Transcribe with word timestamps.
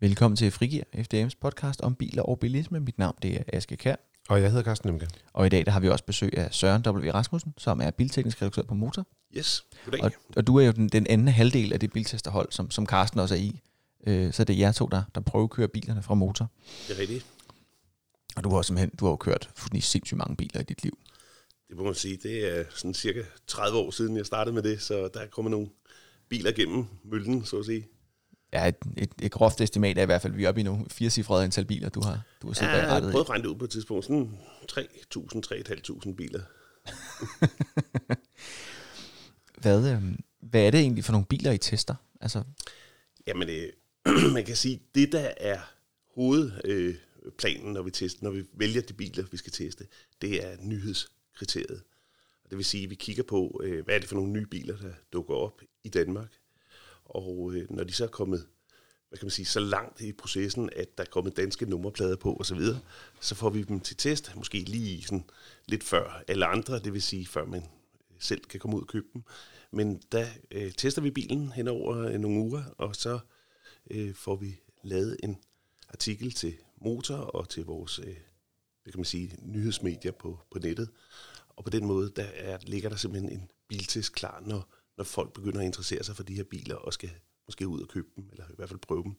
Velkommen 0.00 0.36
til 0.36 0.50
Frigir, 0.50 0.82
FDM's 0.94 1.38
podcast 1.40 1.80
om 1.80 1.94
biler 1.94 2.22
og 2.22 2.38
bilisme. 2.38 2.80
Mit 2.80 2.98
navn 2.98 3.16
det 3.22 3.36
er 3.36 3.42
Aske 3.52 3.76
Kær. 3.76 3.96
Og 4.28 4.42
jeg 4.42 4.50
hedder 4.50 4.64
Carsten 4.64 4.90
Nemke. 4.90 5.08
Og 5.32 5.46
i 5.46 5.48
dag 5.48 5.66
der 5.66 5.72
har 5.72 5.80
vi 5.80 5.88
også 5.88 6.04
besøg 6.04 6.38
af 6.38 6.54
Søren 6.54 6.82
W. 6.86 7.10
Rasmussen, 7.10 7.54
som 7.56 7.80
er 7.80 7.90
bilteknisk 7.90 8.42
redaktør 8.42 8.62
på 8.62 8.74
Motor. 8.74 9.06
Yes, 9.36 9.64
goddag. 9.84 10.04
Og, 10.04 10.12
og 10.36 10.46
du 10.46 10.56
er 10.56 10.66
jo 10.66 10.72
den, 10.72 10.88
den 10.88 11.06
anden 11.06 11.28
halvdel 11.28 11.72
af 11.72 11.80
det 11.80 11.92
biltesterhold, 11.92 12.48
som, 12.50 12.70
som 12.70 12.86
Carsten 12.86 13.20
også 13.20 13.34
er 13.34 13.38
i. 13.38 13.60
Øh, 14.06 14.32
så 14.32 14.44
det 14.44 14.54
er 14.54 14.58
jer 14.58 14.72
to, 14.72 14.86
der, 14.86 15.02
der 15.14 15.20
prøver 15.20 15.44
at 15.44 15.50
køre 15.50 15.68
bilerne 15.68 16.02
fra 16.02 16.14
Motor. 16.14 16.50
Det 16.88 16.96
er 16.96 17.00
rigtigt. 17.00 17.26
Og 18.36 18.44
du 18.44 18.50
har 18.50 18.62
simpelthen 18.62 18.90
du 18.90 19.04
har 19.04 19.12
jo 19.12 19.16
kørt 19.16 19.50
fuldstændig 19.56 19.82
sindssygt 19.82 20.18
mange 20.18 20.36
biler 20.36 20.60
i 20.60 20.64
dit 20.64 20.82
liv. 20.82 20.98
Det 21.68 21.76
må 21.76 21.84
man 21.84 21.94
sige. 21.94 22.18
Det 22.22 22.58
er 22.58 22.64
sådan 22.70 22.94
cirka 22.94 23.22
30 23.46 23.78
år 23.78 23.90
siden, 23.90 24.16
jeg 24.16 24.26
startede 24.26 24.54
med 24.54 24.62
det, 24.62 24.82
så 24.82 25.08
der 25.14 25.26
kommer 25.26 25.50
nogle 25.50 25.68
biler 26.28 26.52
gennem 26.52 26.86
møllen, 27.04 27.44
så 27.44 27.58
at 27.58 27.64
sige. 27.64 27.86
Ja, 28.52 28.68
et, 28.68 28.76
et, 28.96 29.10
et 29.22 29.32
groft 29.32 29.60
estimat 29.60 29.98
er 29.98 30.02
i 30.02 30.06
hvert 30.06 30.22
fald, 30.22 30.32
vi 30.32 30.44
er 30.44 30.48
oppe 30.48 30.60
i 30.60 30.64
nogle 30.64 30.86
firecifrede 30.90 31.44
antal 31.44 31.64
biler, 31.64 31.88
du 31.88 32.00
har, 32.00 32.20
du 32.42 32.46
har 32.46 32.50
Ja, 32.50 32.54
siddet 32.54 32.72
jeg 32.72 32.88
har 32.88 32.94
rettet 32.94 33.08
i. 33.08 33.12
prøvet 33.12 33.24
at 33.24 33.30
regne 33.30 33.42
det 33.44 33.48
ud 33.50 33.54
på 33.56 33.64
et 33.64 33.70
tidspunkt. 33.70 34.04
Sådan 34.04 34.38
3.000-3.500 34.72 36.14
biler. 36.14 36.40
Hvad, 39.62 39.92
øh, 39.92 40.02
hvad 40.40 40.62
er 40.66 40.70
det 40.70 40.80
egentlig 40.80 41.04
for 41.04 41.12
nogle 41.12 41.26
biler, 41.26 41.52
I 41.52 41.58
tester? 41.58 41.94
Altså, 42.20 42.42
Jamen, 43.26 43.48
øh, 43.48 43.72
man 44.34 44.44
kan 44.44 44.56
sige, 44.56 44.80
det 44.94 45.12
der 45.12 45.30
er 45.36 45.58
hovedplanen, 46.14 46.88
øh, 46.88 46.94
planen, 47.38 47.72
når 47.72 47.82
vi 47.82 47.90
tester, 47.90 48.24
når 48.24 48.30
vi 48.30 48.44
vælger 48.52 48.80
de 48.82 48.92
biler, 48.92 49.24
vi 49.30 49.36
skal 49.36 49.52
teste, 49.52 49.86
det 50.22 50.44
er 50.46 50.56
nyhedskriteriet. 50.62 51.82
Det 52.50 52.58
vil 52.58 52.64
sige, 52.64 52.84
at 52.84 52.90
vi 52.90 52.94
kigger 52.94 53.22
på, 53.22 53.60
øh, 53.64 53.84
hvad 53.84 53.94
er 53.94 53.98
det 53.98 54.08
for 54.08 54.16
nogle 54.16 54.32
nye 54.32 54.46
biler, 54.46 54.76
der 54.76 54.92
dukker 55.12 55.34
op 55.34 55.60
i 55.84 55.88
Danmark. 55.88 56.32
Og 57.08 57.52
øh, 57.54 57.70
når 57.70 57.84
de 57.84 57.92
så 57.92 58.04
er 58.04 58.08
kommet 58.08 58.46
hvad 59.08 59.18
kan 59.18 59.26
man 59.26 59.30
sige, 59.30 59.46
så 59.46 59.60
langt 59.60 60.00
i 60.00 60.12
processen, 60.12 60.70
at 60.76 60.98
der 60.98 61.04
er 61.04 61.08
kommet 61.08 61.36
danske 61.36 61.66
nummerplader 61.66 62.16
på 62.16 62.36
osv., 62.40 62.60
så, 62.60 62.78
så 63.20 63.34
får 63.34 63.50
vi 63.50 63.62
dem 63.62 63.80
til 63.80 63.96
test, 63.96 64.36
måske 64.36 64.58
lige 64.58 65.02
sådan 65.02 65.24
lidt 65.66 65.84
før 65.84 66.22
alle 66.28 66.46
andre, 66.46 66.78
det 66.78 66.92
vil 66.92 67.02
sige, 67.02 67.26
før 67.26 67.44
man 67.44 67.62
øh, 68.10 68.16
selv 68.18 68.44
kan 68.44 68.60
komme 68.60 68.76
ud 68.76 68.82
og 68.82 68.88
købe 68.88 69.06
dem. 69.14 69.22
Men 69.70 70.02
der 70.12 70.26
øh, 70.50 70.72
tester 70.72 71.02
vi 71.02 71.10
bilen 71.10 71.52
hen 71.52 71.68
over 71.68 71.96
øh, 71.96 72.20
nogle 72.20 72.40
uger, 72.40 72.62
og 72.78 72.96
så 72.96 73.18
øh, 73.90 74.14
får 74.14 74.36
vi 74.36 74.60
lavet 74.82 75.16
en 75.22 75.38
artikel 75.88 76.32
til 76.32 76.54
Motor 76.80 77.16
og 77.16 77.48
til 77.48 77.64
vores 77.64 77.98
øh, 77.98 78.16
hvad 78.82 78.92
kan 78.92 78.98
man 78.98 79.04
sige, 79.04 79.36
nyhedsmedier 79.42 80.12
på, 80.12 80.38
på 80.50 80.58
nettet. 80.58 80.90
Og 81.48 81.64
på 81.64 81.70
den 81.70 81.86
måde, 81.86 82.12
der 82.16 82.26
er, 82.34 82.58
ligger 82.62 82.88
der 82.88 82.96
simpelthen 82.96 83.32
en 83.32 83.50
biltest 83.68 84.12
klar, 84.12 84.42
når, 84.46 84.74
når 84.98 85.04
folk 85.04 85.32
begynder 85.32 85.60
at 85.60 85.66
interessere 85.66 86.04
sig 86.04 86.16
for 86.16 86.22
de 86.22 86.34
her 86.34 86.44
biler 86.44 86.76
og 86.76 86.92
skal 86.92 87.10
måske 87.46 87.68
ud 87.68 87.80
og 87.80 87.88
købe 87.88 88.08
dem, 88.16 88.28
eller 88.30 88.44
i 88.44 88.54
hvert 88.56 88.68
fald 88.68 88.80
prøve 88.80 89.02
dem. 89.02 89.14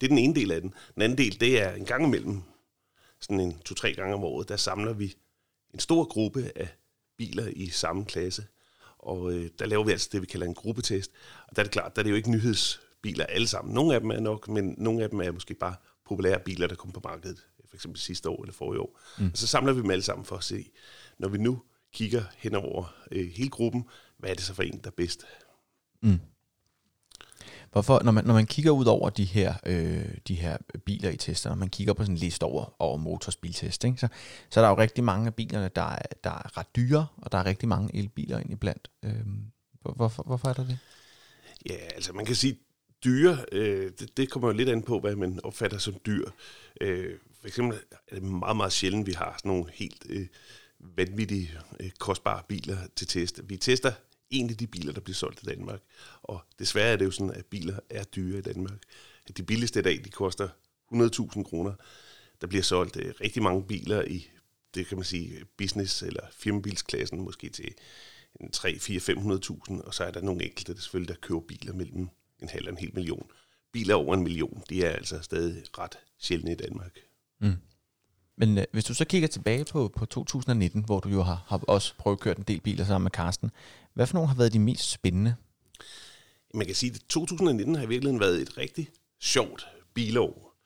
Det 0.00 0.06
er 0.06 0.08
den 0.08 0.18
ene 0.18 0.34
del 0.34 0.50
af 0.50 0.60
den. 0.60 0.74
Den 0.94 1.02
anden 1.02 1.18
del, 1.18 1.40
det 1.40 1.62
er 1.62 1.72
en 1.72 1.84
gang 1.84 2.04
imellem, 2.04 2.42
sådan 3.20 3.40
en 3.40 3.58
to-tre 3.64 3.94
gange 3.94 4.14
om 4.14 4.24
året, 4.24 4.48
der 4.48 4.56
samler 4.56 4.92
vi 4.92 5.14
en 5.74 5.78
stor 5.78 6.04
gruppe 6.04 6.52
af 6.56 6.68
biler 7.16 7.46
i 7.46 7.68
samme 7.68 8.04
klasse, 8.04 8.46
og 8.98 9.32
øh, 9.32 9.50
der 9.58 9.66
laver 9.66 9.84
vi 9.84 9.92
altså 9.92 10.08
det, 10.12 10.20
vi 10.20 10.26
kalder 10.26 10.46
en 10.46 10.54
gruppetest. 10.54 11.10
Og 11.48 11.56
der 11.56 11.62
er 11.62 11.64
det 11.64 11.72
klart, 11.72 11.96
der 11.96 12.02
er 12.02 12.04
det 12.04 12.10
jo 12.10 12.16
ikke 12.16 12.30
nyhedsbiler 12.30 13.24
alle 13.24 13.46
sammen. 13.46 13.74
Nogle 13.74 13.94
af 13.94 14.00
dem 14.00 14.10
er 14.10 14.20
nok, 14.20 14.48
men 14.48 14.74
nogle 14.78 15.02
af 15.02 15.10
dem 15.10 15.20
er 15.20 15.32
måske 15.32 15.54
bare 15.54 15.74
populære 16.04 16.40
biler, 16.40 16.66
der 16.66 16.74
kom 16.74 16.92
på 16.92 17.00
markedet, 17.04 17.46
for 17.68 17.76
eksempel 17.76 18.00
sidste 18.00 18.28
år 18.28 18.42
eller 18.42 18.52
forrige 18.52 18.80
år. 18.80 19.00
Mm. 19.18 19.30
Og 19.32 19.38
så 19.38 19.46
samler 19.46 19.72
vi 19.72 19.82
dem 19.82 19.90
alle 19.90 20.02
sammen 20.02 20.24
for 20.24 20.36
at 20.36 20.44
se, 20.44 20.70
når 21.18 21.28
vi 21.28 21.38
nu 21.38 21.62
kigger 21.92 22.24
hen 22.36 22.54
over 22.54 22.94
øh, 23.12 23.28
hele 23.28 23.50
gruppen, 23.50 23.84
hvad 24.18 24.30
er 24.30 24.34
det 24.34 24.44
så 24.44 24.54
for 24.54 24.62
en, 24.62 24.80
der 24.84 24.86
er 24.86 24.94
bedst? 24.96 25.26
Hvorfor, 27.72 28.02
når 28.04 28.12
man, 28.12 28.24
når 28.24 28.34
man 28.34 28.46
kigger 28.46 28.70
ud 28.70 28.84
over 28.84 29.10
de 29.10 29.24
her, 29.24 29.54
øh, 29.66 30.14
de 30.28 30.34
her 30.34 30.56
biler 30.84 31.10
i 31.10 31.16
tester, 31.16 31.50
når 31.50 31.56
man 31.56 31.68
kigger 31.68 31.92
på 31.92 32.02
sådan 32.02 32.14
en 32.14 32.18
liste 32.18 32.44
over, 32.44 32.74
over 32.78 32.96
Motors 32.96 33.36
biltest, 33.36 33.84
ikke, 33.84 33.98
så, 33.98 34.08
så 34.50 34.60
er 34.60 34.64
der 34.64 34.70
jo 34.70 34.78
rigtig 34.78 35.04
mange 35.04 35.26
af 35.26 35.34
bilerne, 35.34 35.70
der 35.76 35.82
er, 35.82 36.02
der 36.24 36.30
er 36.30 36.58
ret 36.58 36.76
dyre, 36.76 37.06
og 37.16 37.32
der 37.32 37.38
er 37.38 37.46
rigtig 37.46 37.68
mange 37.68 37.96
elbiler 37.96 38.38
ind 38.38 38.52
iblandt. 38.52 38.90
Øh, 39.02 39.14
hvorfor, 39.94 40.22
hvorfor 40.22 40.48
er 40.48 40.52
der 40.52 40.64
det? 40.66 40.78
Ja, 41.70 41.74
altså 41.74 42.12
man 42.12 42.24
kan 42.24 42.34
sige, 42.34 42.58
dyre, 43.04 43.44
øh, 43.52 43.92
det, 43.98 44.16
det 44.16 44.30
kommer 44.30 44.48
jo 44.48 44.54
lidt 44.54 44.68
an 44.68 44.82
på, 44.82 45.00
hvad 45.00 45.16
man 45.16 45.40
opfatter 45.44 45.78
som 45.78 45.94
dyr. 46.06 46.30
Øh, 46.80 47.14
for 47.40 47.46
eksempel 47.46 47.78
er 48.08 48.14
det 48.14 48.22
meget, 48.22 48.56
meget 48.56 48.72
sjældent, 48.72 49.06
vi 49.06 49.12
har 49.12 49.34
sådan 49.38 49.48
nogle 49.48 49.64
helt 49.74 50.06
øh, 50.08 50.26
vanvittige, 50.80 51.50
øh, 51.80 51.90
kostbare 51.98 52.42
biler 52.48 52.78
til 52.96 53.06
test. 53.06 53.40
Vi 53.44 53.56
tester 53.56 53.92
egentlig 54.30 54.60
de 54.60 54.66
biler, 54.66 54.92
der 54.92 55.00
bliver 55.00 55.14
solgt 55.14 55.42
i 55.42 55.46
Danmark. 55.46 55.80
Og 56.22 56.40
desværre 56.58 56.92
er 56.92 56.96
det 56.96 57.04
jo 57.04 57.10
sådan, 57.10 57.34
at 57.34 57.46
biler 57.46 57.78
er 57.90 58.04
dyre 58.04 58.38
i 58.38 58.42
Danmark. 58.42 58.78
De 59.36 59.42
billigste 59.42 59.80
i 59.80 59.82
dag, 59.82 60.04
de 60.04 60.10
koster 60.10 60.48
100.000 60.92 61.42
kroner. 61.42 61.72
Der 62.40 62.46
bliver 62.46 62.62
solgt 62.62 62.96
øh, 62.96 63.14
rigtig 63.20 63.42
mange 63.42 63.66
biler 63.66 64.02
i, 64.02 64.28
det 64.74 64.86
kan 64.86 64.98
man 64.98 65.04
sige, 65.04 65.40
business- 65.62 66.06
eller 66.06 66.22
firmabilsklassen, 66.32 67.20
måske 67.20 67.48
til 67.48 67.74
en 68.40 68.50
3, 68.50 68.78
4, 68.78 69.00
500.000, 69.00 69.86
og 69.86 69.94
så 69.94 70.04
er 70.04 70.10
der 70.10 70.20
nogle 70.20 70.44
enkelte, 70.44 70.74
der 70.74 70.80
selvfølgelig, 70.80 71.14
der 71.14 71.20
køber 71.20 71.40
biler 71.40 71.72
mellem 71.72 72.08
en 72.38 72.48
halv 72.48 72.66
og 72.66 72.72
en 72.72 72.78
hel 72.78 72.94
million. 72.94 73.30
Biler 73.72 73.94
over 73.94 74.14
en 74.14 74.22
million, 74.22 74.62
de 74.70 74.84
er 74.84 74.90
altså 74.90 75.20
stadig 75.22 75.78
ret 75.78 75.98
sjældne 76.18 76.52
i 76.52 76.54
Danmark. 76.54 76.98
Mm. 77.40 77.56
Men 78.36 78.58
øh, 78.58 78.64
hvis 78.72 78.84
du 78.84 78.94
så 78.94 79.04
kigger 79.04 79.28
tilbage 79.28 79.64
på, 79.64 79.92
på 79.96 80.06
2019, 80.06 80.84
hvor 80.84 81.00
du 81.00 81.08
jo 81.08 81.22
har, 81.22 81.44
har 81.46 81.58
også 81.68 81.94
prøvet 81.98 82.16
at 82.16 82.20
køre 82.20 82.38
en 82.38 82.44
del 82.44 82.60
biler 82.60 82.84
sammen 82.84 83.04
med 83.04 83.10
Carsten, 83.10 83.50
hvad 83.96 84.06
for 84.06 84.14
nogle 84.14 84.28
har 84.28 84.36
været 84.36 84.52
de 84.52 84.58
mest 84.58 84.90
spændende? 84.90 85.36
Man 86.54 86.66
kan 86.66 86.74
sige, 86.74 86.92
at 86.94 87.00
2019 87.08 87.74
har 87.74 87.82
i 87.82 87.88
virkeligheden 87.88 88.20
været 88.20 88.42
et 88.42 88.58
rigtig 88.58 88.88
sjovt 89.20 89.66
bilår. 89.94 90.56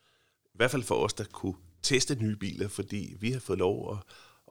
I 0.45 0.57
hvert 0.57 0.71
fald 0.71 0.83
for 0.83 0.95
os, 0.95 1.15
der 1.15 1.25
kunne 1.25 1.55
teste 1.83 2.15
nye 2.15 2.37
biler, 2.37 2.69
fordi 2.69 3.17
vi 3.21 3.31
har 3.33 3.41
fået 3.41 3.59
lov 3.59 3.93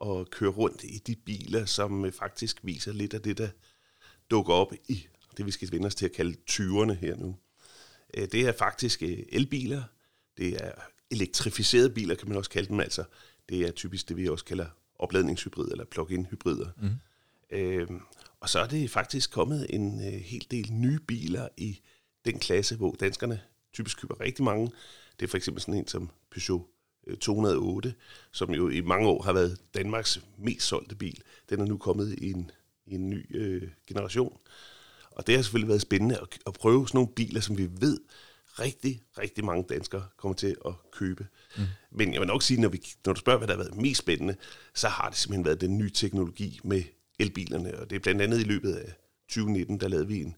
at, 0.01 0.09
at 0.09 0.29
køre 0.29 0.49
rundt 0.49 0.83
i 0.83 0.97
de 1.07 1.15
biler, 1.15 1.65
som 1.65 2.11
faktisk 2.11 2.59
viser 2.63 2.93
lidt 2.93 3.13
af 3.13 3.21
det, 3.21 3.37
der 3.37 3.49
dukker 4.31 4.53
op 4.53 4.73
i 4.87 5.07
det, 5.37 5.45
vi 5.45 5.51
skal 5.51 5.71
vende 5.71 5.85
os 5.87 5.95
til 5.95 6.05
at 6.05 6.11
kalde 6.11 6.37
20'erne 6.51 6.93
her 6.93 7.15
nu. 7.15 7.35
Øh, 8.13 8.27
Det 8.31 8.47
er 8.47 8.51
faktisk 8.51 9.03
øh, 9.03 9.17
elbiler, 9.29 9.83
det 10.37 10.65
er 10.65 10.71
elektrificerede 11.11 11.89
biler, 11.89 12.15
kan 12.15 12.27
man 12.27 12.37
også 12.37 12.49
kalde 12.49 12.69
dem. 12.69 12.79
Altså, 12.79 13.03
det 13.49 13.61
er 13.61 13.71
typisk 13.71 14.09
det, 14.09 14.17
vi 14.17 14.27
også 14.29 14.45
kalder 14.45 14.65
opladningshybrider 14.99 15.71
eller 15.71 15.85
plug-in 15.85 16.25
hybrider. 16.25 16.69
Mm. 16.81 16.89
Øhm, 17.57 18.01
og 18.41 18.49
så 18.49 18.59
er 18.59 18.67
det 18.67 18.91
faktisk 18.91 19.31
kommet 19.31 19.67
en 19.69 20.07
øh, 20.07 20.13
hel 20.13 20.47
del 20.51 20.73
nye 20.73 20.99
biler 20.99 21.47
i 21.57 21.79
den 22.25 22.39
klasse, 22.39 22.75
hvor 22.75 22.95
danskerne 22.99 23.41
typisk 23.73 24.01
køber 24.01 24.19
rigtig 24.19 24.43
mange. 24.43 24.71
Det 25.19 25.25
er 25.25 25.29
for 25.29 25.37
eksempel 25.37 25.61
sådan 25.61 25.73
en 25.73 25.87
som 25.87 26.09
Peugeot 26.31 26.67
øh, 27.07 27.17
208, 27.17 27.93
som 28.31 28.53
jo 28.53 28.69
i 28.69 28.81
mange 28.81 29.07
år 29.07 29.21
har 29.21 29.33
været 29.33 29.61
Danmarks 29.73 30.21
mest 30.37 30.67
solgte 30.67 30.95
bil. 30.95 31.21
Den 31.49 31.61
er 31.61 31.65
nu 31.65 31.77
kommet 31.77 32.15
i 32.17 32.31
en, 32.31 32.51
i 32.85 32.95
en 32.95 33.09
ny 33.09 33.37
øh, 33.37 33.69
generation. 33.87 34.37
Og 35.11 35.27
det 35.27 35.35
har 35.35 35.41
selvfølgelig 35.41 35.69
været 35.69 35.81
spændende 35.81 36.17
at, 36.17 36.27
at 36.47 36.53
prøve 36.53 36.87
sådan 36.87 36.97
nogle 36.97 37.13
biler, 37.15 37.41
som 37.41 37.57
vi 37.57 37.69
ved 37.79 37.99
rigtig, 38.59 39.01
rigtig 39.17 39.45
mange 39.45 39.65
danskere 39.69 40.05
kommer 40.17 40.35
til 40.35 40.55
at 40.65 40.73
købe. 40.91 41.27
Mm. 41.57 41.63
Men 41.91 42.13
jeg 42.13 42.21
vil 42.21 42.27
nok 42.27 42.43
sige, 42.43 42.61
når, 42.61 42.69
vi, 42.69 42.81
når 43.05 43.13
du 43.13 43.19
spørger, 43.19 43.37
hvad 43.37 43.47
der 43.47 43.55
har 43.55 43.63
været 43.63 43.81
mest 43.81 43.99
spændende, 43.99 44.35
så 44.73 44.87
har 44.87 45.09
det 45.09 45.17
simpelthen 45.17 45.45
været 45.45 45.61
den 45.61 45.77
nye 45.77 45.89
teknologi 45.89 46.59
med 46.63 46.83
elbilerne. 47.19 47.79
Og 47.79 47.89
det 47.89 47.95
er 47.95 47.99
blandt 47.99 48.21
andet 48.21 48.39
i 48.39 48.43
løbet 48.43 48.73
af 48.73 48.93
2019, 49.27 49.79
der 49.79 49.87
lavede 49.87 50.07
vi 50.07 50.21
en 50.21 50.35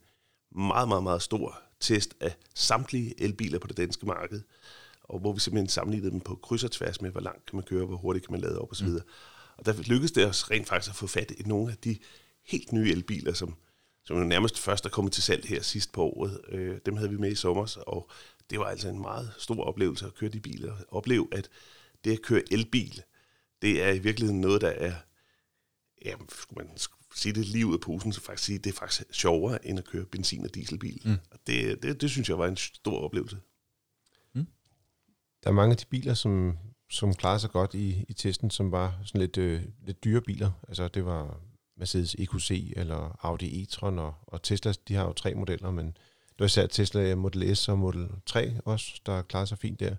meget, 0.56 0.88
meget, 0.88 1.04
meget 1.04 1.22
stor 1.22 1.62
test 1.80 2.16
af 2.20 2.36
samtlige 2.56 3.22
elbiler 3.22 3.60
på 3.60 3.68
det 3.68 3.78
danske 3.78 4.06
marked, 4.06 4.42
og 5.04 5.20
hvor 5.20 5.34
vi 5.34 5.40
simpelthen 5.40 5.70
sammenlignede 5.70 6.12
dem 6.12 6.20
på 6.20 6.36
kryds 6.36 6.64
og 6.64 6.72
tværs 6.72 7.02
med, 7.02 7.12
hvor 7.12 7.22
langt 7.22 7.46
kan 7.46 7.56
man 7.56 7.66
køre, 7.66 7.86
hvor 7.86 7.98
hurtigt 7.98 8.26
kan 8.26 8.34
man 8.34 8.42
lade 8.42 8.60
op 8.62 8.72
osv. 8.72 8.88
Mm. 8.88 9.00
Og 9.58 9.66
der 9.66 9.74
lykkedes 9.74 10.12
det 10.12 10.26
os 10.26 10.52
rent 10.52 10.68
faktisk 10.68 10.92
at 10.92 10.96
få 10.96 11.08
fat 11.08 11.32
i 11.32 11.44
nogle 11.46 11.72
af 11.72 11.78
de 11.78 11.98
helt 12.46 12.72
nye 12.72 12.92
elbiler, 12.92 13.34
som, 13.34 13.56
som 14.06 14.18
jo 14.18 14.24
nærmest 14.24 14.60
først 14.60 14.86
er 14.86 14.90
kommet 14.90 15.14
til 15.14 15.24
salg 15.24 15.46
her 15.46 15.62
sidst 15.62 15.92
på 15.92 16.04
året. 16.04 16.42
Øh, 16.50 16.78
dem 16.86 16.96
havde 16.96 17.10
vi 17.10 17.18
med 17.18 17.32
i 17.32 17.36
sommer, 17.36 17.78
og 17.88 18.10
det 18.50 18.60
var 18.60 18.66
altså 18.66 18.90
en 18.90 19.02
meget 19.02 19.34
stor 19.38 19.64
oplevelse 19.64 20.06
at 20.06 20.16
køre 20.16 20.30
de 20.30 20.40
biler. 20.40 20.76
Opleve, 20.88 21.28
at 21.32 21.50
det 22.04 22.12
at 22.12 22.22
køre 22.22 22.44
elbil, 22.52 23.04
det 23.62 23.84
er 23.84 23.92
i 23.92 24.00
virkeligheden 24.00 24.42
noget, 24.42 24.62
der 24.62 24.70
er, 24.70 24.94
ja, 26.06 26.14
skulle 26.30 26.68
man 26.68 26.78
sige 27.16 27.34
det 27.34 27.46
lige 27.46 27.66
ud 27.66 27.74
af 27.74 27.80
posen, 27.80 28.14
så 28.14 28.22
faktisk 28.22 28.46
sige, 28.46 28.60
det 28.60 28.70
er 28.70 28.78
faktisk 28.80 29.04
sjovere, 29.12 29.68
end 29.68 29.80
at 29.80 29.86
køre 29.86 30.06
benzin- 30.06 30.46
og 30.46 30.56
dieselbil. 30.56 31.02
Mm. 31.06 31.18
Og 31.32 31.40
det, 31.48 31.84
det, 31.84 32.02
det 32.02 32.10
synes 32.10 32.30
jeg 32.30 32.38
var 32.38 32.48
en 32.48 32.58
stor 32.58 33.00
oplevelse. 33.00 33.38
Der 35.44 35.50
er 35.50 35.54
mange 35.54 35.72
af 35.72 35.78
de 35.78 35.86
biler, 35.86 36.14
som, 36.14 36.58
som 36.90 37.14
klarer 37.14 37.38
sig 37.38 37.50
godt 37.50 37.74
i, 37.74 38.06
i 38.10 38.14
testen, 38.14 38.50
som 38.50 38.72
var 38.72 39.02
sådan 39.06 39.22
lidt, 39.22 39.38
øh, 39.38 39.64
lidt 39.86 40.04
dyre 40.04 40.22
biler. 40.22 40.52
Altså 40.68 40.88
det 40.88 41.06
var 41.06 41.40
Mercedes 41.78 42.16
EQC 42.16 42.74
eller 42.76 43.20
Audi 43.22 43.64
e-tron, 43.64 44.00
og, 44.00 44.14
og 44.22 44.44
Tesla, 44.44 44.74
de 44.88 44.96
har 44.96 45.06
jo 45.06 45.14
tre 45.14 45.36
modeller, 45.36 45.72
men 45.72 45.86
det 45.86 46.40
var 46.40 46.46
især 46.46 46.68
Tesla 46.68 47.16
Model 47.16 47.56
S 47.56 47.70
og 47.70 47.80
Model 47.80 48.10
3 48.26 48.60
også, 48.66 49.02
der 49.06 49.22
klarer 49.22 49.46
sig 49.46 49.58
fint 49.58 49.80
der. 49.80 49.96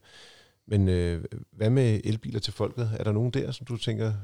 Men 0.67 0.89
øh, 0.89 1.25
hvad 1.53 1.71
med 1.71 2.01
elbiler 2.05 2.41
til 2.41 2.53
folket? 2.53 2.91
Er 2.99 3.05
der 3.05 3.13
nogen 3.13 3.31
der, 3.31 3.53
som 3.53 3.67
du 3.67 3.77
tænker, 3.77 4.15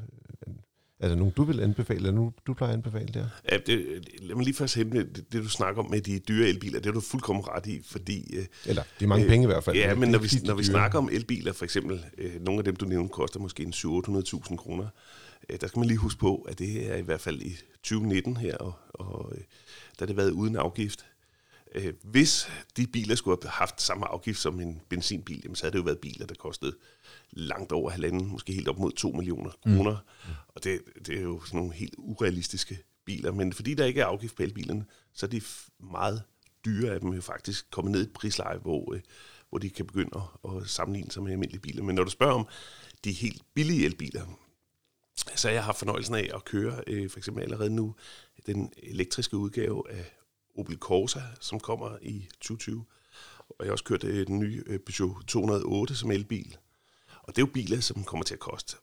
øh, 0.47 0.55
Er 1.01 1.09
der 1.09 1.15
nogen, 1.15 1.33
du 1.37 1.45
vil 1.45 1.61
anbefale, 1.61 1.97
eller 1.97 2.11
nogen, 2.13 2.33
du 2.47 2.55
plejer 2.55 2.73
at 2.73 2.77
anbefale 2.77 3.09
der? 3.15 3.27
Ja, 3.53 3.57
det, 3.67 4.05
lad 4.23 4.35
mig 4.37 4.45
lige 4.45 4.55
først 4.55 4.75
hente 4.75 4.99
det, 4.99 5.33
det, 5.33 5.43
du 5.43 5.49
snakker 5.49 5.83
om 5.83 5.91
med 5.91 6.01
de 6.01 6.19
dyre 6.19 6.49
elbiler. 6.49 6.81
Det 6.81 6.89
er 6.89 6.93
du 6.93 7.01
fuldkommen 7.01 7.45
ret 7.49 7.67
i, 7.67 7.83
fordi... 7.85 8.37
øh, 8.37 8.45
Eller, 8.67 8.83
det 8.99 9.05
er 9.05 9.09
mange 9.09 9.25
øh, 9.25 9.31
penge 9.31 9.45
i 9.45 9.47
hvert 9.47 9.65
fald. 9.65 9.77
Ja, 9.77 9.95
men 9.95 10.11
når 10.11 10.19
vi, 10.19 10.29
når 10.45 10.55
vi 10.55 10.65
snakker 10.65 10.99
om 10.99 11.09
elbiler, 11.13 11.53
for 11.53 11.65
eksempel, 11.65 12.05
øh, 12.19 12.45
nogle 12.45 12.59
af 12.59 12.65
dem, 12.65 12.77
du 12.77 12.85
nævnte, 12.85 13.13
koster 13.13 13.41
måske 13.41 13.63
en 13.63 13.73
700-800.000 13.73 14.57
kroner. 14.57 14.87
Øh, 15.51 15.61
der 15.61 15.67
skal 15.67 15.79
man 15.79 15.89
lige 15.89 15.99
huske 15.99 16.21
på, 16.21 16.37
at 16.49 16.59
det 16.59 16.93
er 16.93 16.97
i 16.97 17.03
hvert 17.03 17.21
fald 17.21 17.43
i 17.43 17.57
2019 17.83 18.37
her, 18.37 18.57
og, 18.57 18.73
og 18.91 19.33
øh, 19.35 19.39
der 19.39 19.45
har 19.99 20.07
det 20.07 20.17
været 20.17 20.31
uden 20.31 20.57
afgift. 20.57 21.05
Øh, 21.75 21.95
hvis 22.03 22.51
de 22.77 22.87
biler 22.87 23.15
skulle 23.15 23.39
have 23.43 23.51
haft 23.51 23.83
samme 23.83 24.07
afgift 24.07 24.41
som 24.41 24.61
en 24.61 24.81
benzinbil, 24.89 25.41
jamen, 25.45 25.57
så 25.57 25.63
havde 25.63 25.73
det 25.73 25.79
jo 25.79 25.85
været 25.85 25.99
biler, 25.99 26.27
der 26.27 26.35
kostede 26.35 26.77
langt 27.31 27.73
over 27.73 27.91
halvanden, 27.91 28.27
måske 28.27 28.53
helt 28.53 28.69
op 28.69 28.79
mod 28.79 28.93
2 28.93 29.11
millioner 29.11 29.51
kroner. 29.63 29.97
Mm. 30.25 30.33
Og 30.49 30.65
det, 30.65 30.81
det 31.07 31.19
er 31.19 31.23
jo 31.23 31.41
sådan 31.45 31.59
nogle 31.59 31.75
helt 31.75 31.95
urealistiske 31.99 32.79
biler. 33.05 33.33
Men 33.33 33.53
fordi 33.53 33.75
der 33.75 33.85
ikke 33.85 34.01
er 34.01 34.07
afgift 34.07 34.37
på 34.37 34.43
elbilerne, 34.43 34.85
så 35.13 35.27
er 35.27 35.31
de 35.31 35.41
meget 35.81 36.23
dyre 36.65 36.95
af 36.95 37.01
dem 37.01 37.13
jo 37.13 37.21
faktisk 37.21 37.71
kommet 37.71 37.93
ned 37.93 38.01
i 38.01 38.05
et 38.05 38.13
prisleje, 38.13 38.59
hvor, 38.59 38.95
øh, 38.95 39.01
hvor 39.49 39.59
de 39.59 39.71
kan 39.71 39.87
begynde 39.87 40.11
at, 40.45 40.51
at 40.57 40.69
sammenligne 40.69 41.11
sig 41.11 41.23
med 41.23 41.33
almindelige 41.33 41.61
biler. 41.61 41.83
Men 41.83 41.95
når 41.95 42.05
du 42.05 42.11
spørger 42.11 42.35
om 42.35 42.49
de 43.05 43.13
helt 43.13 43.43
billige 43.55 43.85
elbiler, 43.85 44.39
så 45.35 45.49
jeg 45.49 45.65
har 45.65 45.73
fornøjelsen 45.73 46.15
af 46.15 46.31
at 46.35 46.45
køre 46.45 46.83
øh, 46.87 47.11
for 47.11 47.19
eksempel 47.19 47.43
allerede 47.43 47.71
nu 47.71 47.95
den 48.47 48.73
elektriske 48.77 49.37
udgave 49.37 49.91
af 49.91 50.18
Opel 50.59 50.77
Corsa, 50.77 51.21
som 51.41 51.61
kommer 51.61 51.99
i 52.03 52.29
2020. 52.41 52.85
Og 53.49 53.57
jeg 53.61 53.67
har 53.67 53.73
også 53.73 53.85
kørt 53.85 54.05
øh, 54.05 54.27
den 54.27 54.39
nye 54.39 54.63
øh, 54.67 54.79
Peugeot 54.79 55.25
208 55.27 55.95
som 55.95 56.11
elbil. 56.11 56.57
Og 57.23 57.37
det 57.37 57.43
er 57.43 57.47
jo 57.47 57.53
biler, 57.53 57.81
som 57.81 58.05
kommer 58.05 58.25
til 58.25 58.35
at 58.35 58.41
koste 58.41 58.77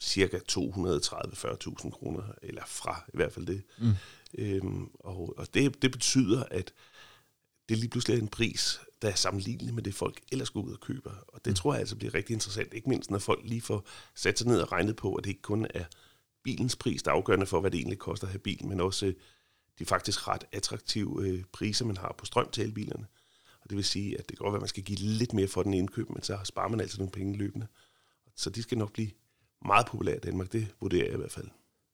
cirka 0.00 0.38
230-40.000 0.52 1.90
kroner, 1.90 2.22
eller 2.42 2.62
fra 2.66 3.04
i 3.14 3.16
hvert 3.16 3.32
fald 3.32 3.46
det. 3.46 3.62
Mm. 3.78 3.92
Øhm, 4.38 4.90
og 4.98 5.34
og 5.38 5.54
det, 5.54 5.82
det 5.82 5.92
betyder, 5.92 6.44
at 6.50 6.72
det 7.68 7.78
lige 7.78 7.90
pludselig 7.90 8.16
er 8.16 8.22
en 8.22 8.28
pris, 8.28 8.80
der 9.02 9.08
er 9.08 9.14
sammenlignelig 9.14 9.74
med 9.74 9.82
det, 9.82 9.94
folk 9.94 10.20
ellers 10.32 10.50
går 10.50 10.60
ud 10.60 10.72
og 10.72 10.80
køber. 10.80 11.10
Og 11.28 11.44
det 11.44 11.50
mm. 11.50 11.54
tror 11.54 11.72
jeg 11.72 11.80
altså 11.80 11.96
bliver 11.96 12.14
rigtig 12.14 12.34
interessant, 12.34 12.74
ikke 12.74 12.88
mindst 12.88 13.10
når 13.10 13.18
folk 13.18 13.40
lige 13.44 13.60
får 13.60 13.86
sat 14.14 14.38
sig 14.38 14.48
ned 14.48 14.60
og 14.60 14.72
regnet 14.72 14.96
på, 14.96 15.14
at 15.14 15.24
det 15.24 15.30
ikke 15.30 15.42
kun 15.42 15.66
er 15.74 15.84
bilens 16.42 16.76
pris, 16.76 17.02
der 17.02 17.10
er 17.10 17.14
afgørende 17.14 17.46
for, 17.46 17.60
hvad 17.60 17.70
det 17.70 17.78
egentlig 17.78 17.98
koster 17.98 18.26
at 18.26 18.32
have 18.32 18.38
bil, 18.38 18.66
men 18.66 18.80
også 18.80 19.12
øh, 19.80 19.84
de 19.84 19.84
faktisk 19.86 20.28
ret 20.28 20.44
attraktive 20.52 21.26
øh, 21.26 21.42
priser, 21.52 21.84
man 21.84 21.96
har 21.96 22.14
på 22.18 22.26
strøm 22.26 22.50
til 22.50 22.64
elbilerne. 22.64 23.06
Og 23.62 23.70
det 23.70 23.76
vil 23.76 23.84
sige, 23.84 24.18
at 24.18 24.28
det 24.28 24.38
kan 24.38 24.44
godt 24.44 24.52
være, 24.52 24.58
at 24.58 24.62
man 24.62 24.68
skal 24.68 24.82
give 24.82 24.98
lidt 24.98 25.32
mere 25.32 25.48
for 25.48 25.62
den 25.62 25.74
indkøb, 25.74 26.10
men 26.10 26.22
så 26.22 26.38
sparer 26.44 26.68
man 26.68 26.80
altså 26.80 26.98
nogle 26.98 27.10
penge 27.12 27.38
løbende. 27.38 27.66
Så 28.36 28.50
de 28.50 28.62
skal 28.62 28.78
nok 28.78 28.92
blive 28.92 29.10
meget 29.66 29.86
populære 29.86 30.16
i 30.16 30.20
Danmark, 30.20 30.52
det 30.52 30.68
vurderer 30.80 31.04
jeg 31.04 31.14
i 31.14 31.16
hvert 31.16 31.32
fald. 31.32 31.48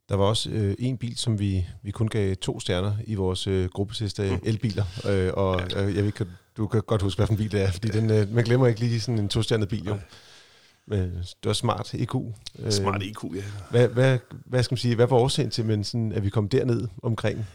Der 0.08 0.14
var 0.14 0.24
også 0.24 0.50
øh, 0.50 0.74
en 0.78 0.98
bil, 0.98 1.16
som 1.16 1.38
vi, 1.38 1.66
vi 1.82 1.90
kun 1.90 2.08
gav 2.08 2.36
to 2.36 2.60
stjerner 2.60 2.96
i 3.06 3.14
vores 3.14 3.46
øh, 3.46 3.68
gruppetest 3.68 4.20
af 4.20 4.38
elbiler. 4.42 4.84
Øh, 5.08 5.32
og 5.34 5.62
øh, 5.62 5.94
jeg 5.94 5.96
ved 5.96 6.06
ikke, 6.06 6.26
du 6.56 6.66
kan 6.66 6.82
godt 6.82 7.02
huske, 7.02 7.18
hvilken 7.18 7.36
bil 7.36 7.52
det 7.52 7.62
er, 7.62 7.70
fordi 7.70 7.88
den, 7.88 8.10
øh, 8.10 8.34
man 8.34 8.44
glemmer 8.44 8.66
ikke 8.66 8.80
lige 8.80 9.00
sådan 9.00 9.18
en 9.18 9.28
to-stjernet 9.28 9.68
bil. 9.68 9.86
Jo. 9.86 9.98
Men 10.86 11.00
det 11.00 11.36
var 11.44 11.52
smart 11.52 11.94
IQ. 11.94 12.14
Øh, 12.58 12.72
Smart 12.72 13.02
IQ, 13.02 13.24
ja. 13.34 13.42
Hvad, 13.70 13.88
hvad, 13.88 14.18
hvad 14.44 14.62
skal 14.62 14.72
man 14.72 14.78
sige, 14.78 14.94
hvad 14.94 15.06
var 15.06 15.16
årsagen 15.16 15.50
til, 15.50 15.64
men 15.64 15.84
sådan, 15.84 16.12
at 16.12 16.24
vi 16.24 16.30
kom 16.30 16.48
derned 16.48 16.88
omkring? 17.02 17.46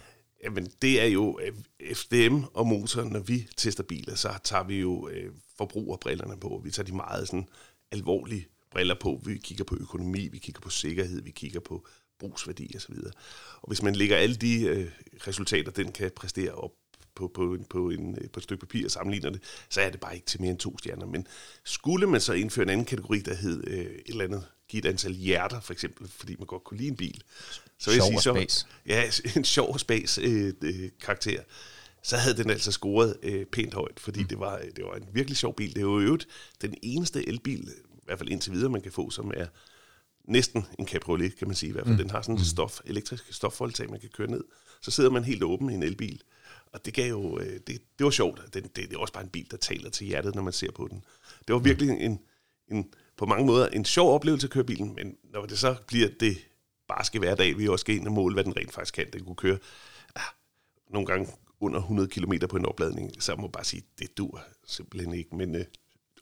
Jamen, 0.43 0.71
det 0.81 1.01
er 1.01 1.05
jo 1.05 1.39
øh, 1.41 1.53
FDM 1.95 2.43
og 2.53 2.67
motoren, 2.67 3.09
når 3.09 3.19
vi 3.19 3.47
tester 3.57 3.83
biler, 3.83 4.15
så 4.15 4.39
tager 4.43 4.63
vi 4.63 4.79
jo 4.79 5.09
øh, 5.09 5.33
forbrugerbrillerne 5.57 6.39
på. 6.39 6.61
Vi 6.63 6.71
tager 6.71 6.85
de 6.85 6.95
meget 6.95 7.27
sådan 7.27 7.47
alvorlige 7.91 8.47
briller 8.71 8.95
på. 9.01 9.21
Vi 9.25 9.37
kigger 9.37 9.63
på 9.63 9.77
økonomi, 9.79 10.27
vi 10.27 10.37
kigger 10.37 10.61
på 10.61 10.69
sikkerhed, 10.69 11.21
vi 11.21 11.31
kigger 11.31 11.59
på 11.59 11.87
brugsværdi 12.19 12.73
osv. 12.75 12.95
Og 13.61 13.67
hvis 13.67 13.81
man 13.81 13.95
lægger 13.95 14.17
alle 14.17 14.35
de 14.35 14.63
øh, 14.63 14.91
resultater, 15.27 15.71
den 15.71 15.91
kan 15.91 16.11
præstere 16.15 16.51
op 16.51 16.71
på, 17.15 17.31
på, 17.33 17.57
på, 17.69 17.89
en, 17.89 18.17
på 18.33 18.39
et 18.39 18.43
stykke 18.43 18.65
papir 18.65 18.85
og 18.85 18.91
sammenligner 18.91 19.29
det, 19.29 19.41
så 19.69 19.81
er 19.81 19.89
det 19.89 19.99
bare 19.99 20.15
ikke 20.15 20.25
til 20.25 20.41
mere 20.41 20.51
end 20.51 20.59
to 20.59 20.77
stjerner. 20.77 21.05
Men 21.05 21.27
skulle 21.63 22.07
man 22.07 22.21
så 22.21 22.33
indføre 22.33 22.63
en 22.63 22.69
anden 22.69 22.85
kategori, 22.85 23.19
der 23.19 23.35
hed 23.35 23.63
øh, 23.67 23.85
et 23.85 24.01
eller 24.07 24.23
andet, 24.23 24.45
give 24.67 24.79
et 24.85 24.89
antal 24.89 25.13
hjerter 25.13 25.59
for 25.59 25.73
eksempel, 25.73 26.07
fordi 26.07 26.35
man 26.39 26.45
godt 26.45 26.63
kunne 26.63 26.77
lide 26.77 26.89
en 26.89 26.95
bil, 26.95 27.23
så 27.77 27.89
vil 27.89 27.95
jeg 27.95 28.03
Sjov 28.03 28.21
sige, 28.21 28.45
og 28.45 28.51
så, 28.51 28.65
ja, 28.85 29.11
en 29.37 29.43
sjov 29.43 29.79
spas 29.79 30.17
øh, 30.17 30.53
øh, 30.61 30.89
karakter, 31.01 31.41
så 32.03 32.17
havde 32.17 32.37
den 32.37 32.49
altså 32.49 32.71
scoret 32.71 33.17
øh, 33.23 33.45
pænt 33.45 33.73
højt, 33.73 33.99
fordi 33.99 34.19
mm. 34.19 34.27
det, 34.27 34.39
var, 34.39 34.61
det 34.75 34.85
var 34.85 34.95
en 34.95 35.07
virkelig 35.13 35.37
sjov 35.37 35.55
bil. 35.55 35.69
Det 35.69 35.77
er 35.77 35.81
jo 35.81 35.99
øvrigt 35.99 36.27
den 36.61 36.75
eneste 36.81 37.27
elbil, 37.27 37.69
i 37.93 38.05
hvert 38.05 38.17
fald 38.17 38.29
indtil 38.29 38.53
videre, 38.53 38.69
man 38.69 38.81
kan 38.81 38.91
få, 38.91 39.09
som 39.09 39.31
er 39.35 39.45
næsten 40.25 40.65
en 40.79 40.87
cabriolet, 40.87 41.37
kan 41.37 41.47
man 41.47 41.55
sige 41.55 41.69
i 41.69 41.73
hvert 41.73 41.85
fald. 41.85 41.95
Mm. 41.95 42.01
Den 42.01 42.09
har 42.09 42.21
sådan 42.21 42.35
en 42.35 42.45
stof, 42.45 42.79
elektrisk 42.85 43.33
stoffoldtag, 43.33 43.89
man 43.89 43.99
kan 43.99 44.09
køre 44.09 44.31
ned. 44.31 44.43
Så 44.81 44.91
sidder 44.91 45.09
man 45.09 45.23
helt 45.23 45.43
åben 45.43 45.69
i 45.69 45.73
en 45.73 45.83
elbil. 45.83 46.21
Og 46.73 46.85
det 46.85 46.93
gav 46.93 47.09
jo, 47.09 47.39
øh, 47.39 47.59
det, 47.67 47.67
det 47.67 48.03
var 48.03 48.09
sjovt. 48.09 48.41
Det, 48.53 48.63
det, 48.63 48.75
det 48.75 48.93
er 48.93 48.97
også 48.97 49.13
bare 49.13 49.23
en 49.23 49.29
bil, 49.29 49.47
der 49.51 49.57
taler 49.57 49.89
til 49.89 50.07
hjertet, 50.07 50.35
når 50.35 50.41
man 50.41 50.53
ser 50.53 50.71
på 50.71 50.87
den. 50.91 51.03
Det 51.47 51.53
var 51.53 51.59
virkelig 51.59 51.89
en, 51.89 52.19
en 52.71 52.93
på 53.17 53.25
mange 53.25 53.45
måder 53.45 53.67
en 53.67 53.85
sjov 53.85 54.13
oplevelse 54.13 54.47
at 54.47 54.51
køre 54.51 54.63
bilen, 54.63 54.95
men 54.95 55.15
når 55.23 55.45
det 55.45 55.59
så 55.59 55.75
bliver 55.87 56.09
det 56.19 56.37
barske 56.87 57.19
hverdag, 57.19 57.57
vi 57.57 57.67
også 57.67 57.83
skal 57.83 57.95
ind 57.95 58.07
og 58.07 58.13
måle, 58.13 58.33
hvad 58.33 58.43
den 58.43 58.57
rent 58.57 58.73
faktisk 58.73 58.93
kan. 58.93 59.05
Den 59.13 59.25
kunne 59.25 59.35
køre 59.35 59.57
ah, 60.15 60.21
nogle 60.89 61.07
gange 61.07 61.27
under 61.59 61.79
100 61.79 62.09
km 62.09 62.33
på 62.49 62.57
en 62.57 62.65
opladning, 62.65 63.23
så 63.23 63.35
må 63.35 63.43
jeg 63.43 63.51
bare 63.51 63.63
sige, 63.63 63.83
det 63.99 64.17
dur 64.17 64.41
simpelthen 64.67 65.13
ikke, 65.13 65.35
men 65.35 65.55
øh, 65.55 65.61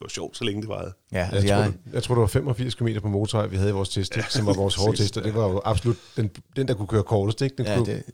var 0.00 0.08
sjovt, 0.08 0.36
så 0.36 0.44
længe 0.44 0.60
det 0.60 0.68
varede. 0.68 0.92
Ja, 1.12 1.18
Jeg, 1.18 1.30
altså, 1.32 1.48
tror, 1.48 1.56
jeg, 1.56 1.72
det, 1.84 1.92
jeg 1.92 2.02
tror, 2.02 2.14
det 2.14 2.20
var 2.20 2.26
85 2.26 2.74
km 2.74 2.88
på 3.02 3.08
motorvej, 3.08 3.46
vi 3.46 3.56
havde 3.56 3.70
i 3.70 3.72
vores 3.72 3.88
test, 3.88 4.16
ja, 4.16 4.22
som 4.28 4.46
var 4.46 4.54
vores 4.54 4.74
hårde 4.74 4.96
test, 4.96 5.16
og 5.16 5.24
det 5.24 5.34
var 5.34 5.48
jo 5.48 5.60
absolut 5.64 5.96
den, 6.16 6.30
den 6.56 6.68
der 6.68 6.74
kunne 6.74 6.88
køre 6.88 7.02
kortest. 7.02 7.42
Ikke? 7.42 7.56
Den 7.56 7.66
ja, 7.66 7.76
kunne, 7.76 7.86
det, 7.86 8.04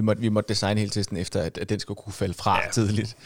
vi, 0.00 0.04
måtte, 0.04 0.20
vi 0.22 0.28
måtte 0.28 0.48
designe 0.48 0.80
hele 0.80 0.90
testen 0.90 1.16
efter, 1.16 1.42
at, 1.42 1.58
at 1.58 1.68
den 1.68 1.80
skulle 1.80 1.96
kunne 1.96 2.12
falde 2.12 2.34
fra 2.34 2.56
Ja. 2.58 2.64
ja. 2.64 2.70
tidligt. 2.70 3.16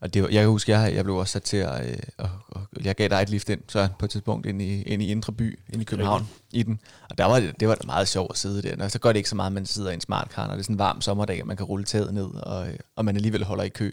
Og 0.00 0.14
det, 0.14 0.22
var- 0.22 0.28
jeg 0.28 0.40
kan 0.42 0.48
huske, 0.48 0.72
jeg, 0.72 0.94
jeg 0.94 1.04
blev 1.04 1.16
også 1.16 1.32
sat 1.32 1.42
til 1.42 1.56
at... 1.56 1.88
Øh, 1.90 1.96
og, 2.18 2.30
og, 2.48 2.60
jeg 2.84 2.94
gav 2.94 3.08
dig 3.08 3.22
et 3.22 3.28
lift 3.30 3.48
ind, 3.48 3.60
så 3.68 3.88
på 3.98 4.04
et 4.04 4.10
tidspunkt 4.10 4.46
ind 4.46 4.62
i, 4.62 4.82
ind 4.82 5.02
i 5.02 5.06
Indre 5.10 5.32
By, 5.32 5.58
ind 5.72 5.82
i 5.82 5.84
København, 5.84 6.28
i 6.52 6.62
den. 6.62 6.80
Og 7.10 7.18
der 7.18 7.24
var 7.24 7.40
det, 7.40 7.60
det 7.60 7.68
var 7.68 7.74
da 7.74 7.86
meget 7.86 8.08
sjovt 8.08 8.30
at 8.32 8.38
sidde 8.38 8.62
der. 8.62 8.84
Og 8.84 8.90
så 8.90 8.98
gør 8.98 9.12
det 9.12 9.16
ikke 9.16 9.28
så 9.28 9.36
meget, 9.36 9.46
at 9.46 9.52
man 9.52 9.66
sidder 9.66 9.90
i 9.90 9.94
en 9.94 10.00
smart 10.00 10.28
car, 10.32 10.46
når 10.46 10.52
det 10.54 10.58
er 10.60 10.62
sådan 10.64 10.74
en 10.74 10.78
varm 10.78 11.00
sommerdag, 11.00 11.40
og 11.40 11.46
man 11.46 11.56
kan 11.56 11.66
rulle 11.66 11.84
taget 11.84 12.14
ned, 12.14 12.24
og, 12.34 12.66
og 12.96 13.04
man 13.04 13.16
alligevel 13.16 13.44
holder 13.44 13.64
i 13.64 13.68
kø. 13.68 13.92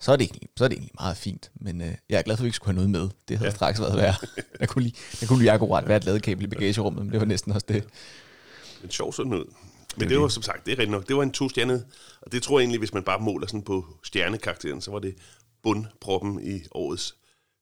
Så 0.00 0.12
er 0.12 0.16
det 0.16 0.24
egentlig, 0.24 0.48
så 0.56 0.64
er 0.64 0.68
det 0.68 0.74
egentlig 0.74 0.92
meget 1.00 1.16
fint. 1.16 1.50
Men 1.60 1.80
øh, 1.80 1.94
jeg 2.10 2.18
er 2.18 2.22
glad 2.22 2.36
for, 2.36 2.42
at 2.42 2.44
vi 2.44 2.48
ikke 2.48 2.56
skulle 2.56 2.78
have 2.80 2.88
noget 2.88 2.90
med. 2.90 3.08
Det 3.28 3.38
havde 3.38 3.50
ja. 3.50 3.54
straks 3.56 3.80
været 3.80 3.96
værd. 3.96 4.24
Der 4.60 4.66
kunne 4.66 4.82
lige, 4.82 4.94
der 5.20 5.26
kunne 5.26 5.38
lige 5.38 5.52
akkurat 5.52 5.88
være 5.88 5.96
et 5.96 6.04
ladekabel 6.04 6.44
i 6.44 6.46
bagagerummet, 6.48 7.02
men 7.04 7.12
det 7.12 7.20
var 7.20 7.26
næsten 7.26 7.52
også 7.52 7.66
det. 7.68 7.84
Men 8.82 8.90
sjov 8.90 9.12
sådan 9.12 9.32
ud. 9.34 9.44
Men 9.96 10.08
det 10.08 10.20
var 10.20 10.28
som 10.28 10.42
sagt, 10.42 10.66
det 10.66 10.72
er 10.72 10.78
rigtigt 10.78 10.90
nok, 10.90 11.08
det 11.08 11.16
var 11.16 11.22
en 11.22 11.32
to-stjernet, 11.32 11.86
og 12.20 12.32
det 12.32 12.42
tror 12.42 12.58
jeg 12.58 12.64
egentlig, 12.64 12.78
hvis 12.78 12.94
man 12.94 13.02
bare 13.02 13.20
måler 13.20 13.46
sådan 13.46 13.62
på 13.62 13.96
stjernekarakteren, 14.02 14.80
så 14.80 14.90
var 14.90 14.98
det 14.98 15.16
bundproppen 15.62 16.46
i 16.46 16.62
årets 16.70 17.16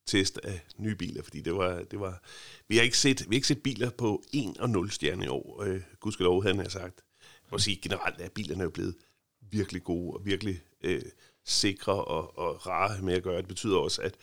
test 0.07 0.41
af 0.45 0.61
nye 0.77 0.95
biler, 0.95 1.23
fordi 1.23 1.41
det 1.41 1.55
var, 1.55 1.83
det 1.91 2.01
var 2.01 2.23
vi 2.69 2.77
har 2.77 2.83
ikke 2.83 2.99
set, 2.99 3.21
vi 3.21 3.35
har 3.35 3.39
ikke 3.39 3.49
set 3.49 3.63
biler 3.63 3.91
på 3.91 4.23
1 4.33 4.59
og 4.59 4.71
0 4.71 4.91
stjerne 4.91 5.25
i 5.25 5.29
år, 5.29 5.63
øh, 5.63 5.81
gudskelov 6.01 6.43
havde 6.43 6.57
han 6.57 6.71
sagt. 6.71 7.01
Jeg 7.21 7.51
må 7.51 7.59
sige, 7.59 7.77
generelt 7.83 8.21
er 8.21 8.29
bilerne 8.29 8.63
jo 8.65 8.71
blevet 8.71 8.95
virkelig 9.41 9.85
gode 9.85 10.17
og 10.17 10.27
virkelig 10.27 10.61
øh, 10.81 11.03
sikre 11.45 12.05
og, 12.05 12.39
og 12.39 12.67
rare 12.67 13.03
med 13.03 13.15
at 13.15 13.23
gøre. 13.23 13.37
Det 13.37 13.49
betyder 13.49 13.77
også, 13.77 14.03
at, 14.03 14.15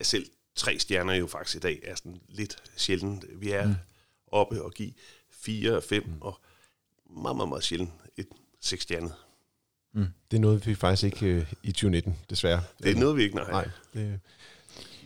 at 0.00 0.06
selv 0.06 0.26
tre 0.56 0.78
stjerner 0.78 1.14
jo 1.14 1.26
faktisk 1.26 1.56
i 1.56 1.60
dag 1.60 1.80
er 1.82 1.94
sådan 1.94 2.20
lidt 2.28 2.62
sjældent. 2.76 3.24
Vi 3.40 3.50
er 3.50 3.66
mm. 3.66 3.74
oppe 4.26 4.62
og 4.62 4.72
give 4.72 4.92
fire 5.30 5.76
og 5.76 5.82
fem, 5.82 6.04
mm. 6.06 6.18
og 6.20 6.40
meget, 7.16 7.36
meget, 7.36 7.48
meget 7.48 7.64
sjældent 7.64 7.90
et 8.16 8.26
seksstjernet. 8.60 9.12
Det 10.30 10.40
nåede 10.40 10.64
vi 10.64 10.74
faktisk 10.74 11.04
ikke 11.04 11.26
øh, 11.26 11.52
i 11.62 11.72
2019, 11.72 12.16
desværre. 12.30 12.62
Det 12.82 12.90
er 12.90 13.00
noget, 13.00 13.16
vi 13.16 13.22
ikke 13.22 13.36
nej. 13.36 13.50
Nej, 13.50 13.68
det, 13.94 14.20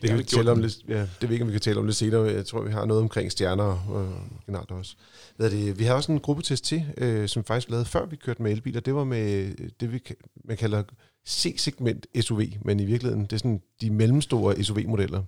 det, 0.01 0.09
kan 0.09 0.17
vi 0.17 0.23
tale 0.23 0.51
om 0.51 0.59
lidt, 0.59 0.77
ja, 0.87 0.99
det 1.01 1.21
ved 1.21 1.31
ikke, 1.31 1.43
om 1.43 1.47
vi 1.47 1.53
kan 1.53 1.61
tale 1.61 1.79
om 1.79 1.85
lidt 1.85 1.95
senere. 1.95 2.23
Jeg 2.23 2.45
tror, 2.45 2.61
vi 2.61 2.71
har 2.71 2.85
noget 2.85 3.01
omkring 3.01 3.31
stjerner 3.31 3.89
og 3.89 4.13
generelt 4.45 4.71
også. 4.71 4.95
Hvad 5.35 5.45
er 5.45 5.49
det? 5.49 5.79
Vi 5.79 5.83
har 5.83 5.93
også 5.93 6.11
en 6.11 6.19
gruppetest 6.19 6.63
til, 6.63 6.85
øh, 6.97 7.27
som 7.27 7.43
faktisk 7.43 7.69
lavede 7.69 7.85
før 7.85 8.05
vi 8.05 8.15
kørte 8.15 8.41
med 8.41 8.51
elbiler. 8.51 8.79
Det 8.79 8.95
var 8.95 9.03
med 9.03 9.53
øh, 9.59 9.69
det, 9.79 9.93
vi, 9.93 10.01
man 10.43 10.57
kalder 10.57 10.83
C-segment 11.27 12.07
SUV, 12.21 12.41
men 12.61 12.79
i 12.79 12.85
virkeligheden, 12.85 13.23
det 13.23 13.33
er 13.33 13.37
sådan 13.37 13.61
de 13.81 13.89
mellemstore 13.89 14.63
SUV-modeller, 14.63 15.23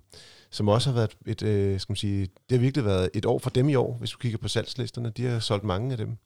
som 0.50 0.68
også 0.68 0.90
har 0.90 0.96
været 0.96 1.18
et, 1.26 1.44
øh, 1.44 1.80
skal 1.80 1.92
man 1.92 1.98
sige, 1.98 2.22
det 2.22 2.58
har 2.58 2.58
virkelig 2.58 2.86
været 2.86 3.10
et 3.14 3.26
år 3.26 3.40
for 3.40 3.50
dem 3.50 3.70
i 3.70 3.76
år, 3.76 3.98
hvis 4.00 4.10
du 4.12 4.18
kigger 4.18 4.38
på 4.38 4.48
salgslisterne. 4.48 5.10
De 5.10 5.26
har 5.26 5.40
solgt 5.40 5.64
mange 5.64 5.92
af 5.92 5.98
dem. 5.98 6.18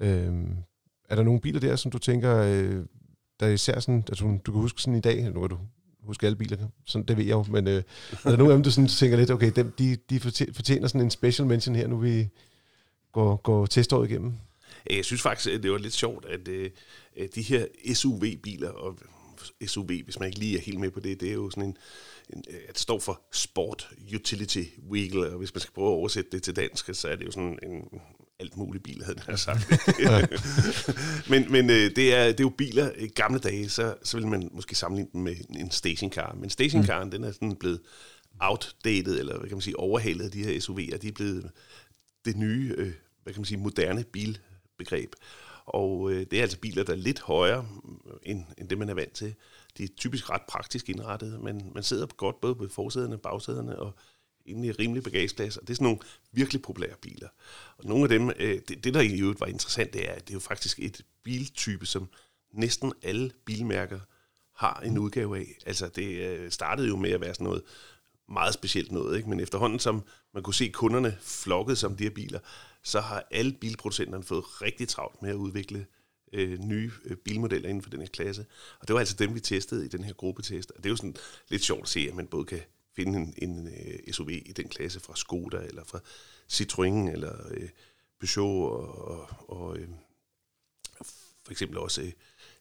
Øh, 0.00 0.32
er 1.08 1.16
der 1.16 1.22
nogle 1.22 1.40
biler 1.40 1.60
der, 1.60 1.76
som 1.76 1.90
du 1.90 1.98
tænker, 1.98 2.36
øh, 2.36 2.84
der 3.40 3.46
er 3.46 3.50
især 3.50 3.80
sådan, 3.80 4.04
at 4.12 4.18
du, 4.18 4.38
du 4.46 4.52
kan 4.52 4.60
huske 4.60 4.82
sådan 4.82 4.98
i 4.98 5.00
dag, 5.00 5.22
nu 5.22 5.40
kan 5.40 5.48
du 5.50 5.58
huske 6.02 6.26
alle 6.26 6.36
biler, 6.36 6.56
sådan, 6.86 7.06
det 7.06 7.16
ved 7.16 7.24
jeg 7.24 7.32
jo, 7.32 7.44
men 7.48 7.68
øh, 7.68 7.82
er 8.24 8.30
der 8.30 8.36
nogle 8.36 8.52
af 8.52 8.56
dem, 8.56 8.62
du 8.62 8.70
sådan 8.70 8.88
tænker 8.88 9.16
lidt, 9.16 9.30
okay, 9.30 9.52
dem, 9.56 9.72
de, 9.78 9.96
de 10.10 10.20
fortjener, 10.20 10.88
sådan 10.88 11.00
en 11.00 11.10
special 11.10 11.48
mention 11.48 11.76
her, 11.76 11.86
nu 11.86 11.96
vi 11.96 12.28
går, 13.12 13.36
går 13.36 13.66
teståret 13.66 14.10
igennem? 14.10 14.32
Jeg 14.90 15.04
synes 15.04 15.22
faktisk, 15.22 15.54
at 15.54 15.62
det 15.62 15.70
var 15.70 15.78
lidt 15.78 15.94
sjovt, 15.94 16.26
at 16.26 16.48
øh, 16.48 16.70
de 17.34 17.42
her 17.42 17.66
SUV-biler, 17.94 18.70
og 18.70 18.98
SUV, 19.66 19.86
hvis 20.04 20.18
man 20.18 20.26
ikke 20.26 20.38
lige 20.38 20.58
er 20.58 20.62
helt 20.62 20.80
med 20.80 20.90
på 20.90 21.00
det, 21.00 21.20
det 21.20 21.28
er 21.28 21.34
jo 21.34 21.50
sådan 21.50 21.64
en, 21.64 21.76
en 22.32 22.44
det 22.68 22.78
står 22.78 22.98
for 22.98 23.22
Sport 23.32 23.88
Utility 24.14 24.62
Vehicle, 24.90 25.30
og 25.30 25.38
hvis 25.38 25.54
man 25.54 25.60
skal 25.60 25.72
prøve 25.72 25.88
at 25.88 25.92
oversætte 25.92 26.30
det 26.30 26.42
til 26.42 26.56
dansk, 26.56 26.94
så 26.94 27.08
er 27.08 27.16
det 27.16 27.26
jo 27.26 27.30
sådan 27.30 27.58
en 27.62 28.00
alt 28.40 28.56
muligt 28.56 28.84
bil, 28.84 29.04
havde 29.04 29.20
han 29.26 29.38
sagt. 29.38 29.70
men 31.30 31.52
men 31.52 31.70
øh, 31.70 31.96
det, 31.96 32.14
er, 32.14 32.24
det 32.26 32.40
er 32.40 32.44
jo 32.44 32.48
biler 32.58 32.90
i 32.98 33.08
gamle 33.08 33.38
dage, 33.38 33.68
så, 33.68 33.94
så 34.02 34.16
vil 34.16 34.26
man 34.26 34.50
måske 34.52 34.74
sammenligne 34.74 35.10
den 35.12 35.22
med 35.22 35.36
en 35.50 35.70
stationcar. 35.70 36.34
Men 36.40 36.50
stationcaren, 36.50 37.04
mm. 37.04 37.10
den 37.10 37.24
er 37.24 37.32
sådan 37.32 37.56
blevet 37.56 37.80
outdated, 38.40 39.18
eller 39.18 39.38
hvad 39.38 39.48
kan 39.48 39.56
man 39.56 39.62
sige, 39.62 39.78
overhalet 39.78 40.24
af 40.24 40.30
de 40.30 40.44
her 40.44 40.60
SUV'er. 40.60 40.96
De 40.96 41.08
er 41.08 41.12
blevet 41.12 41.50
det 42.24 42.36
nye, 42.36 42.74
øh, 42.76 42.92
hvad 43.22 43.32
kan 43.32 43.40
man 43.40 43.44
sige, 43.44 43.58
moderne 43.58 44.04
bilbegreb. 44.04 45.12
Og 45.64 46.10
øh, 46.10 46.26
det 46.30 46.38
er 46.38 46.42
altså 46.42 46.58
biler, 46.58 46.84
der 46.84 46.92
er 46.92 46.96
lidt 46.96 47.20
højere 47.20 47.66
end, 48.22 48.44
end 48.58 48.68
det, 48.68 48.78
man 48.78 48.88
er 48.88 48.94
vant 48.94 49.12
til. 49.12 49.34
De 49.78 49.84
er 49.84 49.88
typisk 49.96 50.30
ret 50.30 50.42
praktisk 50.48 50.88
indrettet, 50.88 51.40
men 51.40 51.70
man 51.74 51.82
sidder 51.82 52.06
godt 52.06 52.40
både 52.40 52.54
på 52.54 52.68
forsæderne 52.68 53.14
og 53.14 53.20
bagsæderne, 53.20 53.78
og 53.78 53.94
egentlig 54.46 54.78
rimelig 54.78 55.02
bagageplads, 55.02 55.56
og 55.56 55.62
det 55.62 55.70
er 55.70 55.74
sådan 55.74 55.84
nogle 55.84 55.98
virkelig 56.32 56.62
populære 56.62 56.96
biler. 57.02 57.28
Og 57.78 57.84
nogle 57.84 58.02
af 58.02 58.08
dem, 58.08 58.30
øh, 58.30 58.60
det, 58.68 58.84
det 58.84 58.94
der 58.94 59.00
i 59.00 59.20
øvrigt 59.20 59.40
var 59.40 59.46
interessant, 59.46 59.92
det 59.92 60.08
er, 60.08 60.12
at 60.12 60.20
det 60.20 60.30
er 60.30 60.34
jo 60.34 60.40
faktisk 60.40 60.78
et 60.78 61.04
biltype, 61.22 61.86
som 61.86 62.08
næsten 62.52 62.92
alle 63.02 63.30
bilmærker 63.44 64.00
har 64.54 64.80
en 64.80 64.98
udgave 64.98 65.38
af. 65.38 65.58
Altså 65.66 65.88
det 65.88 66.18
øh, 66.18 66.50
startede 66.50 66.88
jo 66.88 66.96
med 66.96 67.10
at 67.10 67.20
være 67.20 67.34
sådan 67.34 67.44
noget 67.44 67.62
meget 68.28 68.54
specielt 68.54 68.92
noget, 68.92 69.16
ikke? 69.16 69.28
men 69.28 69.40
efterhånden 69.40 69.78
som 69.78 70.02
man 70.34 70.42
kunne 70.42 70.54
se 70.54 70.68
kunderne 70.68 71.18
flokket 71.20 71.78
som 71.78 71.96
de 71.96 72.04
her 72.04 72.10
biler, 72.10 72.38
så 72.82 73.00
har 73.00 73.24
alle 73.30 73.52
bilproducenterne 73.52 74.24
fået 74.24 74.62
rigtig 74.62 74.88
travlt 74.88 75.22
med 75.22 75.30
at 75.30 75.36
udvikle 75.36 75.86
øh, 76.32 76.58
nye 76.58 76.90
øh, 77.04 77.16
bilmodeller 77.16 77.68
inden 77.68 77.82
for 77.82 77.90
den 77.90 78.00
her 78.00 78.08
klasse. 78.08 78.46
Og 78.80 78.88
det 78.88 78.94
var 78.94 79.00
altså 79.00 79.16
dem, 79.18 79.34
vi 79.34 79.40
testede 79.40 79.84
i 79.84 79.88
den 79.88 80.04
her 80.04 80.12
gruppetest. 80.12 80.70
Og 80.70 80.76
det 80.76 80.86
er 80.86 80.90
jo 80.90 80.96
sådan 80.96 81.16
lidt 81.48 81.64
sjovt 81.64 81.82
at 81.82 81.88
se, 81.88 82.06
at 82.08 82.14
man 82.14 82.26
både 82.26 82.44
kan 82.44 82.60
finde 82.98 83.18
en, 83.18 83.34
en 83.50 83.68
øh, 83.68 83.98
uh, 84.06 84.12
SUV 84.12 84.30
i 84.30 84.52
den 84.56 84.68
klasse 84.68 85.00
fra 85.00 85.16
Skoda, 85.16 85.56
eller 85.56 85.84
fra 85.84 86.00
Citroën, 86.52 87.12
eller 87.12 87.50
uh, 87.50 87.68
Peugeot, 88.20 88.72
og, 88.72 89.08
og, 89.08 89.28
og 89.48 89.68
uh, 89.68 89.88
for 91.44 91.50
eksempel 91.50 91.78
også 91.78 92.02
uh, 92.02 92.08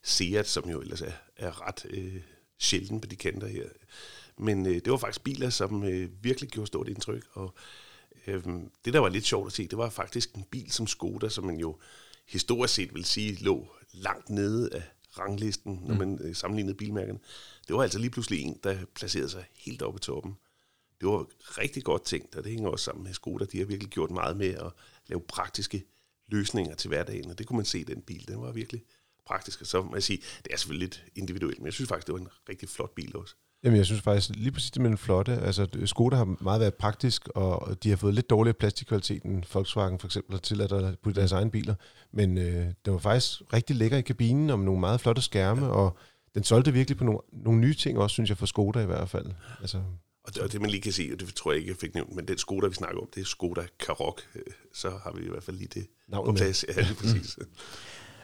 Seat, 0.04 0.48
som 0.48 0.70
jo 0.70 0.82
ellers 0.82 1.02
er, 1.02 1.12
er 1.36 1.68
ret 1.68 1.86
uh, 1.98 2.22
sjælden 2.60 3.02
på 3.02 3.08
de 3.08 3.16
kanter 3.16 3.48
her. 3.48 3.70
Men 4.38 4.66
uh, 4.66 4.72
det 4.72 4.92
var 4.92 4.98
faktisk 4.98 5.24
biler, 5.24 5.50
som 5.50 5.84
uh, 5.84 6.24
virkelig 6.24 6.50
gjorde 6.50 6.68
stort 6.68 6.88
indtryk, 6.88 7.24
og 7.32 7.54
uh, 8.28 8.44
det, 8.86 8.94
der 8.94 9.00
var 9.00 9.10
lidt 9.10 9.26
sjovt 9.26 9.48
at 9.48 9.54
se, 9.54 9.68
det 9.68 9.78
var 9.78 9.90
faktisk 9.90 10.34
en 10.34 10.44
bil 10.44 10.72
som 10.72 10.88
Skoda, 10.88 11.30
som 11.30 11.44
man 11.44 11.58
jo 11.58 11.78
historisk 12.28 12.74
set 12.74 12.94
vil 12.94 13.06
sige 13.06 13.44
lå 13.44 13.76
langt 13.92 14.30
nede 14.30 14.74
af 14.74 14.84
ranglisten, 15.20 15.82
når 15.86 15.94
mm. 15.94 16.00
man 16.00 16.20
mm. 16.22 16.34
sammenlignede 16.34 16.78
bilmærkerne. 16.78 17.20
Det 17.68 17.76
var 17.76 17.84
altså 17.84 18.00
lige 18.00 18.10
pludselig 18.10 18.42
en, 18.42 18.60
der 18.64 18.78
placerede 18.96 19.30
sig 19.30 19.46
helt 19.56 19.82
oppe 19.82 19.98
i 19.98 20.00
toppen. 20.00 20.38
Det 21.02 21.10
var 21.10 21.26
rigtig 21.42 21.84
godt 21.84 22.06
tænkt, 22.06 22.36
og 22.36 22.44
det 22.44 22.52
hænger 22.52 22.70
også 22.70 22.86
sammen 22.86 23.04
med 23.04 23.14
Skoda. 23.14 23.46
De 23.46 23.58
har 23.58 23.66
virkelig 23.66 23.92
gjort 23.92 24.12
meget 24.12 24.38
med 24.38 24.54
at 24.54 24.72
lave 25.08 25.22
praktiske 25.22 25.84
løsninger 26.28 26.76
til 26.76 26.88
hverdagen, 26.88 27.30
og 27.30 27.38
det 27.38 27.48
kunne 27.48 27.58
man 27.58 27.66
se 27.66 27.80
i 27.80 27.84
den 27.84 28.02
bil. 28.02 28.28
Den 28.28 28.42
var 28.42 28.52
virkelig 28.52 28.84
praktisk, 29.26 29.62
og 29.62 29.68
så 29.68 29.82
må 29.82 29.96
jeg 29.96 30.04
sige, 30.04 30.22
det 30.46 30.54
er 30.54 30.58
selvfølgelig 30.58 30.88
lidt 30.88 31.06
individuelt, 31.16 31.60
men 31.60 31.66
jeg 31.66 31.74
synes 31.74 31.88
faktisk, 31.88 32.08
det 32.08 32.14
var 32.14 32.20
en 32.20 32.30
rigtig 32.50 32.70
flot 32.70 32.96
bil 32.96 33.18
også. 33.18 33.36
Jamen, 33.64 33.78
jeg 33.78 33.86
synes 33.86 34.02
faktisk 34.02 34.30
lige 34.36 34.52
præcis 34.52 34.72
det 34.72 34.82
med 34.82 34.90
den 34.90 34.98
flotte. 34.98 35.32
Altså, 35.32 35.68
Skoda 35.86 36.16
har 36.16 36.36
meget 36.42 36.60
været 36.60 36.74
praktisk, 36.74 37.28
og 37.28 37.84
de 37.84 37.90
har 37.90 37.98
fået 37.98 38.14
lidt 38.14 38.30
dårligere 38.30 38.54
plastikkvalitet 38.54 39.24
end 39.24 39.44
Volkswagen 39.54 40.00
for 40.00 40.08
eksempel, 40.08 40.40
til 40.40 40.62
at 40.62 41.00
på 41.04 41.12
deres 41.12 41.32
egne 41.32 41.52
biler. 41.52 41.76
Men 42.14 42.38
øh, 42.38 42.66
det 42.86 42.94
var 42.94 42.98
faktisk 42.98 43.42
rigtig 43.54 43.76
lækker 43.76 43.98
i 43.98 44.02
kabinen, 44.02 44.50
og 44.50 44.60
med 44.60 44.66
nogle 44.66 44.80
meget 44.80 45.02
flotte 45.02 45.22
skærme, 45.22 45.66
ja. 45.66 45.72
og 45.72 45.98
den 46.36 46.44
solgte 46.44 46.74
virkelig 46.74 46.98
på 46.98 47.04
nogle, 47.04 47.20
nogle 47.34 47.60
nye 47.60 47.74
ting 47.74 47.98
også, 47.98 48.14
synes 48.14 48.30
jeg, 48.30 48.38
for 48.38 48.46
Skoda 48.46 48.80
i 48.80 48.86
hvert 48.86 49.10
fald. 49.10 49.26
Altså, 49.62 49.82
og 50.24 50.34
det, 50.34 50.42
og 50.42 50.52
det 50.52 50.62
man 50.62 50.70
lige 50.70 50.82
kan 50.82 50.92
se, 50.92 51.10
og 51.14 51.20
det 51.20 51.36
tror 51.36 51.52
jeg 51.52 51.60
ikke, 51.60 51.72
jeg 51.72 51.78
fik 51.78 51.96
nævnt, 51.96 52.16
men 52.16 52.28
den 52.28 52.38
Skoda, 52.38 52.68
vi 52.68 52.74
snakker 52.74 53.02
om, 53.02 53.08
det 53.16 53.22
er 53.22 53.26
Skoda 53.26 53.68
Karoq. 53.80 54.22
Så 54.74 54.90
har 54.90 55.14
vi 55.18 55.26
i 55.26 55.30
hvert 55.30 55.44
fald 55.44 55.58
lige 55.58 55.68
det 55.74 55.88
Navnet 56.08 56.34
på 56.34 56.38
plads. 56.38 56.66
Ja, 56.68 56.82
lige 56.82 56.96
præcis. 57.02 57.38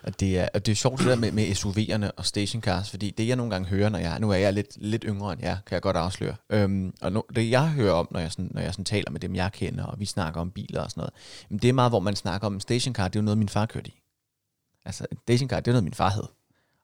Og 0.04 0.20
det 0.20 0.40
er, 0.40 0.48
og 0.54 0.66
det 0.66 0.72
er 0.72 0.76
sjovt 0.76 1.00
det 1.00 1.08
der 1.08 1.16
med, 1.16 1.32
med 1.32 1.48
SUV'erne 1.48 2.12
og 2.18 2.26
stationcars, 2.26 2.90
fordi 2.90 3.12
det 3.12 3.28
jeg 3.28 3.36
nogle 3.36 3.52
gange 3.52 3.68
hører, 3.68 3.90
når 3.90 4.00
jeg, 4.00 4.20
nu 4.20 4.30
er 4.30 4.36
jeg 4.36 4.54
lidt, 4.54 4.78
lidt 4.78 5.04
yngre 5.08 5.34
end 5.34 5.42
jer, 5.42 5.58
kan 5.66 5.74
jeg 5.74 5.82
godt 5.82 5.98
afsløre, 5.98 6.36
øhm, 6.50 6.94
og 7.02 7.12
nu, 7.12 7.24
det 7.36 7.50
jeg 7.50 7.70
hører 7.70 7.94
om, 7.94 8.08
når 8.12 8.20
jeg, 8.20 8.32
sådan, 8.32 8.52
når 8.54 8.62
jeg 8.62 8.74
sådan 8.74 8.86
taler 8.86 9.12
med 9.12 9.20
dem, 9.20 9.36
jeg 9.36 9.52
kender, 9.52 9.84
og 9.84 10.00
vi 10.00 10.06
snakker 10.06 10.42
om 10.42 10.52
biler 10.52 10.82
og 10.82 10.92
sådan 10.92 11.02
noget, 11.02 11.14
jamen 11.50 11.60
det 11.60 11.70
er 11.70 11.74
meget, 11.74 11.92
hvor 11.92 12.00
man 12.00 12.16
snakker 12.16 12.48
om 12.48 12.54
en 12.54 12.60
stationcar, 12.60 13.08
det 13.08 13.16
er 13.16 13.20
jo 13.22 13.26
noget, 13.26 13.38
min 13.38 13.50
far 13.50 13.66
kørte 13.66 13.90
i. 13.90 14.02
Altså 14.86 15.06
en 15.12 15.18
stationcar, 15.18 15.60
det 15.60 15.68
er 15.68 15.74
noget, 15.74 15.84
min 15.84 15.94
far 15.94 16.10
havde. 16.10 16.32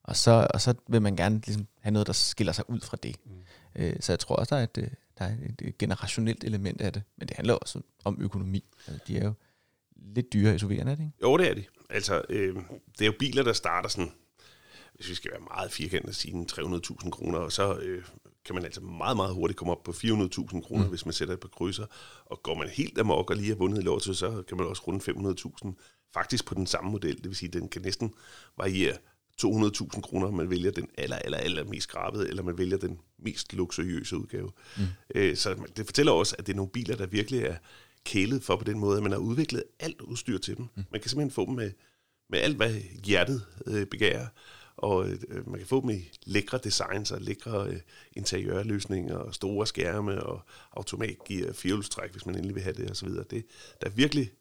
Og 0.04 0.16
så, 0.16 0.48
og 0.54 0.62
så 0.62 0.74
vil 0.90 1.02
man 1.02 1.16
gerne 1.16 1.42
ligesom 1.46 1.68
have 1.82 1.92
noget, 1.92 2.08
der 2.08 2.14
skiller 2.14 2.54
sig 2.54 2.70
ud 2.70 2.80
fra 2.80 2.98
det. 3.04 3.16
Mm. 3.26 3.32
Øh, 3.76 3.96
så 4.00 4.12
jeg 4.12 4.20
tror 4.20 4.36
også, 4.36 4.56
der 4.56 4.62
er, 4.62 4.64
et, 4.64 4.78
øh, 4.78 4.88
der 5.18 5.26
er 5.26 5.36
et 5.62 5.78
generationelt 5.78 6.44
element 6.44 6.82
af 6.82 6.94
det, 6.94 7.04
men 7.18 7.28
det 7.28 7.36
handler 7.36 7.54
også 7.54 7.82
om 8.06 8.18
økonomi. 8.20 8.64
Altså, 8.88 9.04
de 9.08 9.18
er 9.18 9.26
jo 9.26 9.34
lidt 9.96 10.34
dyre 10.34 10.56
SUV'erne, 10.56 10.90
er 10.90 10.96
det 10.96 11.00
ikke? 11.00 11.12
Jo, 11.22 11.38
det 11.38 11.50
er 11.50 11.54
de 11.54 11.64
altså, 11.90 12.22
øh, 12.30 12.56
det 12.92 13.02
er 13.02 13.06
jo 13.06 13.14
biler, 13.20 13.44
der 13.44 13.54
starter 13.54 13.90
sådan, 13.90 14.12
hvis 14.94 15.10
vi 15.10 15.16
skal 15.16 15.32
være 15.32 15.48
meget 15.54 15.72
firkantet, 15.72 16.16
sige 16.16 16.46
300.000 16.52 17.10
kroner, 17.10 17.40
og 17.40 17.52
så 17.52 17.78
øh, 17.78 18.04
kan 18.46 18.56
man 18.56 18.66
altså 18.66 18.82
meget, 18.82 19.18
meget 19.18 19.34
hurtigt 19.34 19.58
komme 19.58 19.72
op 19.72 19.84
på 19.84 19.92
400.000 19.92 20.62
kroner, 20.62 20.84
mm. 20.84 20.90
hvis 20.90 21.06
man 21.06 21.14
sætter 21.14 21.34
et 21.34 21.40
par 21.40 21.48
krydser. 21.48 21.86
Og 22.26 22.44
går 22.44 22.56
man 22.56 22.70
helt 22.70 23.00
amok 23.00 23.30
og 23.30 23.36
lige 23.36 23.48
har 23.48 23.56
vundet 23.56 23.78
i 23.78 23.82
lotto, 23.82 24.14
så 24.14 24.44
kan 24.48 24.58
man 24.58 24.68
også 24.68 24.84
runde 24.88 25.12
500.000 25.66 25.74
faktisk 26.14 26.46
på 26.46 26.56
den 26.56 26.68
samme 26.68 26.92
model. 26.92 27.18
Det 27.18 27.26
vil 27.26 27.36
sige, 27.36 27.48
at 27.48 27.54
den 27.54 27.70
kan 27.70 27.82
næsten 27.82 28.14
variere 28.58 28.98
200.000 29.42 30.02
kroner, 30.02 30.28
om 30.28 30.34
man 30.34 30.50
vælger 30.50 30.72
den 30.72 30.90
aller, 30.98 31.16
aller, 31.16 31.38
aller 31.38 31.64
mest 31.64 31.84
skrabede, 31.84 32.30
eller 32.30 32.44
man 32.44 32.58
vælger 32.58 32.78
den 32.78 33.00
mest 33.20 33.54
luksuriøse 33.54 34.18
udgave. 34.18 34.52
Mm. 34.78 34.84
Øh, 35.16 35.36
så 35.36 35.56
det 35.78 35.86
fortæller 35.86 36.12
også, 36.12 36.36
at 36.40 36.48
det 36.48 36.54
er 36.54 36.58
nogle 36.58 36.72
biler, 36.72 36.96
der 36.96 37.06
virkelig 37.06 37.42
er 37.42 37.56
kælet 38.06 38.44
for 38.44 38.56
på 38.56 38.64
den 38.64 38.80
måde, 38.80 38.98
at 38.98 39.04
man 39.04 39.12
har 39.12 39.20
udviklet 39.20 39.64
alt 39.80 40.02
udstyr 40.02 40.38
til 40.38 40.58
dem. 40.58 40.68
Mm. 40.76 40.84
Man 40.92 41.02
kan 41.02 41.10
simpelthen 41.10 41.32
få 41.32 41.46
dem 41.46 41.56
med, 41.56 41.72
med 42.30 42.40
alt, 42.40 42.56
hvad 42.56 42.74
hjertet 43.04 43.46
øh, 43.68 43.86
begærer, 43.86 44.28
og 44.78 45.10
øh, 45.10 45.50
man 45.50 45.60
kan 45.60 45.68
få 45.68 45.82
dem 45.82 45.90
i 45.90 46.12
lækre 46.26 46.60
designs 46.64 47.12
og 47.12 47.22
lækre 47.22 47.68
øh, 47.68 47.80
interiørløsninger 48.14 49.16
og 49.16 49.36
store 49.36 49.68
skærme 49.68 50.24
og 50.24 50.42
automatgear, 50.72 51.54
fjolstræk, 51.54 52.12
hvis 52.12 52.26
man 52.26 52.36
endelig 52.36 52.56
vil 52.56 52.64
have 52.64 52.74
det 52.74 52.92
osv. 52.92 53.10
Det, 53.10 53.46
der 53.82 53.88
er 53.88 53.90
virkelig 53.90 54.32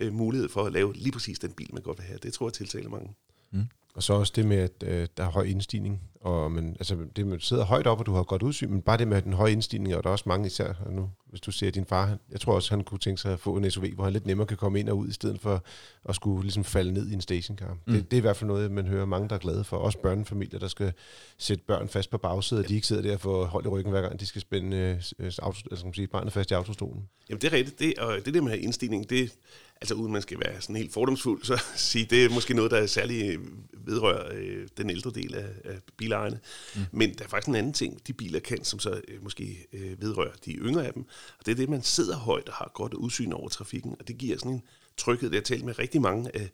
øh, 0.00 0.12
mulighed 0.12 0.48
for 0.48 0.64
at 0.64 0.72
lave 0.72 0.94
lige 0.94 1.12
præcis 1.12 1.38
den 1.38 1.52
bil, 1.52 1.68
man 1.72 1.82
godt 1.82 1.98
vil 1.98 2.06
have. 2.06 2.18
Det 2.22 2.32
tror 2.32 2.46
jeg 2.46 2.52
tiltaler 2.52 2.88
mange. 2.88 3.14
Mm. 3.50 3.64
Og 3.94 4.02
så 4.02 4.12
også 4.12 4.32
det 4.36 4.46
med, 4.46 4.56
at 4.56 4.82
øh, 4.82 5.08
der 5.16 5.24
er 5.24 5.30
høj 5.30 5.44
indstigning. 5.44 6.00
Og 6.24 6.52
men, 6.52 6.76
altså, 6.78 6.96
det 7.16 7.32
at 7.32 7.42
sidder 7.42 7.64
højt 7.64 7.86
op, 7.86 8.00
og 8.00 8.06
du 8.06 8.12
har 8.12 8.22
godt 8.22 8.42
udsyn, 8.42 8.70
men 8.70 8.82
bare 8.82 8.98
det 8.98 9.08
med 9.08 9.22
den 9.22 9.32
høje 9.32 9.52
indstigning, 9.52 9.96
og 9.96 10.04
der 10.04 10.08
er 10.08 10.12
også 10.12 10.24
mange 10.26 10.46
især 10.46 10.72
nu, 10.90 11.10
hvis 11.30 11.40
du 11.40 11.50
ser 11.50 11.70
din 11.70 11.84
far, 11.84 12.18
jeg 12.32 12.40
tror 12.40 12.54
også, 12.54 12.70
han 12.70 12.84
kunne 12.84 12.98
tænke 12.98 13.20
sig 13.20 13.32
at 13.32 13.40
få 13.40 13.56
en 13.56 13.70
SUV, 13.70 13.86
hvor 13.94 14.04
han 14.04 14.12
lidt 14.12 14.26
nemmere 14.26 14.46
kan 14.46 14.56
komme 14.56 14.80
ind 14.80 14.88
og 14.88 14.98
ud, 14.98 15.08
i 15.08 15.12
stedet 15.12 15.40
for 15.40 15.64
at 16.08 16.14
skulle 16.14 16.42
ligesom 16.42 16.64
falde 16.64 16.92
ned 16.92 17.08
i 17.08 17.12
en 17.12 17.20
stationcar. 17.20 17.76
Mm. 17.86 17.92
Det, 17.92 18.10
det, 18.10 18.16
er 18.16 18.18
i 18.18 18.20
hvert 18.20 18.36
fald 18.36 18.48
noget, 18.48 18.70
man 18.70 18.86
hører 18.86 19.04
mange, 19.04 19.28
der 19.28 19.34
er 19.34 19.38
glade 19.38 19.64
for. 19.64 19.76
Også 19.76 19.98
børnefamilier, 19.98 20.58
der 20.58 20.68
skal 20.68 20.92
sætte 21.38 21.64
børn 21.66 21.88
fast 21.88 22.10
på 22.10 22.18
bagsædet, 22.18 22.62
ja. 22.62 22.68
de 22.68 22.74
ikke 22.74 22.86
sidder 22.86 23.02
der 23.02 23.16
for 23.16 23.44
hold 23.44 23.64
i 23.64 23.68
ryggen, 23.68 23.90
hver 23.90 24.02
gang 24.02 24.20
de 24.20 24.26
skal 24.26 24.40
spænde 24.40 25.00
øh, 25.18 25.32
auto, 25.42 25.58
altså, 25.70 25.90
sige, 25.94 26.06
barnet 26.06 26.32
fast 26.32 26.50
i 26.50 26.54
autostolen. 26.54 27.08
Jamen 27.30 27.40
det 27.40 27.52
er 27.52 27.56
rigtigt, 27.56 27.78
det, 27.78 27.98
og 27.98 28.16
det 28.24 28.34
der 28.34 28.40
med 28.40 28.58
indstigning, 28.58 29.10
det, 29.10 29.32
altså 29.80 29.94
uden 29.94 30.12
man 30.12 30.22
skal 30.22 30.38
være 30.40 30.60
sådan 30.60 30.76
helt 30.76 30.92
fordomsfuld, 30.92 31.44
så 31.44 31.62
sige, 31.76 32.06
det 32.10 32.24
er 32.24 32.30
måske 32.30 32.54
noget, 32.54 32.70
der 32.70 32.76
er 32.76 32.86
særlig 32.86 33.38
vedrører 33.86 34.34
øh, 34.34 34.68
den 34.76 34.90
ældre 34.90 35.10
del 35.10 35.34
af, 35.34 35.48
af 35.64 35.76
bilejerne. 36.14 36.40
Mm. 36.74 36.80
Men 36.92 37.14
der 37.14 37.24
er 37.24 37.28
faktisk 37.28 37.48
en 37.48 37.54
anden 37.54 37.72
ting, 37.72 38.06
de 38.06 38.12
biler 38.12 38.40
kan, 38.40 38.64
som 38.64 38.78
så 38.78 39.00
øh, 39.08 39.22
måske 39.22 39.66
øh, 39.72 40.02
vedrører 40.02 40.34
de 40.44 40.52
yngre 40.52 40.86
af 40.86 40.92
dem, 40.92 41.06
og 41.38 41.46
det 41.46 41.52
er 41.52 41.56
det, 41.56 41.68
man 41.68 41.82
sidder 41.82 42.16
højt 42.16 42.48
og 42.48 42.54
har 42.54 42.70
godt 42.74 42.94
udsyn 42.94 43.32
over 43.32 43.48
trafikken, 43.48 43.96
og 44.00 44.08
det 44.08 44.18
giver 44.18 44.38
sådan 44.38 44.52
en 44.52 44.62
tryghed. 44.96 45.30
Det 45.30 45.36
har 45.36 45.42
talt 45.42 45.64
med 45.64 45.78
rigtig 45.78 46.00
mange 46.00 46.36
af 46.36 46.50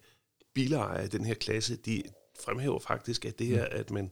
bilejere 0.53 1.01
af 1.01 1.09
den 1.09 1.25
her 1.25 1.33
klasse, 1.33 1.75
de 1.75 2.03
fremhæver 2.45 2.79
faktisk, 2.79 3.25
at 3.25 3.39
det 3.39 3.47
her, 3.47 3.65
mm. 3.65 3.79
at 3.79 3.91
man, 3.91 4.11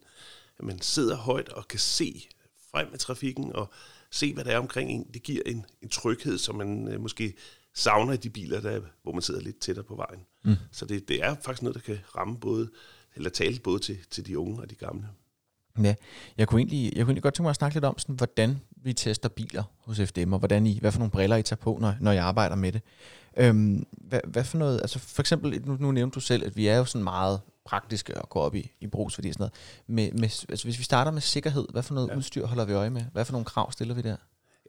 at 0.59 0.65
man 0.65 0.81
sidder 0.81 1.15
højt 1.15 1.49
og 1.49 1.67
kan 1.67 1.79
se 1.79 2.27
frem 2.71 2.87
med 2.91 2.99
trafikken, 2.99 3.55
og 3.55 3.69
se, 4.11 4.33
hvad 4.33 4.43
der 4.43 4.51
er 4.51 4.57
omkring 4.57 4.91
en, 4.91 5.07
det 5.13 5.23
giver 5.23 5.41
en, 5.45 5.65
en 5.81 5.89
tryghed, 5.89 6.37
som 6.37 6.55
man 6.55 6.87
øh, 6.87 7.01
måske 7.01 7.33
savner 7.73 8.13
i 8.13 8.17
de 8.17 8.29
biler, 8.29 8.61
der, 8.61 8.81
hvor 9.03 9.11
man 9.11 9.21
sidder 9.21 9.41
lidt 9.41 9.59
tættere 9.59 9.85
på 9.85 9.95
vejen. 9.95 10.25
Mm. 10.43 10.55
Så 10.71 10.85
det, 10.85 11.07
det 11.07 11.23
er 11.23 11.35
faktisk 11.41 11.61
noget, 11.61 11.75
der 11.75 11.81
kan 11.81 11.99
ramme 12.15 12.39
både, 12.39 12.69
eller 13.15 13.29
tale 13.29 13.59
både 13.59 13.79
til, 13.79 13.97
til 14.11 14.25
de 14.25 14.39
unge 14.39 14.61
og 14.61 14.69
de 14.69 14.75
gamle. 14.75 15.07
Ja, 15.83 15.95
jeg 16.37 16.47
kunne, 16.47 16.61
egentlig, 16.61 16.83
jeg 16.83 16.91
kunne 16.91 17.11
egentlig 17.11 17.23
godt 17.23 17.33
tænke 17.33 17.43
mig 17.43 17.49
at 17.49 17.55
snakke 17.55 17.75
lidt 17.75 17.85
om, 17.85 17.97
sådan, 17.97 18.15
hvordan 18.15 18.59
vi 18.83 18.93
tester 18.93 19.29
biler 19.29 19.63
hos 19.77 19.99
FDM, 19.99 20.33
og 20.33 20.39
hvordan 20.39 20.65
I, 20.65 20.79
hvad 20.79 20.91
for 20.91 20.99
nogle 20.99 21.11
briller 21.11 21.35
I 21.35 21.43
tager 21.43 21.59
på, 21.59 21.77
når, 21.81 21.95
når 21.99 22.11
jeg 22.11 22.23
arbejder 22.23 22.55
med 22.55 22.71
det. 22.71 22.81
Øhm, 23.37 23.85
hvad, 23.91 24.19
hvad 24.27 24.43
for 24.43 24.57
noget, 24.57 24.81
altså 24.81 24.99
for 24.99 25.21
eksempel, 25.21 25.61
nu, 25.65 25.77
nu 25.79 25.91
nævnte 25.91 26.15
du 26.15 26.19
selv, 26.19 26.45
at 26.45 26.57
vi 26.57 26.67
er 26.67 26.77
jo 26.77 26.85
sådan 26.85 27.03
meget 27.03 27.41
praktiske 27.65 28.21
og 28.21 28.29
går 28.29 28.41
op 28.41 28.55
i, 28.55 28.71
i 28.81 28.87
brugsværdi 28.87 29.29
og 29.29 29.33
sådan 29.33 29.41
noget. 29.41 29.53
Med, 29.87 30.19
med, 30.19 30.45
altså 30.49 30.65
hvis 30.65 30.79
vi 30.79 30.83
starter 30.83 31.11
med 31.11 31.21
sikkerhed, 31.21 31.67
hvad 31.71 31.83
for 31.83 31.93
noget 31.93 32.07
ja. 32.07 32.15
udstyr 32.15 32.45
holder 32.45 32.65
vi 32.65 32.73
øje 32.73 32.89
med? 32.89 33.01
Hvad 33.13 33.25
for 33.25 33.31
nogle 33.31 33.45
krav 33.45 33.71
stiller 33.71 33.95
vi 33.95 34.01
der? 34.01 34.15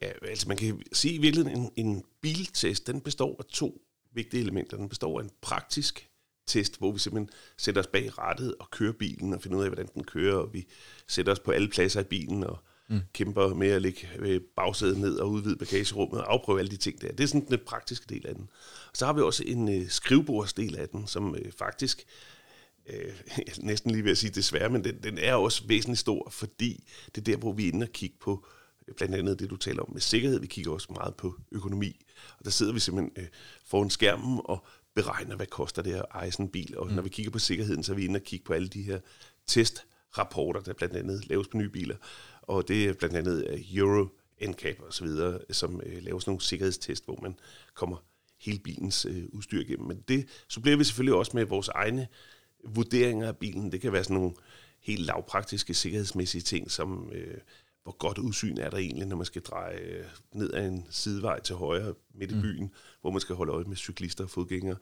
Ja, 0.03 0.11
altså 0.29 0.49
man 0.49 0.57
kan 0.57 0.83
sige 0.93 1.15
i 1.15 1.19
virkeligheden, 1.19 1.61
en, 1.61 1.71
en 1.77 2.05
biltest, 2.23 2.87
den 2.87 3.01
består 3.01 3.37
af 3.39 3.45
to 3.45 3.83
vigtige 4.15 4.41
elementer. 4.41 4.77
Den 4.77 4.89
består 4.89 5.21
af 5.21 5.25
en 5.25 5.31
praktisk 5.43 6.10
test, 6.47 6.79
hvor 6.79 6.93
vi 6.93 6.99
simpelthen 6.99 7.31
sætter 7.57 7.81
os 7.81 7.87
bag 7.87 8.19
rattet 8.19 8.55
og 8.61 8.71
kører 8.71 8.93
bilen 8.93 9.35
og 9.35 9.43
finder 9.43 9.59
ud 9.59 9.63
af, 9.63 9.69
hvordan 9.69 9.89
den 9.95 10.05
kører, 10.05 10.37
og 10.37 10.55
vi 10.55 10.67
sætter 11.09 11.33
os 11.33 11.41
på 11.41 11.51
alle 11.51 11.69
pladser 11.69 12.01
i 12.01 12.05
bilen 12.05 12.45
og 12.45 12.59
mm. 12.91 13.01
kæmper 13.13 13.55
med 13.55 13.69
at 13.69 13.83
lægge 13.83 14.09
øh, 14.19 14.41
bagsædet 14.57 14.99
ned 14.99 15.19
og 15.19 15.31
udvide 15.31 15.57
bagagerummet 15.57 16.21
og 16.21 16.33
afprøve 16.33 16.59
alle 16.59 16.71
de 16.71 16.77
ting 16.77 17.01
der. 17.01 17.13
Det 17.13 17.21
er 17.21 17.29
sådan 17.29 17.47
den 17.49 17.59
praktiske 17.67 18.07
del 18.09 18.27
af 18.27 18.35
den. 18.35 18.49
Og 18.91 18.97
så 18.97 19.07
har 19.07 19.13
vi 19.13 19.21
også 19.21 19.45
en 19.47 19.81
øh, 19.81 19.89
skrivebordsdel 19.89 20.77
af 20.77 20.89
den, 20.89 21.07
som 21.07 21.35
øh, 21.35 21.53
faktisk 21.53 22.07
øh, 22.87 23.13
næsten 23.59 23.91
lige 23.91 24.05
ved 24.05 24.11
at 24.11 24.19
sige 24.19 24.31
desværre, 24.31 24.69
men 24.69 24.85
den, 24.85 25.03
den 25.03 25.19
er 25.19 25.35
også 25.35 25.63
væsentligt 25.67 26.01
stor, 26.01 26.31
fordi 26.31 26.85
det 27.15 27.21
er 27.21 27.25
der, 27.25 27.37
hvor 27.37 27.53
vi 27.53 27.69
er 27.69 27.73
inde 27.73 27.85
og 27.85 27.93
kigge 27.93 28.17
på 28.21 28.47
øh, 28.89 28.95
blandt 28.95 29.15
andet 29.15 29.39
det, 29.39 29.51
du 29.51 29.57
taler 29.57 29.83
om 29.83 29.93
med 29.93 30.01
sikkerhed. 30.01 30.41
Vi 30.41 30.47
kigger 30.47 30.73
også 30.73 30.89
meget 30.91 31.15
på 31.15 31.35
økonomi. 31.53 32.07
Og 32.39 32.45
der 32.45 32.51
sidder 32.51 32.73
vi 32.73 32.81
simpelthen 32.81 33.13
øh, 33.17 33.29
foran 33.65 33.91
skærmen 33.91 34.41
og 34.45 34.67
beregner, 34.95 35.37
hvad 35.37 35.47
koster 35.47 35.83
det 35.83 35.95
at 35.95 36.05
eje 36.15 36.33
sådan 36.33 36.47
en 36.47 36.53
bil. 36.53 36.79
Og 36.79 36.87
mm. 36.87 36.93
når 36.93 37.03
vi 37.03 37.09
kigger 37.09 37.33
på 37.33 37.39
sikkerheden, 37.39 37.83
så 37.83 37.93
er 37.93 37.97
vi 37.97 38.05
inde 38.05 38.19
og 38.19 38.25
kigge 38.25 38.45
på 38.45 38.53
alle 38.53 38.69
de 38.69 38.83
her 38.83 39.01
testrapporter, 39.47 40.61
der 40.61 40.73
blandt 40.73 40.97
andet 40.97 41.29
laves 41.29 41.49
på 41.49 41.57
nye 41.57 41.69
biler. 41.69 41.97
Og 42.43 42.69
det 42.69 42.89
er 42.89 42.93
blandt 42.93 43.17
andet 43.17 43.47
øh, 43.49 43.77
Euro 43.77 44.09
NCAP 44.49 44.81
og 44.81 44.95
så 44.95 45.05
videre, 45.05 45.41
som 45.51 45.81
øh, 45.87 46.03
laver 46.03 46.19
sådan 46.19 46.31
nogle 46.31 46.43
sikkerhedstest, 46.43 47.05
hvor 47.05 47.19
man 47.23 47.39
kommer 47.75 47.97
hele 48.41 48.59
bilens 48.59 49.07
øh, 49.07 49.25
udstyr 49.33 49.61
igennem. 49.61 49.87
Men 49.89 50.05
det 50.09 50.29
så 50.49 50.61
bliver 50.61 50.77
vi 50.77 50.85
selvfølgelig 50.85 51.15
også 51.15 51.33
med 51.35 51.45
vores 51.45 51.69
egne 51.69 52.09
vurderinger 52.65 53.29
af 53.29 53.37
bilen. 53.37 53.73
Det 53.73 53.81
kan 53.81 53.93
være 53.93 54.05
sådan 54.05 54.17
nogle 54.17 54.33
helt 54.81 55.01
lavpraktiske 55.01 55.75
sikkerhedsmæssige 55.75 56.43
ting, 56.43 56.71
som 56.71 57.11
øh, 57.13 57.39
hvor 57.83 57.93
godt 57.93 58.19
udsyn 58.19 58.59
er 58.59 58.71
der 58.71 58.77
egentlig, 58.77 59.07
når 59.07 59.17
man 59.17 59.27
skal 59.27 59.43
dreje 59.43 59.79
øh, 59.79 60.05
ned 60.33 60.53
ad 60.53 60.69
en 60.69 60.87
sidevej 60.91 61.41
til 61.41 61.55
højre 61.55 61.95
midt 62.15 62.31
i 62.31 62.35
mm. 62.35 62.41
byen, 62.41 62.75
hvor 63.01 63.11
man 63.11 63.21
skal 63.21 63.37
holde 63.37 63.53
øje 63.53 63.65
med 63.65 63.77
cyklister 63.77 64.25
og 64.25 64.31
fodgængere. 64.31 64.77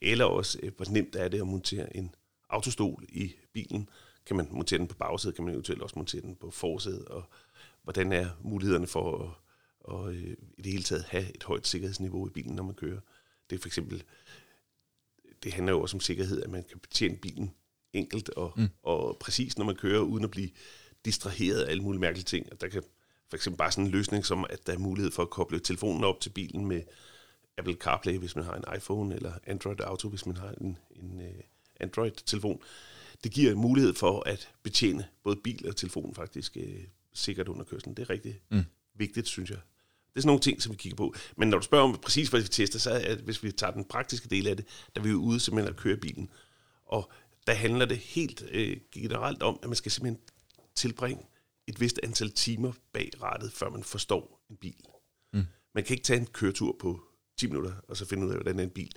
Eller 0.00 0.24
også, 0.24 0.58
øh, 0.62 0.72
hvor 0.76 0.86
nemt 0.90 1.16
er 1.16 1.28
det 1.28 1.40
at 1.40 1.46
montere 1.46 1.96
en 1.96 2.14
autostol 2.48 3.04
i 3.08 3.32
bilen. 3.52 3.88
Kan 4.26 4.36
man 4.36 4.48
montere 4.50 4.78
den 4.78 4.88
på 4.88 4.94
bagsædet, 4.94 5.36
kan 5.36 5.44
man 5.44 5.54
eventuelt 5.54 5.82
også 5.82 5.98
montere 5.98 6.22
den 6.22 6.36
på 6.36 6.50
forsædet, 6.50 7.04
og 7.04 7.24
hvordan 7.82 8.12
er 8.12 8.28
mulighederne 8.40 8.86
for 8.86 9.24
at, 9.24 9.30
og, 9.80 10.14
øh, 10.14 10.36
i 10.58 10.62
det 10.62 10.72
hele 10.72 10.84
taget 10.84 11.04
have 11.04 11.34
et 11.34 11.42
højt 11.42 11.66
sikkerhedsniveau 11.66 12.26
i 12.26 12.30
bilen, 12.30 12.56
når 12.56 12.62
man 12.62 12.74
kører. 12.74 13.00
Det 13.50 13.56
er 13.56 13.60
for 13.60 13.68
eksempel 13.68 14.04
det 15.42 15.52
handler 15.52 15.72
jo 15.72 15.80
også 15.80 15.96
om 15.96 16.00
sikkerhed, 16.00 16.42
at 16.42 16.50
man 16.50 16.62
kan 16.62 16.78
betjene 16.78 17.16
bilen 17.16 17.54
enkelt 17.92 18.28
og, 18.28 18.52
mm. 18.56 18.68
og 18.82 19.16
præcis, 19.20 19.58
når 19.58 19.64
man 19.64 19.76
kører, 19.76 20.00
uden 20.00 20.24
at 20.24 20.30
blive 20.30 20.50
distraheret 21.04 21.62
af 21.62 21.70
alle 21.70 21.82
mulige 21.82 22.00
mærkelige 22.00 22.24
ting. 22.24 22.52
Og 22.52 22.60
der 22.60 22.68
kan 22.68 22.82
for 23.30 23.36
eksempel 23.36 23.58
bare 23.58 23.72
sådan 23.72 23.84
en 23.84 23.90
løsning 23.90 24.26
som, 24.26 24.46
at 24.50 24.66
der 24.66 24.72
er 24.72 24.78
mulighed 24.78 25.12
for 25.12 25.22
at 25.22 25.30
koble 25.30 25.60
telefonen 25.60 26.04
op 26.04 26.20
til 26.20 26.30
bilen 26.30 26.66
med 26.66 26.82
Apple 27.58 27.74
CarPlay, 27.74 28.18
hvis 28.18 28.36
man 28.36 28.44
har 28.44 28.54
en 28.54 28.76
iPhone, 28.76 29.14
eller 29.14 29.32
Android 29.46 29.80
Auto, 29.80 30.08
hvis 30.08 30.26
man 30.26 30.36
har 30.36 30.54
en, 30.60 30.78
en 30.90 31.20
uh, 31.20 31.40
Android-telefon. 31.80 32.62
Det 33.24 33.32
giver 33.32 33.54
mulighed 33.54 33.94
for 33.94 34.22
at 34.28 34.48
betjene 34.62 35.06
både 35.24 35.36
bil 35.36 35.68
og 35.68 35.76
telefon 35.76 36.14
faktisk 36.14 36.56
uh, 36.60 36.82
sikkert 37.12 37.48
under 37.48 37.64
kørslen. 37.64 37.94
Det 37.94 38.02
er 38.02 38.10
rigtig 38.10 38.40
mm. 38.50 38.64
vigtigt, 38.94 39.28
synes 39.28 39.50
jeg. 39.50 39.58
Det 40.12 40.16
er 40.16 40.20
sådan 40.20 40.28
nogle 40.28 40.40
ting, 40.40 40.62
som 40.62 40.72
vi 40.72 40.76
kigger 40.76 40.96
på. 40.96 41.14
Men 41.36 41.48
når 41.48 41.58
du 41.58 41.64
spørger 41.64 41.84
om 41.84 41.98
præcis, 42.02 42.28
hvad 42.28 42.40
vi 42.40 42.48
tester, 42.48 42.78
så 42.78 42.90
er 42.90 43.14
det, 43.14 43.24
hvis 43.24 43.42
vi 43.42 43.52
tager 43.52 43.72
den 43.72 43.84
praktiske 43.84 44.28
del 44.28 44.46
af 44.46 44.56
det, 44.56 44.66
der 44.94 45.00
er 45.00 45.04
vi 45.04 45.10
jo 45.10 45.16
ude 45.16 45.40
simpelthen 45.40 45.74
at 45.74 45.80
køre 45.80 45.96
bilen. 45.96 46.30
Og 46.84 47.10
der 47.46 47.52
handler 47.52 47.84
det 47.84 47.98
helt 47.98 48.44
øh, 48.50 48.76
generelt 48.92 49.42
om, 49.42 49.58
at 49.62 49.68
man 49.68 49.76
skal 49.76 49.92
simpelthen 49.92 50.20
tilbringe 50.82 51.24
et 51.66 51.80
vist 51.80 52.00
antal 52.02 52.30
timer 52.30 52.72
bag 52.92 53.10
rattet, 53.22 53.52
før 53.52 53.70
man 53.70 53.84
forstår 53.84 54.44
en 54.50 54.56
bil. 54.56 54.84
Mm. 55.32 55.44
Man 55.74 55.84
kan 55.84 55.94
ikke 55.94 56.04
tage 56.04 56.20
en 56.20 56.26
køretur 56.26 56.76
på 56.80 57.00
10 57.38 57.46
minutter, 57.46 57.72
og 57.88 57.96
så 57.96 58.06
finde 58.06 58.26
ud 58.26 58.30
af, 58.30 58.36
hvordan 58.36 58.58
er 58.58 58.64
en 58.64 58.70
bil. 58.70 58.92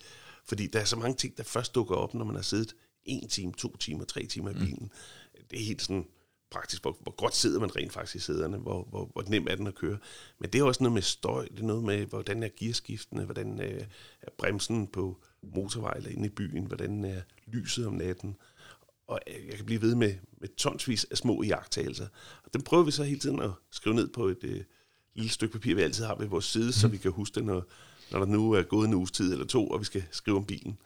Fordi 0.45 0.67
der 0.67 0.79
er 0.79 0.85
så 0.85 0.95
mange 0.95 1.15
ting, 1.15 1.37
der 1.37 1.43
først 1.43 1.75
dukker 1.75 1.95
op, 1.95 2.13
når 2.13 2.25
man 2.25 2.35
har 2.35 2.41
siddet 2.41 2.75
en 3.03 3.29
time, 3.29 3.53
to 3.53 3.77
timer, 3.77 4.05
tre 4.05 4.25
timer 4.25 4.49
i 4.49 4.53
mm. 4.53 4.59
bilen. 4.59 4.91
Mm. 5.33 5.41
Det 5.49 5.59
er 5.59 5.65
helt 5.65 5.81
sådan 5.81 6.07
praktisk, 6.51 6.81
hvor, 6.81 6.97
hvor 7.01 7.11
godt 7.11 7.35
sidder 7.35 7.59
man 7.59 7.75
rent 7.75 7.93
faktisk 7.93 8.15
i 8.15 8.19
sæderne, 8.19 8.57
hvor, 8.57 8.83
hvor, 8.83 9.09
hvor 9.13 9.23
nem 9.27 9.47
er 9.49 9.55
den 9.55 9.67
at 9.67 9.75
køre. 9.75 9.97
Men 10.39 10.49
det 10.49 10.59
er 10.59 10.63
også 10.63 10.83
noget 10.83 10.93
med 10.93 11.01
støj, 11.01 11.47
det 11.47 11.59
er 11.59 11.63
noget 11.63 11.83
med, 11.83 12.05
hvordan 12.05 12.43
er 12.43 12.49
gearskiftene, 12.57 13.25
hvordan 13.25 13.61
øh, 13.61 13.81
er 14.21 14.29
bremsen 14.37 14.87
på 14.87 15.23
motorvej 15.41 15.93
eller 15.97 16.09
inde 16.09 16.25
i 16.25 16.29
byen, 16.29 16.65
hvordan 16.65 17.05
er 17.05 17.21
lyset 17.47 17.87
om 17.87 17.93
natten. 17.93 18.37
Og 19.07 19.19
jeg 19.27 19.55
kan 19.55 19.65
blive 19.65 19.81
ved 19.81 19.95
med, 19.95 20.13
med 20.41 20.49
tonsvis 20.57 21.05
af 21.11 21.17
små 21.17 21.41
iagttagelser. 21.41 22.07
Og 22.43 22.53
dem 22.53 22.61
prøver 22.61 22.83
vi 22.83 22.91
så 22.91 23.03
hele 23.03 23.19
tiden 23.19 23.41
at 23.41 23.51
skrive 23.71 23.95
ned 23.95 24.07
på 24.07 24.27
et 24.27 24.43
øh, 24.43 24.61
lille 25.15 25.31
stykke 25.31 25.53
papir, 25.53 25.75
vi 25.75 25.81
altid 25.81 26.05
har 26.05 26.15
ved 26.15 26.27
vores 26.27 26.45
side, 26.45 26.65
mm. 26.65 26.71
så 26.71 26.87
vi 26.87 26.97
kan 26.97 27.11
huske 27.11 27.35
det, 27.35 27.43
når, 27.43 27.63
når 28.11 28.19
der 28.19 28.25
nu 28.25 28.51
er 28.51 28.63
gået 28.63 28.87
en 28.87 28.93
uges 28.93 29.11
tid 29.11 29.31
eller 29.31 29.45
to, 29.45 29.67
og 29.67 29.79
vi 29.79 29.85
skal 29.85 30.03
skrive 30.11 30.37
om 30.37 30.45
bilen. 30.45 30.77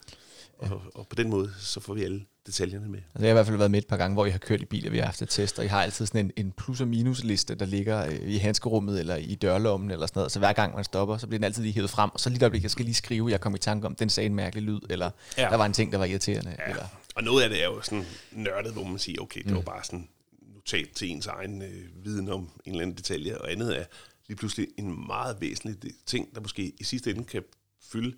Og, 0.59 0.81
og 0.95 1.07
på 1.07 1.15
den 1.15 1.29
måde, 1.29 1.53
så 1.59 1.79
får 1.79 1.93
vi 1.93 2.03
alle 2.03 2.25
detaljerne 2.45 2.89
med. 2.89 2.99
Altså, 2.99 3.19
jeg 3.19 3.27
har 3.27 3.29
i 3.29 3.33
hvert 3.33 3.45
fald 3.45 3.57
været 3.57 3.71
med 3.71 3.79
et 3.79 3.87
par 3.87 3.97
gange, 3.97 4.13
hvor 4.13 4.25
I 4.25 4.29
har 4.29 4.37
kørt 4.37 4.61
i 4.61 4.65
biler, 4.65 4.91
vi 4.91 4.97
har 4.97 5.05
haft 5.05 5.21
et 5.21 5.29
test, 5.29 5.59
og 5.59 5.65
I 5.65 5.67
har 5.67 5.83
altid 5.83 6.05
sådan 6.05 6.25
en, 6.25 6.45
en 6.45 6.51
plus- 6.51 6.81
og 6.81 6.87
minus-liste, 6.87 7.55
der 7.55 7.65
ligger 7.65 8.05
øh, 8.05 8.19
i 8.21 8.37
handskerummet 8.37 8.99
eller 8.99 9.15
i 9.15 9.35
dørlommen 9.35 9.91
eller 9.91 10.07
sådan 10.07 10.19
noget. 10.19 10.31
Så 10.31 10.39
hver 10.39 10.53
gang 10.53 10.75
man 10.75 10.83
stopper, 10.83 11.17
så 11.17 11.27
bliver 11.27 11.39
den 11.39 11.43
altid 11.43 11.63
lige 11.63 11.73
hævet 11.73 11.89
frem, 11.89 12.09
og 12.13 12.19
så 12.19 12.29
lige 12.29 12.39
der 12.39 12.59
jeg 12.61 12.71
skal 12.71 12.85
lige 12.85 12.95
skrive, 12.95 13.31
jeg 13.31 13.41
kom 13.41 13.55
i 13.55 13.57
tanke 13.57 13.87
om, 13.87 13.95
den 13.95 14.09
sagde 14.09 14.25
en 14.25 14.35
mærkelig 14.35 14.63
lyd, 14.63 14.79
eller 14.89 15.11
ja. 15.37 15.47
der 15.49 15.55
var 15.55 15.65
en 15.65 15.73
ting, 15.73 15.91
der 15.91 15.97
var 15.97 16.05
irriterende. 16.05 16.55
Ja. 16.59 16.69
Eller. 16.69 16.85
Og 17.15 17.23
noget 17.23 17.43
af 17.43 17.49
det 17.49 17.63
er 17.63 17.65
jo 17.65 17.81
sådan 17.81 18.05
nørdet, 18.31 18.73
hvor 18.73 18.83
man 18.83 18.99
siger, 18.99 19.21
okay, 19.21 19.39
det 19.39 19.49
mm. 19.49 19.55
var 19.55 19.61
bare 19.61 19.83
sådan 19.83 20.09
notat 20.55 20.89
til 20.95 21.09
ens 21.09 21.27
egen 21.27 21.61
øh, 21.61 22.05
viden 22.05 22.29
om 22.29 22.41
en 22.65 22.71
eller 22.71 22.81
anden 22.81 22.97
detalje, 22.97 23.37
og 23.37 23.51
andet 23.51 23.79
er 23.79 23.85
lige 24.27 24.37
pludselig 24.37 24.67
en 24.77 25.07
meget 25.07 25.41
væsentlig 25.41 25.93
ting, 26.05 26.35
der 26.35 26.41
måske 26.41 26.73
i 26.79 26.83
sidste 26.83 27.11
ende 27.11 27.23
kan 27.23 27.43
fylde 27.81 28.15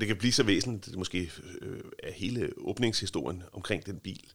det 0.00 0.08
kan 0.08 0.16
blive 0.16 0.32
så 0.32 0.42
væsentligt, 0.42 0.84
at 0.84 0.90
det 0.90 0.98
måske 0.98 1.30
øh, 1.62 1.80
er 2.02 2.12
hele 2.12 2.50
åbningshistorien 2.56 3.42
omkring 3.52 3.86
den 3.86 3.98
bil. 3.98 4.32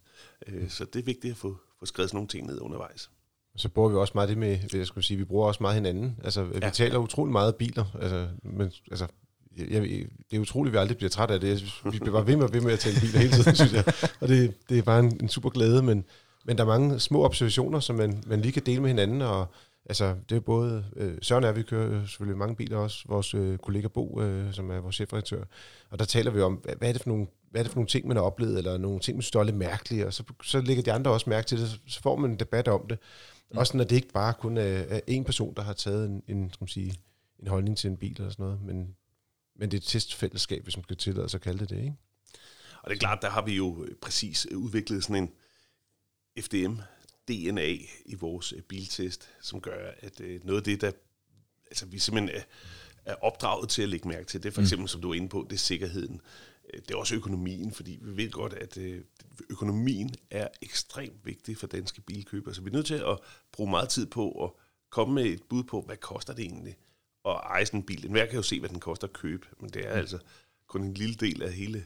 Øh, 0.47 0.69
så 0.69 0.85
det 0.85 0.99
er 0.99 1.03
vigtigt 1.03 1.31
at 1.31 1.37
få, 1.37 1.57
få 1.79 1.85
skrevet 1.85 2.09
sådan 2.09 2.17
nogle 2.17 2.27
ting 2.27 2.47
ned 2.47 2.59
undervejs. 2.61 3.09
Så 3.55 3.69
bruger 3.69 3.89
vi 3.89 3.95
også 3.95 4.11
meget 4.15 4.29
det 4.29 4.37
med, 4.37 4.59
jeg 4.73 4.87
skulle 4.87 5.03
sige, 5.03 5.17
vi 5.17 5.23
bruger 5.23 5.47
også 5.47 5.63
meget 5.63 5.75
hinanden. 5.75 6.17
Altså, 6.23 6.41
ja. 6.41 6.67
vi 6.67 6.71
taler 6.73 6.97
utrolig 6.97 7.31
meget 7.31 7.55
biler, 7.55 7.85
altså, 8.01 8.27
men, 8.43 8.71
altså, 8.91 9.07
jeg, 9.57 9.81
det 10.31 10.35
er 10.35 10.39
utroligt, 10.39 10.71
at 10.71 10.73
vi 10.73 10.81
aldrig 10.81 10.97
bliver 10.97 11.09
træt 11.09 11.31
af 11.31 11.39
det. 11.39 11.81
Vi 11.91 11.99
bliver 11.99 12.11
bare 12.11 12.27
ved 12.27 12.35
med, 12.35 12.49
ved 12.51 12.61
med 12.61 12.73
at 12.73 12.79
tale 12.79 12.99
biler 13.01 13.19
hele 13.19 13.33
tiden, 13.33 13.55
synes 13.65 13.73
jeg. 13.73 13.83
Og 14.21 14.27
det, 14.27 14.53
det 14.69 14.77
er 14.77 14.81
bare 14.81 14.99
en, 14.99 15.17
en 15.21 15.29
super 15.29 15.49
glæde, 15.49 15.83
men, 15.83 16.05
men 16.45 16.57
der 16.57 16.63
er 16.63 16.67
mange 16.67 16.99
små 16.99 17.25
observationer, 17.25 17.79
som 17.79 17.95
man, 17.95 18.23
man 18.27 18.41
lige 18.41 18.51
kan 18.51 18.63
dele 18.65 18.81
med 18.81 18.89
hinanden, 18.89 19.21
og 19.21 19.47
Altså, 19.85 20.15
det 20.29 20.35
er 20.35 20.39
både... 20.39 20.85
Øh, 20.95 21.17
Søren 21.21 21.43
er, 21.43 21.51
vi 21.51 21.63
kører 21.63 22.05
selvfølgelig 22.05 22.37
mange 22.37 22.55
biler 22.55 22.77
også. 22.77 23.05
Vores 23.07 23.33
øh, 23.33 23.57
kollega 23.57 23.87
Bo, 23.87 24.21
øh, 24.21 24.53
som 24.53 24.71
er 24.71 24.79
vores 24.79 24.95
chefredaktør. 24.95 25.43
Og 25.89 25.99
der 25.99 26.05
taler 26.05 26.31
vi 26.31 26.41
om, 26.41 26.53
hvad, 26.53 26.75
hvad, 26.75 26.89
er 26.89 26.93
det 26.93 27.01
for 27.01 27.09
nogle, 27.09 27.27
hvad 27.51 27.61
er 27.61 27.63
det 27.63 27.71
for 27.71 27.77
nogle 27.77 27.87
ting, 27.87 28.07
man 28.07 28.17
har 28.17 28.23
oplevet, 28.23 28.57
eller 28.57 28.77
nogle 28.77 28.99
ting, 28.99 29.17
man 29.17 29.21
synes 29.21 29.35
er 29.35 29.43
lidt 29.43 29.55
mærkelige, 29.55 30.07
og 30.07 30.13
så, 30.13 30.23
så 30.43 30.61
lægger 30.61 30.83
de 30.83 30.91
andre 30.91 31.11
også 31.11 31.29
mærke 31.29 31.47
til 31.47 31.59
det, 31.59 31.79
så 31.87 32.01
får 32.01 32.15
man 32.15 32.31
en 32.31 32.39
debat 32.39 32.67
om 32.67 32.87
det. 32.87 32.99
Mm. 33.51 33.57
Også 33.57 33.77
når 33.77 33.83
det 33.83 33.95
ikke 33.95 34.13
bare 34.13 34.33
kun 34.33 34.57
er, 34.57 34.83
er 34.89 34.99
en 35.07 35.23
person, 35.23 35.53
der 35.55 35.61
har 35.61 35.73
taget 35.73 36.05
en, 36.05 36.23
en, 36.27 36.49
skal 36.49 36.63
man 36.63 36.67
sige, 36.67 36.95
en 37.39 37.47
holdning 37.47 37.77
til 37.77 37.89
en 37.89 37.97
bil 37.97 38.15
eller 38.17 38.31
sådan 38.31 38.43
noget, 38.45 38.59
men, 38.65 38.95
men 39.55 39.71
det 39.71 39.77
er 39.77 39.81
et 39.81 39.87
testfællesskab, 39.87 40.63
hvis 40.63 40.77
man 40.77 40.83
skal 40.83 40.97
tillade 40.97 41.29
sig 41.29 41.37
at 41.37 41.41
kalde 41.41 41.59
det 41.59 41.69
det, 41.69 41.77
ikke? 41.77 41.95
Og 42.83 42.89
det 42.89 42.95
er 42.95 42.99
klart, 42.99 43.21
der 43.21 43.29
har 43.29 43.41
vi 43.41 43.55
jo 43.55 43.87
præcis 44.01 44.51
udviklet 44.51 45.03
sådan 45.03 45.23
en 45.23 45.31
FDM 46.43 46.75
DNA 47.27 47.71
i 48.05 48.15
vores 48.19 48.53
øh, 48.53 48.61
biltest, 48.61 49.29
som 49.41 49.61
gør, 49.61 49.91
at 49.99 50.21
øh, 50.21 50.45
noget 50.45 50.59
af 50.59 50.63
det, 50.63 50.81
der 50.81 50.91
altså, 51.67 51.85
vi 51.85 51.99
simpelthen 51.99 52.37
er, 52.37 52.43
er 53.05 53.15
opdraget 53.15 53.69
til 53.69 53.81
at 53.81 53.89
lægge 53.89 54.07
mærke 54.07 54.25
til, 54.25 54.43
det 54.43 54.49
er 54.49 54.53
for 54.53 54.61
mm. 54.61 54.65
eksempel, 54.65 54.83
mm. 54.83 54.87
som 54.87 55.01
du 55.01 55.09
er 55.09 55.13
inde 55.13 55.29
på, 55.29 55.45
det 55.49 55.55
er 55.55 55.59
sikkerheden. 55.59 56.21
Øh, 56.73 56.81
det 56.81 56.91
er 56.91 56.97
også 56.97 57.15
økonomien, 57.15 57.71
fordi 57.71 57.99
vi 58.01 58.23
ved 58.23 58.31
godt, 58.31 58.53
at 58.53 58.77
økonomien 59.49 60.15
er 60.31 60.47
ekstremt 60.61 61.25
vigtig 61.25 61.57
for 61.57 61.67
danske 61.67 62.01
bilkøbere. 62.01 62.53
Så 62.53 62.61
vi 62.61 62.69
er 62.69 62.73
nødt 62.73 62.85
til 62.85 62.93
at 62.93 63.19
bruge 63.51 63.69
meget 63.69 63.89
tid 63.89 64.05
på 64.05 64.43
at 64.43 64.51
komme 64.89 65.15
med 65.15 65.25
et 65.25 65.43
bud 65.49 65.63
på, 65.63 65.81
hvad 65.81 65.97
koster 65.97 66.33
det 66.33 66.45
egentlig 66.45 66.77
at 67.25 67.39
eje 67.43 67.65
sådan 67.65 67.79
en 67.79 67.85
bil. 67.85 68.05
Enhver 68.05 68.25
kan 68.25 68.35
jo 68.35 68.41
se, 68.41 68.59
hvad 68.59 68.69
den 68.69 68.79
koster 68.79 69.07
at 69.07 69.13
købe, 69.13 69.47
men 69.59 69.69
det 69.69 69.87
er 69.87 69.93
mm. 69.93 69.99
altså 69.99 70.17
kun 70.67 70.83
en 70.83 70.93
lille 70.93 71.15
del 71.15 71.43
af 71.43 71.53
hele 71.53 71.83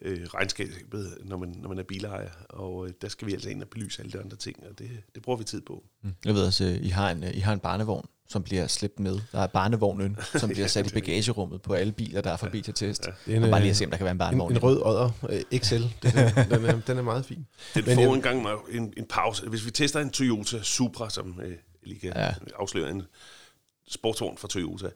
øh, 0.00 0.26
regnskabet, 0.26 1.18
når 1.24 1.36
man, 1.36 1.48
når 1.48 1.68
man 1.68 1.78
er 1.78 1.82
bilejer. 1.82 2.30
Og 2.48 2.86
øh, 2.86 2.92
der 3.02 3.08
skal 3.08 3.28
vi 3.28 3.32
altså 3.32 3.50
ind 3.50 3.62
og 3.62 3.68
belyse 3.68 4.02
alle 4.02 4.12
de 4.12 4.20
andre 4.20 4.36
ting, 4.36 4.56
og 4.70 4.78
det, 4.78 4.90
det 5.14 5.22
bruger 5.22 5.38
vi 5.38 5.44
tid 5.44 5.60
på. 5.60 5.84
Mm. 6.02 6.14
Jeg 6.24 6.34
ved 6.34 6.46
også, 6.46 6.78
I 6.82 6.88
har, 6.88 7.10
en, 7.10 7.24
I 7.34 7.40
har 7.40 7.52
en 7.52 7.58
barnevogn, 7.58 8.06
som 8.28 8.42
bliver 8.42 8.66
slæbt 8.66 9.00
med. 9.00 9.18
Der 9.32 9.40
er 9.40 9.46
barnevognen, 9.46 10.16
som 10.40 10.50
bliver 10.50 10.66
sat 10.66 10.90
i 10.90 10.94
bagagerummet 10.94 11.62
på 11.62 11.74
alle 11.74 11.92
biler, 11.92 12.20
der 12.20 12.30
er 12.30 12.36
forbi 12.36 12.60
til 12.60 12.74
test. 12.74 13.06
Ja. 13.06 13.12
Det 13.26 13.36
er 13.36 13.44
en, 13.44 13.50
bare 13.50 13.60
lige 13.60 13.70
at 13.70 13.76
se, 13.76 13.84
om 13.84 13.90
der 13.90 13.96
kan 13.96 14.04
være 14.04 14.12
en 14.12 14.18
barnevogn. 14.18 14.52
En, 14.52 14.56
en 14.56 14.62
rød 14.62 14.82
odder 14.82 15.10
uh, 15.22 15.58
XL. 15.58 15.74
Den 15.74 16.18
er, 16.18 16.44
den, 16.56 16.64
er, 16.64 16.80
den 16.80 16.98
er 16.98 17.02
meget 17.02 17.26
fin. 17.26 17.46
Den 17.74 17.84
Men 17.86 17.94
får 17.94 18.02
jeg, 18.02 18.12
en 18.12 18.22
gang 18.22 18.48
en, 18.70 18.92
en 18.96 19.06
pause. 19.06 19.48
Hvis 19.48 19.66
vi 19.66 19.70
tester 19.70 20.00
en 20.00 20.10
Toyota 20.10 20.62
Supra, 20.62 21.10
som 21.10 21.40
øh, 21.44 21.56
lige 21.82 22.00
kan 22.00 22.12
ja. 22.16 22.34
afsløre 22.58 22.90
en 22.90 23.02
sportsvogn 23.88 24.38
fra 24.38 24.48
Toyota, 24.48 24.90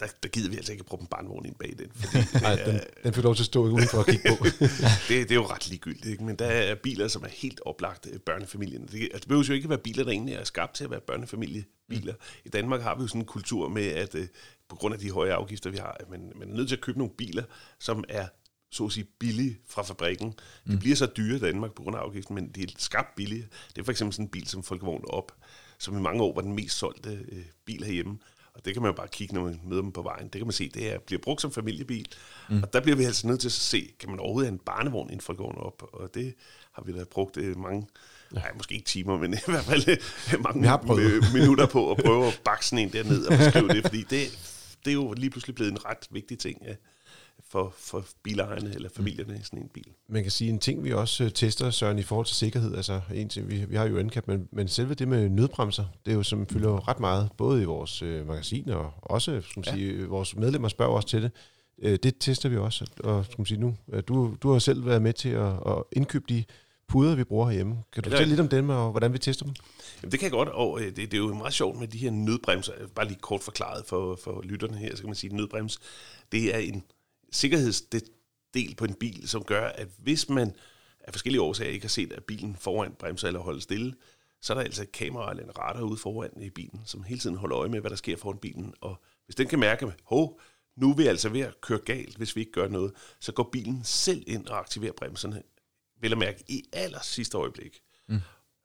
der, 0.00 0.06
der 0.22 0.28
gider 0.28 0.50
vi 0.50 0.56
altså 0.56 0.72
ikke 0.72 0.82
at 0.82 0.86
proppe 0.86 1.02
en 1.02 1.06
barnevogn 1.06 1.46
ind 1.46 1.54
bag 1.54 1.74
den. 1.78 1.90
Fordi, 1.94 2.16
Ej, 2.44 2.54
den, 2.54 2.80
den 3.02 3.14
får 3.14 3.22
lov 3.22 3.34
til 3.34 3.42
at 3.42 3.46
stå 3.46 3.62
udenfor 3.62 3.98
og 3.98 4.06
kigge 4.06 4.36
på. 4.38 4.44
det, 5.08 5.08
det 5.08 5.30
er 5.30 5.34
jo 5.34 5.46
ret 5.46 5.68
ligegyldigt, 5.68 6.06
ikke? 6.06 6.24
men 6.24 6.36
der 6.36 6.46
er 6.46 6.74
biler, 6.74 7.08
som 7.08 7.22
er 7.22 7.28
helt 7.28 7.60
oplagt 7.66 8.08
øh, 8.12 8.20
børnefamilien. 8.20 8.86
Det, 8.86 9.02
altså, 9.02 9.18
det 9.18 9.28
behøver 9.28 9.44
jo 9.48 9.54
ikke 9.54 9.68
være 9.68 9.78
biler, 9.78 10.04
der 10.04 10.10
egentlig 10.10 10.34
er 10.34 10.44
skabt 10.44 10.74
til 10.74 10.84
at 10.84 10.90
være 10.90 11.00
børnefamiliebiler. 11.00 12.12
Mm. 12.12 12.42
I 12.44 12.48
Danmark 12.48 12.80
har 12.80 12.94
vi 12.94 13.02
jo 13.02 13.08
sådan 13.08 13.20
en 13.20 13.26
kultur 13.26 13.68
med, 13.68 13.86
at 13.86 14.14
uh, 14.14 14.20
på 14.68 14.76
grund 14.76 14.94
af 14.94 15.00
de 15.00 15.10
høje 15.10 15.32
afgifter, 15.32 15.70
vi 15.70 15.76
har, 15.76 15.96
at 16.00 16.10
man, 16.10 16.32
man 16.36 16.50
er 16.50 16.54
nødt 16.54 16.68
til 16.68 16.76
at 16.76 16.82
købe 16.82 16.98
nogle 16.98 17.14
biler, 17.14 17.44
som 17.78 18.04
er 18.08 18.26
så 18.70 18.84
at 18.84 18.92
sige, 18.92 19.06
billige 19.18 19.58
fra 19.68 19.82
fabrikken. 19.82 20.28
De 20.66 20.72
mm. 20.72 20.78
bliver 20.78 20.96
så 20.96 21.06
dyre 21.06 21.36
i 21.36 21.40
Danmark 21.40 21.72
på 21.72 21.82
grund 21.82 21.96
af 21.96 22.00
afgiften, 22.00 22.34
men 22.34 22.48
de 22.48 22.62
er 22.62 22.66
skabt 22.78 23.14
billige. 23.16 23.48
Det 23.68 23.78
er 23.80 23.84
for 23.84 23.92
eksempel 23.92 24.12
sådan 24.12 24.24
en 24.24 24.30
bil 24.30 24.48
som 24.48 24.62
Folkevogn 24.62 25.04
op, 25.08 25.32
som 25.78 25.96
i 25.98 26.00
mange 26.00 26.22
år 26.22 26.34
var 26.34 26.42
den 26.42 26.52
mest 26.52 26.78
solgte 26.78 27.10
øh, 27.32 27.44
bil 27.64 27.84
herhjemme. 27.84 28.18
Og 28.54 28.64
det 28.64 28.72
kan 28.72 28.82
man 28.82 28.88
jo 28.88 28.96
bare 28.96 29.08
kigge, 29.08 29.34
når 29.34 29.42
man 29.44 29.60
møder 29.64 29.82
dem 29.82 29.92
på 29.92 30.02
vejen. 30.02 30.24
Det 30.24 30.32
kan 30.32 30.46
man 30.46 30.52
se, 30.52 30.68
det 30.68 30.92
er, 30.92 30.98
bliver 30.98 31.20
brugt 31.22 31.40
som 31.40 31.52
familiebil. 31.52 32.08
Mm. 32.50 32.62
Og 32.62 32.72
der 32.72 32.80
bliver 32.80 32.96
vi 32.96 33.04
altså 33.04 33.26
nødt 33.26 33.40
til 33.40 33.48
at 33.48 33.52
se, 33.52 33.90
kan 34.00 34.10
man 34.10 34.20
overhovedet 34.20 34.48
have 34.48 34.52
en 34.52 34.58
barnevogn 34.66 35.10
i 35.10 35.12
en 35.12 35.20
Folkevogn 35.20 35.58
op? 35.58 35.82
Og 35.92 36.14
det 36.14 36.34
har 36.72 36.82
vi 36.82 36.92
da 36.92 37.04
brugt 37.04 37.36
øh, 37.36 37.58
mange, 37.58 37.86
ja. 38.34 38.38
nej, 38.38 38.52
måske 38.56 38.74
ikke 38.74 38.86
timer, 38.86 39.18
men 39.18 39.34
i 39.34 39.36
hvert 39.46 39.64
fald 39.64 39.88
øh, 39.88 40.42
mange 40.42 40.72
øh, 41.00 41.22
minutter 41.34 41.66
på 41.66 41.90
at 41.90 41.96
prøve 42.04 42.26
at 42.26 42.40
bakke 42.44 42.66
sådan 42.66 42.78
en 42.84 42.92
derned 42.92 43.26
og 43.26 43.38
beskrive 43.38 43.68
det, 43.68 43.82
fordi 43.82 44.02
det, 44.02 44.38
det 44.84 44.90
er 44.90 44.94
jo 44.94 45.12
lige 45.12 45.30
pludselig 45.30 45.54
blevet 45.54 45.72
en 45.72 45.84
ret 45.84 46.08
vigtig 46.10 46.38
ting 46.38 46.62
ja, 46.64 46.74
for, 47.50 47.74
for 47.76 48.06
bilejerne 48.22 48.74
eller 48.74 48.88
familierne 48.96 49.34
i 49.34 49.42
sådan 49.42 49.58
en 49.58 49.68
bil. 49.74 49.86
Man 50.08 50.22
kan 50.22 50.30
sige 50.30 50.50
en 50.50 50.58
ting, 50.58 50.84
vi 50.84 50.92
også 50.92 51.24
øh, 51.24 51.32
tester, 51.32 51.70
Søren, 51.70 51.98
i 51.98 52.02
forhold 52.02 52.26
til 52.26 52.36
sikkerhed. 52.36 52.74
Altså 52.74 53.00
en 53.14 53.28
ting, 53.28 53.50
vi, 53.50 53.64
vi 53.64 53.76
har 53.76 53.86
jo 53.88 54.02
NCAP, 54.02 54.28
men, 54.28 54.48
men 54.52 54.68
selve 54.68 54.94
det 54.94 55.08
med 55.08 55.28
nødbremser, 55.28 55.84
det 56.06 56.12
er 56.12 56.16
jo 56.16 56.22
som 56.22 56.46
fylder 56.46 56.88
ret 56.88 57.00
meget, 57.00 57.28
både 57.36 57.62
i 57.62 57.64
vores 57.64 58.02
øh, 58.02 58.26
magasin 58.26 58.68
og 58.68 58.92
også, 59.02 59.40
skal 59.40 59.60
man 59.60 59.64
ja. 59.66 59.72
sige, 59.72 60.06
vores 60.06 60.36
medlemmer 60.36 60.68
spørger 60.68 60.92
også 60.92 61.08
til 61.08 61.22
det. 61.22 61.30
Øh, 61.82 61.98
det 62.02 62.14
tester 62.20 62.48
vi 62.48 62.56
også, 62.56 62.90
og 63.00 63.24
skal 63.24 63.36
man 63.38 63.46
sige 63.46 63.60
nu, 63.60 63.76
du, 64.08 64.36
du 64.42 64.52
har 64.52 64.58
selv 64.58 64.86
været 64.86 65.02
med 65.02 65.12
til 65.12 65.28
at, 65.28 65.52
at 65.66 65.82
indkøbe 65.92 66.24
de 66.28 66.44
puder, 66.88 67.14
vi 67.14 67.24
bruger 67.24 67.46
herhjemme. 67.46 67.76
Kan 67.92 68.02
du 68.02 68.10
fortælle 68.10 68.30
lidt 68.30 68.40
om 68.40 68.48
dem, 68.48 68.68
og 68.68 68.90
hvordan 68.90 69.12
vi 69.12 69.18
tester 69.18 69.44
dem? 69.44 69.54
Jamen, 70.02 70.12
det 70.12 70.20
kan 70.20 70.26
jeg 70.26 70.32
godt, 70.32 70.48
og 70.48 70.80
øh, 70.80 70.86
det, 70.86 70.96
det 70.96 71.14
er 71.14 71.18
jo 71.18 71.34
meget 71.34 71.54
sjovt 71.54 71.78
med 71.80 71.88
de 71.88 71.98
her 71.98 72.10
nødbremser. 72.10 72.72
Bare 72.94 73.06
lige 73.06 73.18
kort 73.20 73.40
forklaret 73.40 73.84
for, 73.86 74.18
for 74.24 74.42
lytterne 74.42 74.76
her, 74.76 74.96
så 74.96 75.02
kan 75.02 75.08
man 75.08 75.14
sige, 75.14 75.30
at 75.30 75.36
nødbrems, 75.36 75.78
det 76.32 76.54
er 76.54 76.58
en 76.58 76.82
sikkerhedsdel 77.32 78.74
på 78.76 78.84
en 78.84 78.94
bil, 78.94 79.28
som 79.28 79.44
gør, 79.44 79.68
at 79.68 79.88
hvis 79.98 80.28
man 80.28 80.54
af 81.00 81.12
forskellige 81.12 81.40
årsager 81.40 81.70
ikke 81.70 81.84
har 81.84 81.88
set, 81.88 82.12
at 82.12 82.24
bilen 82.24 82.56
foran 82.56 82.92
bremser 82.98 83.26
eller 83.26 83.40
holder 83.40 83.60
stille, 83.60 83.94
så 84.42 84.52
er 84.52 84.54
der 84.54 84.64
altså 84.64 84.82
et 84.82 84.92
kamera 84.92 85.30
eller 85.30 85.44
en 85.44 85.58
radar 85.58 85.82
ude 85.82 85.98
foran 85.98 86.42
i 86.42 86.50
bilen, 86.50 86.80
som 86.84 87.02
hele 87.02 87.20
tiden 87.20 87.36
holder 87.36 87.58
øje 87.58 87.68
med, 87.68 87.80
hvad 87.80 87.90
der 87.90 87.96
sker 87.96 88.16
foran 88.16 88.38
bilen. 88.38 88.74
Og 88.80 89.02
hvis 89.24 89.34
den 89.34 89.46
kan 89.46 89.58
mærke, 89.58 89.92
hov, 90.04 90.40
nu 90.76 90.90
er 90.90 90.96
vi 90.96 91.06
altså 91.06 91.28
ved 91.28 91.40
at 91.40 91.60
køre 91.60 91.78
galt, 91.78 92.16
hvis 92.16 92.36
vi 92.36 92.40
ikke 92.40 92.52
gør 92.52 92.68
noget, 92.68 92.92
så 93.20 93.32
går 93.32 93.48
bilen 93.52 93.84
selv 93.84 94.24
ind 94.26 94.46
og 94.46 94.58
aktiverer 94.58 94.92
bremserne, 94.92 95.42
vil 96.00 96.12
at 96.12 96.18
mærke, 96.18 96.44
i 96.48 96.64
aller 96.72 97.00
sidste 97.02 97.36
øjeblik. 97.36 97.82
Mm 98.06 98.20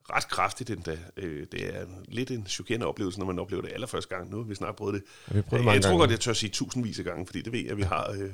ret 0.09 0.27
kraftigt 0.27 0.69
endda. 0.69 0.97
Øh, 1.17 1.45
det 1.51 1.75
er 1.75 1.85
lidt 2.07 2.31
en 2.31 2.47
chokerende 2.47 2.85
oplevelse, 2.85 3.19
når 3.19 3.25
man 3.25 3.39
oplever 3.39 3.61
det 3.61 3.71
allerførste 3.73 4.15
gang. 4.15 4.31
Nu 4.31 4.37
har 4.37 4.43
vi 4.43 4.55
snart 4.55 4.75
prøvet 4.75 4.93
det. 4.93 5.03
Ja, 5.31 5.35
vi 5.35 5.41
prøvet 5.41 5.65
det 5.65 5.73
jeg 5.73 5.81
tror 5.81 5.97
godt, 5.97 6.11
jeg 6.11 6.19
tør 6.19 6.33
sige 6.33 6.49
tusindvis 6.49 6.99
af 6.99 7.05
gange, 7.05 7.25
fordi 7.25 7.41
det 7.41 7.53
ved 7.53 7.59
jeg, 7.59 7.71
at 7.71 7.77
vi 7.77 7.81
har. 7.81 8.11
Øh, 8.11 8.33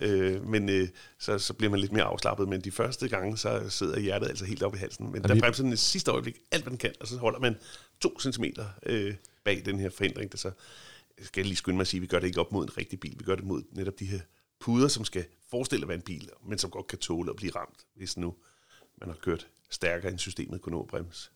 øh, 0.00 0.48
men 0.48 0.68
øh, 0.68 0.88
så, 1.18 1.38
så 1.38 1.54
bliver 1.54 1.70
man 1.70 1.80
lidt 1.80 1.92
mere 1.92 2.04
afslappet. 2.04 2.48
Men 2.48 2.60
de 2.60 2.70
første 2.70 3.08
gange, 3.08 3.36
så 3.36 3.70
sidder 3.70 4.00
hjertet 4.00 4.28
altså 4.28 4.44
helt 4.44 4.62
op 4.62 4.74
i 4.74 4.78
halsen. 4.78 5.12
Men 5.12 5.22
ja, 5.22 5.28
der 5.28 5.34
vi... 5.34 5.40
bremser 5.40 5.62
den 5.62 5.72
i 5.72 5.76
sidste 5.76 6.10
øjeblik 6.10 6.38
alt, 6.52 6.62
hvad 6.62 6.70
den 6.70 6.78
kan, 6.78 6.92
og 7.00 7.06
så 7.06 7.16
holder 7.16 7.38
man 7.38 7.56
to 8.00 8.20
centimeter 8.20 8.66
øh, 8.82 9.14
bag 9.44 9.62
den 9.64 9.78
her 9.78 9.90
forhindring. 9.90 10.32
Der 10.32 10.38
så 10.38 10.50
skal 11.22 11.40
jeg 11.40 11.46
lige 11.46 11.56
skynde 11.56 11.76
mig 11.76 11.80
at 11.82 11.88
sige, 11.88 11.98
at 11.98 12.02
vi 12.02 12.06
gør 12.06 12.18
det 12.18 12.26
ikke 12.26 12.40
op 12.40 12.52
mod 12.52 12.64
en 12.64 12.78
rigtig 12.78 13.00
bil. 13.00 13.14
Vi 13.18 13.24
gør 13.24 13.34
det 13.34 13.44
mod 13.44 13.62
netop 13.72 13.98
de 13.98 14.06
her 14.06 14.20
puder, 14.60 14.88
som 14.88 15.04
skal 15.04 15.24
forestille 15.50 15.84
at 15.84 15.88
være 15.88 15.96
en 15.96 16.02
bil, 16.02 16.30
men 16.48 16.58
som 16.58 16.70
godt 16.70 16.86
kan 16.86 16.98
tåle 16.98 17.30
at 17.30 17.36
blive 17.36 17.52
ramt, 17.56 17.86
hvis 17.94 18.16
nu 18.16 18.34
man 19.00 19.08
har 19.08 19.16
kørt 19.16 19.46
stærkere 19.70 20.10
end 20.10 20.18
systemet 20.18 20.60
kunne 20.60 20.72
nå 20.72 20.82
at 20.82 20.88
bremse. 20.88 21.30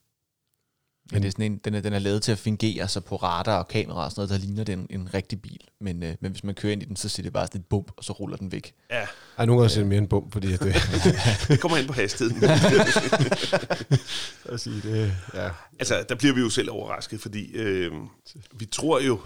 Ja, 1.13 1.19
det 1.19 1.27
er 1.27 1.31
sådan 1.31 1.53
en, 1.53 1.59
den, 1.59 1.75
er, 1.75 1.81
den 1.81 1.93
er 1.93 1.99
lavet 1.99 2.23
til 2.23 2.33
at 2.33 2.39
fungere 2.39 2.89
så 2.89 3.01
på 3.01 3.17
radar 3.17 3.59
og 3.59 3.69
kamera 3.69 4.05
og 4.05 4.11
sådan 4.11 4.21
noget, 4.21 4.31
der 4.31 4.39
ligner 4.47 4.65
den 4.65 4.87
en 4.91 5.15
rigtig 5.15 5.43
bil. 5.43 5.61
Men, 5.81 6.03
øh, 6.03 6.15
men 6.21 6.33
hvis 6.33 6.45
man 6.45 6.55
kører 6.55 6.73
ind 6.73 6.83
i 6.83 6.87
den, 6.87 6.97
så 6.97 7.09
siger 7.09 7.25
det 7.25 7.33
bare 7.33 7.47
sådan 7.47 7.61
et 7.61 7.67
bump, 7.67 7.93
og 7.97 8.05
så 8.05 8.13
ruller 8.13 8.37
den 8.37 8.53
væk. 8.53 8.75
Ja. 8.91 9.07
Ej, 9.39 9.47
nogle 9.47 9.61
gange 9.61 9.71
ser 9.71 9.81
det 9.81 9.89
mere 9.89 9.99
en 9.99 10.09
bump, 10.09 10.33
fordi 10.33 10.53
det... 10.53 10.61
det 11.49 11.61
kommer 11.61 11.79
ind 11.79 11.87
på 11.87 11.93
hastigheden. 11.93 12.45
at 14.55 14.61
sige 14.61 14.81
det, 14.83 15.13
ja. 15.35 15.51
Altså, 15.79 16.05
der 16.09 16.15
bliver 16.15 16.35
vi 16.35 16.41
jo 16.41 16.51
selv 16.51 16.71
overrasket, 16.71 17.21
fordi 17.21 17.53
øh, 17.53 17.93
vi 18.53 18.67
tror 18.67 19.01
jo, 19.01 19.21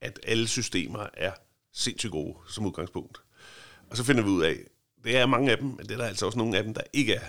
at 0.00 0.20
alle 0.26 0.48
systemer 0.48 1.06
er 1.14 1.32
sindssygt 1.74 2.12
gode 2.12 2.34
som 2.48 2.66
udgangspunkt. 2.66 3.18
Og 3.90 3.96
så 3.96 4.04
finder 4.04 4.22
vi 4.22 4.28
ud 4.28 4.42
af, 4.42 4.56
det 5.04 5.16
er 5.16 5.26
mange 5.26 5.50
af 5.50 5.58
dem, 5.58 5.66
men 5.66 5.78
det 5.78 5.90
er 5.90 5.96
der 5.96 6.04
altså 6.04 6.26
også 6.26 6.38
nogle 6.38 6.58
af 6.58 6.64
dem, 6.64 6.74
der 6.74 6.82
ikke 6.92 7.14
er. 7.14 7.26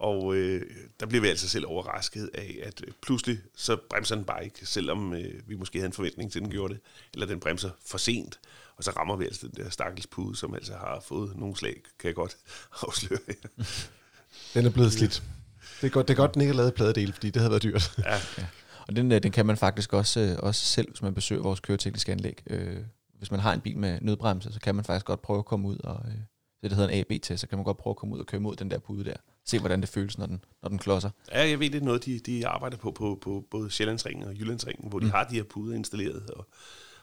Og 0.00 0.34
øh, 0.34 0.62
der 1.00 1.06
bliver 1.06 1.22
vi 1.22 1.28
altså 1.28 1.48
selv 1.48 1.64
overrasket 1.66 2.30
af, 2.34 2.58
at 2.62 2.82
øh, 2.86 2.92
pludselig 3.02 3.38
så 3.56 3.76
bremser 3.90 4.14
den 4.14 4.24
bare 4.24 4.44
ikke, 4.44 4.66
selvom 4.66 5.14
øh, 5.14 5.48
vi 5.48 5.56
måske 5.56 5.78
havde 5.78 5.86
en 5.86 5.92
forventning 5.92 6.32
til, 6.32 6.38
at 6.38 6.42
den 6.42 6.50
gjorde 6.50 6.74
det. 6.74 6.82
Eller 7.14 7.26
den 7.26 7.40
bremser 7.40 7.70
for 7.86 7.98
sent, 7.98 8.40
og 8.76 8.84
så 8.84 8.90
rammer 8.90 9.16
vi 9.16 9.24
altså 9.24 9.46
den 9.46 9.64
der 9.64 9.70
stakkels 9.70 10.06
pude, 10.06 10.36
som 10.36 10.54
altså 10.54 10.72
har 10.72 11.00
fået 11.04 11.36
nogle 11.36 11.56
slag, 11.56 11.82
kan 11.98 12.06
jeg 12.06 12.14
godt 12.14 12.36
afsløre. 12.82 13.20
den 14.54 14.66
er 14.66 14.70
blevet 14.70 14.92
slidt. 14.92 15.22
Det 15.80 15.86
er 15.86 15.90
godt, 15.90 16.08
det 16.08 16.14
er 16.14 16.16
godt 16.16 16.34
den 16.34 16.42
ikke 16.42 16.52
har 16.52 16.56
lavet 16.56 16.74
pladedel, 16.74 17.12
fordi 17.12 17.30
det 17.30 17.42
havde 17.42 17.50
været 17.50 17.62
dyrt. 17.62 17.98
Ja. 17.98 18.14
ja. 18.14 18.46
Og 18.88 18.96
den, 18.96 19.12
øh, 19.12 19.22
den 19.22 19.32
kan 19.32 19.46
man 19.46 19.56
faktisk 19.56 19.92
også, 19.92 20.20
øh, 20.20 20.36
også 20.38 20.64
selv, 20.66 20.90
hvis 20.90 21.02
man 21.02 21.14
besøger 21.14 21.42
vores 21.42 21.60
køretekniske 21.60 22.12
anlæg. 22.12 22.42
Øh, 22.46 22.76
hvis 23.18 23.30
man 23.30 23.40
har 23.40 23.52
en 23.52 23.60
bil 23.60 23.78
med 23.78 23.98
nødbremse, 24.00 24.52
så 24.52 24.60
kan 24.60 24.74
man 24.74 24.84
faktisk 24.84 25.06
godt 25.06 25.22
prøve 25.22 25.38
at 25.38 25.44
komme 25.44 25.68
ud 25.68 25.78
og... 25.78 26.00
Øh, 26.08 26.14
det, 26.62 26.70
der 26.70 26.76
hedder 26.76 26.90
en 26.90 27.00
AB-test, 27.00 27.40
så 27.40 27.46
kan 27.46 27.58
man 27.58 27.64
godt 27.64 27.76
prøve 27.76 27.92
at 27.92 27.96
komme 27.96 28.14
ud 28.14 28.20
og 28.20 28.26
køre 28.26 28.40
mod 28.40 28.56
den 28.56 28.70
der 28.70 28.78
pude 28.78 29.04
der 29.04 29.16
se, 29.50 29.58
hvordan 29.58 29.80
det 29.80 29.88
føles, 29.88 30.18
når 30.18 30.26
den, 30.26 30.44
når 30.62 30.68
den 30.68 30.78
klodser. 30.78 31.10
Ja, 31.32 31.48
jeg 31.48 31.60
ved, 31.60 31.70
det 31.70 31.80
er 31.80 31.84
noget, 31.84 32.04
de, 32.04 32.18
de 32.18 32.46
arbejder 32.46 32.76
på, 32.76 32.90
på, 32.90 33.18
på 33.22 33.46
både 33.50 33.70
Sjællandsringen 33.70 34.28
og 34.28 34.34
Jyllandsringen, 34.34 34.88
hvor 34.88 34.98
de 34.98 35.04
mm. 35.04 35.10
har 35.10 35.24
de 35.24 35.34
her 35.34 35.42
puder 35.42 35.76
installeret 35.76 36.30
og, 36.30 36.48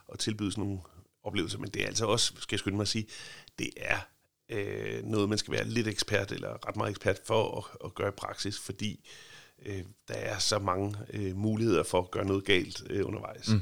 og 0.08 0.20
tilbyder 0.20 0.52
sådan 0.52 0.64
nogle 0.64 0.80
oplevelser. 1.24 1.60
Men 1.60 1.70
det 1.70 1.84
er 1.84 1.88
altså 1.88 2.06
også, 2.06 2.34
skal 2.40 2.56
jeg 2.56 2.60
skynde 2.60 2.78
mig 2.78 2.82
at 2.82 2.88
sige, 2.88 3.08
det 3.60 3.70
er 3.78 3.98
øh, 4.50 5.04
noget, 5.04 5.30
man 5.30 5.38
skal 5.38 5.54
være 5.54 5.68
lidt 5.68 5.88
ekspert, 5.88 6.32
eller 6.32 6.68
ret 6.68 6.76
meget 6.76 6.90
ekspert 6.90 7.20
for 7.26 7.58
at, 7.58 7.88
at 7.88 7.96
gøre 7.96 8.08
i 8.08 8.18
praksis, 8.18 8.60
fordi 8.60 9.08
øh, 9.66 9.84
der 10.08 10.14
er 10.14 10.38
så 10.38 10.60
mange 10.60 10.98
øh, 11.14 11.36
muligheder 11.36 11.84
for 11.84 12.00
at 12.00 12.12
gøre 12.12 12.26
noget 12.26 12.46
galt 12.46 12.84
øh, 12.90 13.08
undervejs. 13.08 13.50
Mm. 13.50 13.62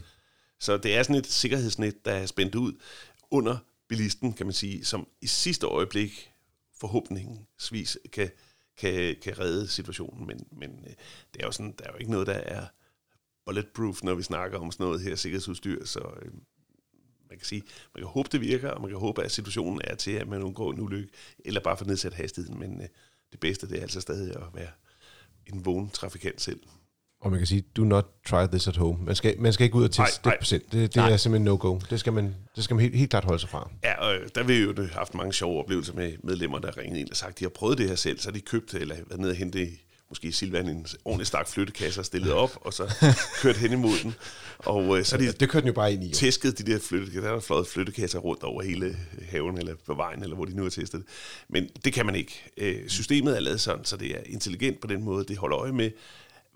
Så 0.60 0.78
det 0.78 0.95
er 0.95 1.04
sådan 1.04 1.15
et 1.15 1.28
sikkerhedsnet, 1.28 2.06
der 2.06 2.12
er 2.12 2.26
spændt 2.26 2.56
ud 2.56 2.74
under 3.32 3.58
bilisten, 3.88 4.34
kan 4.34 4.45
man 4.45 4.54
sige, 4.54 4.86
som 4.86 5.08
i 5.21 5.28
sidste 5.28 5.67
øjeblik 5.67 6.32
forhåbningsvis 6.80 7.98
kan 8.13 8.30
kan, 8.77 9.15
kan 9.21 9.39
redde 9.39 9.67
situationen, 9.67 10.27
men, 10.27 10.47
men 10.51 10.85
øh, 10.88 10.93
det 11.33 11.41
er 11.41 11.45
jo 11.45 11.51
sådan, 11.51 11.75
der 11.79 11.85
er 11.85 11.91
jo 11.91 11.97
ikke 11.97 12.11
noget, 12.11 12.27
der 12.27 12.33
er 12.33 12.65
bulletproof, 13.45 14.03
når 14.03 14.15
vi 14.15 14.23
snakker 14.23 14.59
om 14.59 14.71
sådan 14.71 14.85
noget 14.85 15.01
her 15.01 15.15
sikkerhedsudstyr, 15.15 15.85
så 15.85 15.99
øh, 16.21 16.31
man 17.29 17.38
kan 17.38 17.45
sige, 17.45 17.63
man 17.95 18.01
kan 18.01 18.07
håbe, 18.07 18.29
det 18.31 18.41
virker, 18.41 18.69
og 18.69 18.81
man 18.81 18.89
kan 18.89 18.99
håbe, 18.99 19.23
at 19.23 19.31
situationen 19.31 19.81
er 19.83 19.95
til, 19.95 20.11
at 20.11 20.27
man 20.27 20.43
undgår 20.43 20.71
en 20.71 20.79
ulykke, 20.79 21.09
eller 21.45 21.61
bare 21.61 21.77
får 21.77 21.85
nedsat 21.85 22.13
hastigheden, 22.13 22.59
men 22.59 22.81
øh, 22.81 22.88
det 23.31 23.39
bedste, 23.39 23.69
det 23.69 23.77
er 23.77 23.81
altså 23.81 24.01
stadig 24.01 24.35
at 24.35 24.47
være 24.53 24.71
en 25.45 25.65
vågen 25.65 25.89
trafikant 25.89 26.41
selv. 26.41 26.59
Og 27.25 27.31
man 27.31 27.39
kan 27.39 27.47
sige, 27.47 27.63
do 27.77 27.83
not 27.83 28.05
try 28.27 28.45
this 28.51 28.67
at 28.67 28.77
home. 28.77 29.05
Man 29.05 29.15
skal, 29.15 29.35
man 29.39 29.53
skal 29.53 29.63
ikke 29.63 29.75
ud 29.75 29.83
og 29.83 29.91
teste 29.91 30.29
det 30.29 30.33
procent. 30.39 30.71
Det, 30.71 30.95
det 30.95 31.03
er 31.03 31.17
simpelthen 31.17 31.45
no-go. 31.45 31.79
Det 31.89 31.99
skal 31.99 32.13
man, 32.13 32.35
det 32.55 32.63
skal 32.63 32.75
man 32.75 32.81
helt, 32.81 32.95
helt 32.95 33.09
klart 33.09 33.23
holde 33.23 33.39
sig 33.39 33.49
fra. 33.49 33.69
Ja, 33.83 33.93
og 33.93 34.15
der 34.35 34.41
har 34.41 34.47
vi 34.47 34.57
jo 34.57 34.73
haft 34.93 35.13
mange 35.13 35.33
sjove 35.33 35.59
oplevelser 35.59 35.93
med 35.93 36.13
medlemmer, 36.23 36.59
der 36.59 36.77
ringede 36.77 36.99
ind 36.99 37.09
og 37.09 37.15
sagt, 37.15 37.39
de 37.39 37.45
har 37.45 37.49
prøvet 37.49 37.77
det 37.77 37.88
her 37.89 37.95
selv, 37.95 38.19
så 38.19 38.27
har 38.27 38.33
de 38.33 38.41
købt 38.41 38.73
eller 38.73 38.95
været 39.09 39.19
nede 39.19 39.31
og 39.31 39.35
hente 39.35 39.67
måske 40.09 40.31
Silvan 40.31 40.69
en 40.69 40.88
ordentlig 41.05 41.27
stak 41.27 41.47
flyttekasse 41.47 42.01
og 42.01 42.05
stillet 42.05 42.33
op, 42.33 42.57
og 42.61 42.73
så 42.73 42.95
kørt 43.41 43.57
hen 43.57 43.71
imod 43.71 44.03
den. 44.03 44.15
Og 44.57 44.97
øh, 44.97 45.05
så 45.05 45.17
de 45.17 45.31
det 45.31 45.49
kørte 45.49 45.61
den 45.61 45.67
jo 45.67 45.73
bare 45.73 45.93
ind 45.93 46.03
i. 46.03 46.13
Tæsket 46.13 46.57
de 46.57 46.71
der 46.71 46.79
flyttekasser. 46.79 47.29
Der 47.29 47.35
er 47.35 47.39
fløjet 47.39 47.67
flyttekasser 47.67 48.19
rundt 48.19 48.43
over 48.43 48.61
hele 48.61 48.97
haven, 49.29 49.57
eller 49.57 49.75
på 49.85 49.93
vejen, 49.93 50.23
eller 50.23 50.35
hvor 50.35 50.45
de 50.45 50.55
nu 50.55 50.63
har 50.63 50.69
testet. 50.69 51.03
Men 51.49 51.69
det 51.85 51.93
kan 51.93 52.05
man 52.05 52.15
ikke. 52.15 52.43
Øh, 52.57 52.89
systemet 52.89 53.35
er 53.35 53.39
lavet 53.39 53.61
sådan, 53.61 53.85
så 53.85 53.97
det 53.97 54.11
er 54.11 54.19
intelligent 54.25 54.81
på 54.81 54.88
den 54.88 55.03
måde. 55.03 55.25
Det 55.25 55.38
holder 55.38 55.59
øje 55.59 55.71
med, 55.71 55.91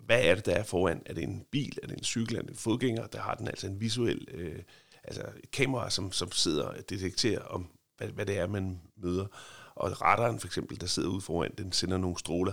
hvad 0.06 0.22
er 0.22 0.34
det, 0.34 0.46
der 0.46 0.52
er 0.52 0.62
foran? 0.62 1.02
Er 1.06 1.14
det 1.14 1.24
en 1.24 1.44
bil? 1.50 1.78
Er 1.82 1.86
det 1.86 1.96
en 1.98 2.04
cykel? 2.04 2.36
Er 2.36 2.42
det 2.42 2.50
en 2.50 2.56
fodgænger? 2.56 3.06
Der 3.06 3.20
har 3.20 3.34
den 3.34 3.48
altså 3.48 3.66
en 3.66 3.80
visuel, 3.80 4.28
øh, 4.34 4.62
altså 5.04 5.22
et 5.44 5.50
kamera, 5.50 5.90
som, 5.90 6.12
som 6.12 6.32
sidder 6.32 6.64
og 6.64 6.90
detekterer, 6.90 7.40
om, 7.40 7.68
hvad, 7.96 8.08
hvad 8.08 8.26
det 8.26 8.38
er, 8.38 8.46
man 8.46 8.80
møder. 8.96 9.26
Og 9.74 10.00
radaren 10.02 10.40
for 10.40 10.46
eksempel, 10.46 10.80
der 10.80 10.86
sidder 10.86 11.08
ude 11.08 11.20
foran, 11.20 11.54
den 11.58 11.72
sender 11.72 11.98
nogle 11.98 12.18
stråler. 12.18 12.52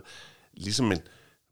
Ligesom 0.53 0.85
man 0.85 1.01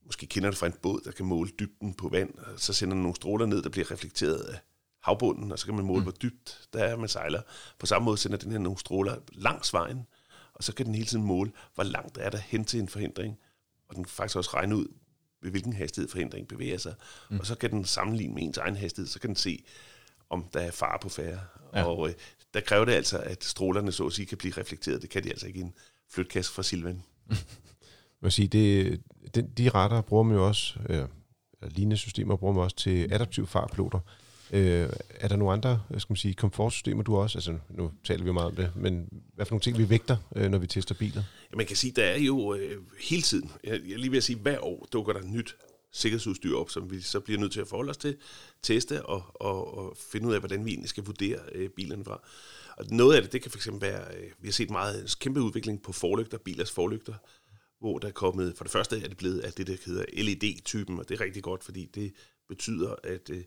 måske 0.05 0.25
kender 0.25 0.49
det 0.49 0.57
fra 0.57 0.67
en 0.67 0.73
båd, 0.81 1.01
der 1.05 1.11
kan 1.11 1.25
måle 1.25 1.49
dybden 1.59 1.93
på 1.93 2.09
vand, 2.09 2.37
og 2.37 2.59
så 2.59 2.73
sender 2.73 2.95
den 2.95 3.01
nogle 3.01 3.15
stråler 3.15 3.45
ned, 3.45 3.61
der 3.61 3.69
bliver 3.69 3.91
reflekteret 3.91 4.39
af 4.39 4.59
havbunden, 5.03 5.51
og 5.51 5.59
så 5.59 5.65
kan 5.65 5.75
man 5.75 5.85
måle, 5.85 5.99
mm. 5.99 6.03
hvor 6.03 6.11
dybt 6.11 6.67
der 6.73 6.83
er, 6.83 6.95
man 6.95 7.09
sejler. 7.09 7.41
På 7.79 7.85
samme 7.85 8.05
måde 8.05 8.17
sender 8.17 8.37
den 8.37 8.51
her 8.51 8.59
nogle 8.59 8.79
stråler 8.79 9.15
langs 9.33 9.73
vejen, 9.73 10.07
og 10.53 10.63
så 10.63 10.73
kan 10.73 10.85
den 10.85 10.95
hele 10.95 11.07
tiden 11.07 11.23
måle, 11.23 11.51
hvor 11.75 11.83
langt 11.83 12.17
er 12.17 12.29
der 12.29 12.37
hen 12.37 12.65
til 12.65 12.79
en 12.79 12.89
forhindring. 12.89 13.37
Og 13.89 13.95
den 13.95 14.03
kan 14.03 14.11
faktisk 14.11 14.37
også 14.37 14.49
regne 14.53 14.75
ud, 14.75 14.87
ved 15.41 15.51
hvilken 15.51 15.73
hastighed 15.73 16.09
forhindring 16.09 16.47
bevæger 16.47 16.77
sig. 16.77 16.93
Mm. 17.29 17.39
Og 17.39 17.45
så 17.45 17.55
kan 17.55 17.71
den 17.71 17.85
sammenligne 17.85 18.33
med 18.33 18.43
ens 18.43 18.57
egen 18.57 18.75
hastighed, 18.75 19.07
så 19.07 19.19
kan 19.19 19.27
den 19.27 19.35
se, 19.35 19.63
om 20.29 20.45
der 20.53 20.59
er 20.59 20.71
fare 20.71 20.99
på 21.01 21.09
færre. 21.09 21.39
Ja. 21.73 21.83
Og 21.83 22.09
øh, 22.09 22.15
der 22.53 22.61
kræver 22.61 22.85
det 22.85 22.93
altså, 22.93 23.17
at 23.17 23.43
strålerne 23.43 23.91
så 23.91 24.05
at 24.05 24.13
sige 24.13 24.25
kan 24.25 24.37
blive 24.37 24.53
reflekteret. 24.57 25.01
Det 25.01 25.09
kan 25.09 25.23
de 25.23 25.29
altså 25.29 25.47
ikke 25.47 25.59
i 25.59 25.63
en 25.63 25.73
flytkasse 26.11 26.51
fra 26.51 26.63
Silvan. 26.63 27.03
Man 28.21 28.31
sige, 28.31 28.47
det, 28.47 29.01
de, 29.35 29.41
de 29.41 29.69
retter 29.69 30.01
bruger 30.01 30.23
man 30.23 30.35
jo 30.35 30.47
også, 30.47 30.79
øh, 30.89 31.07
lignende 31.61 31.97
systemer 31.97 32.35
bruger 32.35 32.53
man 32.53 32.63
også 32.63 32.75
til 32.75 33.13
adaptiv 33.13 33.47
farpiloter. 33.47 33.99
Øh, 34.55 34.89
er 35.09 35.27
der 35.27 35.35
nogle 35.35 35.53
andre 35.53 35.81
øh, 35.91 36.01
skal 36.01 36.11
man 36.11 36.17
sige, 36.17 36.33
komfortsystemer, 36.33 37.03
du 37.03 37.17
også? 37.17 37.37
Altså, 37.37 37.57
nu 37.69 37.91
taler 38.03 38.23
vi 38.23 38.27
jo 38.27 38.33
meget 38.33 38.47
om 38.47 38.55
det, 38.55 38.71
men 38.75 39.09
hvad 39.33 39.45
for 39.45 39.53
nogle 39.53 39.61
ting 39.61 39.77
vi 39.77 39.89
vægter, 39.89 40.17
øh, 40.35 40.49
når 40.49 40.57
vi 40.57 40.67
tester 40.67 40.95
biler? 40.95 41.23
Ja, 41.51 41.57
man 41.57 41.65
kan 41.65 41.75
sige, 41.75 41.93
der 41.95 42.03
er 42.03 42.17
jo 42.17 42.53
øh, 42.53 42.81
hele 42.99 43.21
tiden, 43.21 43.51
jeg, 43.63 43.81
jeg 43.87 43.99
lige 43.99 44.11
vil 44.11 44.23
sige, 44.23 44.39
hver 44.39 44.59
år 44.59 44.87
dukker 44.93 45.13
der 45.13 45.21
nyt 45.23 45.55
sikkerhedsudstyr 45.91 46.55
op, 46.55 46.69
som 46.69 46.91
vi 46.91 47.01
så 47.01 47.19
bliver 47.19 47.39
nødt 47.39 47.51
til 47.51 47.61
at 47.61 47.67
forholde 47.67 47.89
os 47.89 47.97
til, 47.97 48.17
teste 48.61 49.05
og, 49.05 49.23
og, 49.33 49.77
og 49.77 49.97
finde 50.11 50.27
ud 50.27 50.33
af, 50.33 50.39
hvordan 50.39 50.65
vi 50.65 50.69
egentlig 50.69 50.89
skal 50.89 51.03
vurdere 51.05 51.39
øh, 51.51 51.69
bilerne 51.69 52.05
fra. 52.05 52.21
Og 52.77 52.85
noget 52.89 53.15
af 53.15 53.21
det, 53.21 53.31
det 53.31 53.41
kan 53.41 53.51
fx 53.51 53.67
være, 53.81 54.17
øh, 54.17 54.31
vi 54.39 54.47
har 54.47 54.53
set 54.53 54.69
meget 54.69 55.01
en 55.01 55.07
kæmpe 55.19 55.41
udvikling 55.41 55.81
på 55.81 55.91
forlygter, 55.91 56.37
bilers 56.37 56.71
forlygter, 56.71 57.13
hvor 57.79 57.99
der 57.99 58.07
er 58.07 58.11
kommet, 58.11 58.53
for 58.57 58.63
det 58.63 58.71
første 58.71 59.03
er 59.03 59.07
det 59.07 59.17
blevet 59.17 59.39
af 59.39 59.53
det, 59.53 59.67
der 59.67 59.75
hedder 59.85 60.05
LED-typen, 60.13 60.99
og 60.99 61.09
det 61.09 61.19
er 61.19 61.23
rigtig 61.23 61.43
godt, 61.43 61.63
fordi 61.63 61.85
det 61.85 62.13
betyder, 62.47 62.95
at 63.03 63.29
øh, 63.29 63.43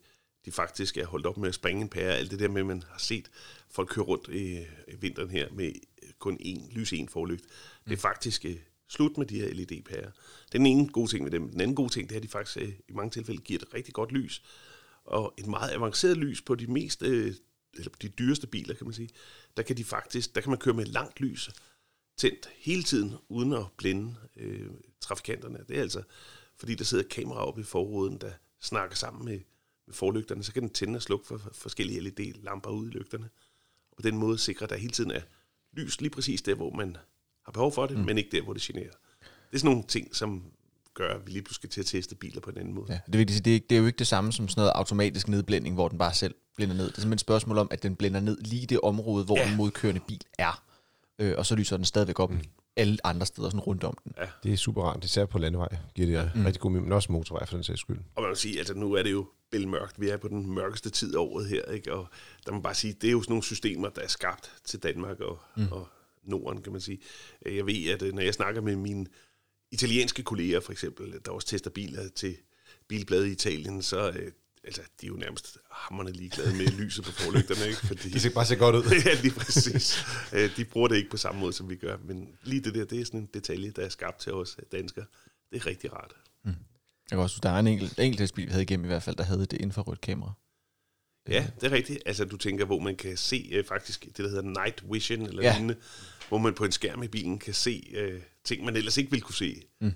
de 0.48 0.52
faktisk 0.52 0.96
er 0.96 1.06
holdt 1.06 1.26
op 1.26 1.36
med 1.36 1.48
at 1.48 1.54
springe 1.54 1.82
en 1.82 1.88
pære. 1.88 2.16
Alt 2.16 2.30
det 2.30 2.38
der 2.38 2.48
med, 2.48 2.60
at 2.60 2.66
man 2.66 2.82
har 2.90 2.98
set 2.98 3.30
folk 3.70 3.88
køre 3.88 4.04
rundt 4.04 4.28
i, 4.28 4.66
vinteren 5.00 5.30
her 5.30 5.48
med 5.52 5.72
kun 6.18 6.38
én 6.40 6.74
lys 6.74 6.92
en 6.92 7.08
forlygt. 7.08 7.44
Det 7.84 7.90
er 7.92 7.96
mm. 7.96 7.98
faktisk 7.98 8.44
øh, 8.44 8.56
slut 8.88 9.18
med 9.18 9.26
de 9.26 9.40
her 9.40 9.54
LED-pærer. 9.54 10.10
Den 10.52 10.66
ene 10.66 10.88
gode 10.88 11.10
ting 11.10 11.24
med 11.24 11.30
dem. 11.30 11.50
Den 11.50 11.60
anden 11.60 11.76
gode 11.76 11.92
ting, 11.92 12.08
det 12.08 12.14
er, 12.14 12.18
at 12.18 12.22
de 12.22 12.28
faktisk 12.28 12.56
øh, 12.56 12.68
i 12.88 12.92
mange 12.92 13.10
tilfælde 13.10 13.42
giver 13.42 13.60
et 13.60 13.74
rigtig 13.74 13.94
godt 13.94 14.12
lys. 14.12 14.42
Og 15.04 15.34
et 15.38 15.46
meget 15.46 15.70
avanceret 15.70 16.16
lys 16.16 16.42
på 16.42 16.54
de 16.54 16.66
mest, 16.66 17.02
øh, 17.02 17.34
eller 17.74 17.90
de 18.02 18.08
dyreste 18.08 18.46
biler, 18.46 18.74
kan 18.74 18.86
man 18.86 18.94
sige, 18.94 19.08
der 19.56 19.62
kan 19.62 19.76
de 19.76 19.84
faktisk, 19.84 20.34
der 20.34 20.40
kan 20.40 20.50
man 20.50 20.58
køre 20.58 20.74
med 20.74 20.84
langt 20.84 21.20
lys 21.20 21.50
tændt 22.16 22.48
hele 22.56 22.82
tiden, 22.82 23.14
uden 23.28 23.52
at 23.52 23.64
blinde 23.76 24.14
øh, 24.36 24.70
trafikanterne. 25.00 25.64
Det 25.68 25.76
er 25.78 25.82
altså, 25.82 26.02
fordi 26.56 26.74
der 26.74 26.84
sidder 26.84 27.04
kamera 27.10 27.46
oppe 27.46 27.60
i 27.60 27.64
forruden, 27.64 28.18
der 28.18 28.30
snakker 28.60 28.96
sammen 28.96 29.24
med, 29.24 29.40
med 29.88 29.94
forlygterne, 29.94 30.42
så 30.42 30.52
kan 30.52 30.62
den 30.62 30.70
tænde 30.70 30.96
og 30.96 31.02
slukke 31.02 31.26
for 31.26 31.40
forskellige 31.52 32.00
LED-lamper 32.00 32.70
ud 32.70 32.86
i 32.86 32.90
lygterne. 32.90 33.28
Og 33.90 33.96
på 33.96 34.02
den 34.02 34.16
måde 34.16 34.38
sikrer, 34.38 34.66
at 34.66 34.70
der 34.70 34.76
hele 34.76 34.92
tiden 34.92 35.10
er 35.10 35.20
lys 35.72 36.00
lige 36.00 36.10
præcis 36.10 36.42
der, 36.42 36.54
hvor 36.54 36.70
man 36.70 36.96
har 37.44 37.52
behov 37.52 37.72
for 37.72 37.86
det, 37.86 37.98
mm. 37.98 38.04
men 38.04 38.18
ikke 38.18 38.30
der, 38.32 38.42
hvor 38.42 38.52
det 38.52 38.62
generer. 38.62 38.90
Det 39.20 39.54
er 39.54 39.58
sådan 39.58 39.70
nogle 39.70 39.86
ting, 39.88 40.16
som 40.16 40.42
gør, 40.94 41.14
at 41.14 41.26
vi 41.26 41.30
lige 41.30 41.42
pludselig 41.42 41.54
skal 41.54 41.70
til 41.70 41.80
at 41.80 41.86
teste 41.86 42.14
biler 42.14 42.40
på 42.40 42.50
en 42.50 42.58
anden 42.58 42.74
måde. 42.74 42.92
Ja, 42.92 43.00
det, 43.12 43.18
vil 43.18 43.28
sige, 43.28 43.40
det, 43.40 43.56
er, 43.56 43.60
det 43.70 43.76
er 43.76 43.80
jo 43.80 43.86
ikke 43.86 43.98
det 43.98 44.06
samme 44.06 44.32
som 44.32 44.48
sådan 44.48 44.60
noget 44.60 44.72
automatisk 44.74 45.28
nedblænding, 45.28 45.74
hvor 45.74 45.88
den 45.88 45.98
bare 45.98 46.14
selv 46.14 46.34
blænder 46.56 46.74
ned. 46.74 46.84
Det 46.84 46.90
er 46.90 47.00
simpelthen 47.00 47.14
et 47.14 47.20
spørgsmål 47.20 47.58
om, 47.58 47.68
at 47.70 47.82
den 47.82 47.96
blænder 47.96 48.20
ned 48.20 48.38
lige 48.40 48.66
det 48.66 48.80
område, 48.80 49.24
hvor 49.24 49.38
ja. 49.38 49.50
en 49.50 49.56
modkørende 49.56 50.00
bil 50.08 50.22
er. 50.38 50.64
Øh, 51.18 51.34
og 51.38 51.46
så 51.46 51.54
lyser 51.54 51.76
den 51.76 51.84
stadigvæk 51.84 52.20
op 52.20 52.30
mm. 52.30 52.40
Alle 52.78 53.06
andre 53.06 53.26
steder 53.26 53.48
sådan 53.48 53.60
rundt 53.60 53.84
om 53.84 53.98
den. 54.04 54.12
Ja. 54.18 54.26
Det 54.42 54.52
er 54.52 54.56
super 54.56 54.82
rart, 54.82 55.04
især 55.04 55.24
på 55.24 55.38
landevej 55.38 55.76
giver 55.94 56.06
det 56.06 56.14
ja. 56.14 56.30
mm. 56.34 56.44
rigtig 56.44 56.60
god 56.60 56.70
men 56.70 56.92
også 56.92 57.12
motorvej 57.12 57.46
for 57.46 57.56
den 57.56 57.64
sags 57.64 57.80
skyld. 57.80 57.98
Og 58.14 58.22
man 58.22 58.30
kan 58.30 58.36
sige, 58.36 58.58
altså 58.58 58.74
nu 58.74 58.92
er 58.92 59.02
det 59.02 59.12
jo 59.12 59.26
mørkt. 59.66 60.00
Vi 60.00 60.08
er 60.08 60.16
på 60.16 60.28
den 60.28 60.54
mørkeste 60.54 60.90
tid 60.90 61.14
af 61.14 61.18
året 61.18 61.46
her, 61.46 61.64
ikke? 61.64 61.92
og 61.92 62.06
der 62.46 62.52
må 62.52 62.60
bare 62.60 62.74
sige, 62.74 62.92
det 63.00 63.08
er 63.08 63.12
jo 63.12 63.22
sådan 63.22 63.32
nogle 63.32 63.42
systemer, 63.42 63.88
der 63.88 64.02
er 64.02 64.08
skabt 64.08 64.52
til 64.64 64.82
Danmark 64.82 65.20
og, 65.20 65.38
mm. 65.56 65.72
og 65.72 65.88
Norden, 66.22 66.62
kan 66.62 66.72
man 66.72 66.80
sige. 66.80 67.00
Jeg 67.46 67.66
ved, 67.66 67.90
at 67.90 68.02
øh, 68.02 68.14
når 68.14 68.22
jeg 68.22 68.34
snakker 68.34 68.60
med 68.60 68.76
mine 68.76 69.06
italienske 69.70 70.22
kolleger, 70.22 70.60
for 70.60 70.72
eksempel, 70.72 71.20
der 71.24 71.30
også 71.30 71.48
tester 71.48 71.70
biler 71.70 72.08
til 72.08 72.36
bilbladet 72.88 73.26
i 73.26 73.32
Italien, 73.32 73.82
så 73.82 74.10
øh, 74.10 74.32
altså, 74.68 74.82
de 75.00 75.06
er 75.06 75.08
jo 75.08 75.16
nærmest 75.16 75.58
hammerne 75.70 76.12
ligeglade 76.12 76.54
med 76.54 76.66
lyset 76.66 77.04
på 77.04 77.12
forlygterne, 77.12 77.68
ikke? 77.68 77.86
Fordi, 77.86 78.08
de 78.08 78.20
ser 78.20 78.30
bare 78.30 78.46
så 78.46 78.56
godt 78.56 78.76
ud. 78.76 78.82
ja, 79.06 79.20
lige 79.22 79.34
præcis. 79.34 80.04
Øh, 80.32 80.56
de 80.56 80.64
bruger 80.64 80.88
det 80.88 80.96
ikke 80.96 81.10
på 81.10 81.16
samme 81.16 81.40
måde, 81.40 81.52
som 81.52 81.70
vi 81.70 81.76
gør, 81.76 81.96
men 82.04 82.28
lige 82.42 82.60
det 82.60 82.74
der, 82.74 82.84
det 82.84 83.00
er 83.00 83.04
sådan 83.04 83.20
en 83.20 83.28
detalje, 83.34 83.70
der 83.70 83.84
er 83.84 83.88
skabt 83.88 84.20
til 84.20 84.32
os 84.32 84.56
danskere. 84.72 85.04
Det 85.50 85.56
er 85.60 85.66
rigtig 85.66 85.92
rart. 85.92 86.14
Mm. 86.44 86.50
Jeg 86.50 87.16
kan 87.16 87.18
også, 87.18 87.40
der 87.42 87.50
er 87.50 87.58
en 87.58 87.66
enkelt, 87.66 87.98
enkelt 87.98 88.34
bil, 88.34 88.46
vi 88.46 88.50
havde 88.50 88.62
igennem 88.62 88.84
i 88.84 88.88
hvert 88.88 89.02
fald, 89.02 89.16
der 89.16 89.24
havde 89.24 89.46
det 89.46 89.60
infrarødt 89.60 90.00
kamera. 90.00 90.32
Ja, 91.28 91.46
det 91.60 91.66
er 91.66 91.72
rigtigt. 91.72 92.02
Altså, 92.06 92.24
du 92.24 92.36
tænker, 92.36 92.64
hvor 92.64 92.78
man 92.78 92.96
kan 92.96 93.16
se 93.16 93.58
uh, 93.58 93.64
faktisk 93.66 94.04
det, 94.04 94.16
der 94.18 94.28
hedder 94.28 94.42
night 94.42 94.84
vision, 94.92 95.26
eller 95.26 95.42
ja. 95.42 95.52
lignende, 95.52 95.76
hvor 96.28 96.38
man 96.38 96.54
på 96.54 96.64
en 96.64 96.72
skærm 96.72 97.02
i 97.02 97.08
bilen 97.08 97.38
kan 97.38 97.54
se 97.54 97.94
uh, 98.02 98.22
ting, 98.44 98.64
man 98.64 98.76
ellers 98.76 98.96
ikke 98.96 99.10
ville 99.10 99.22
kunne 99.22 99.34
se. 99.34 99.62
Mm. 99.80 99.92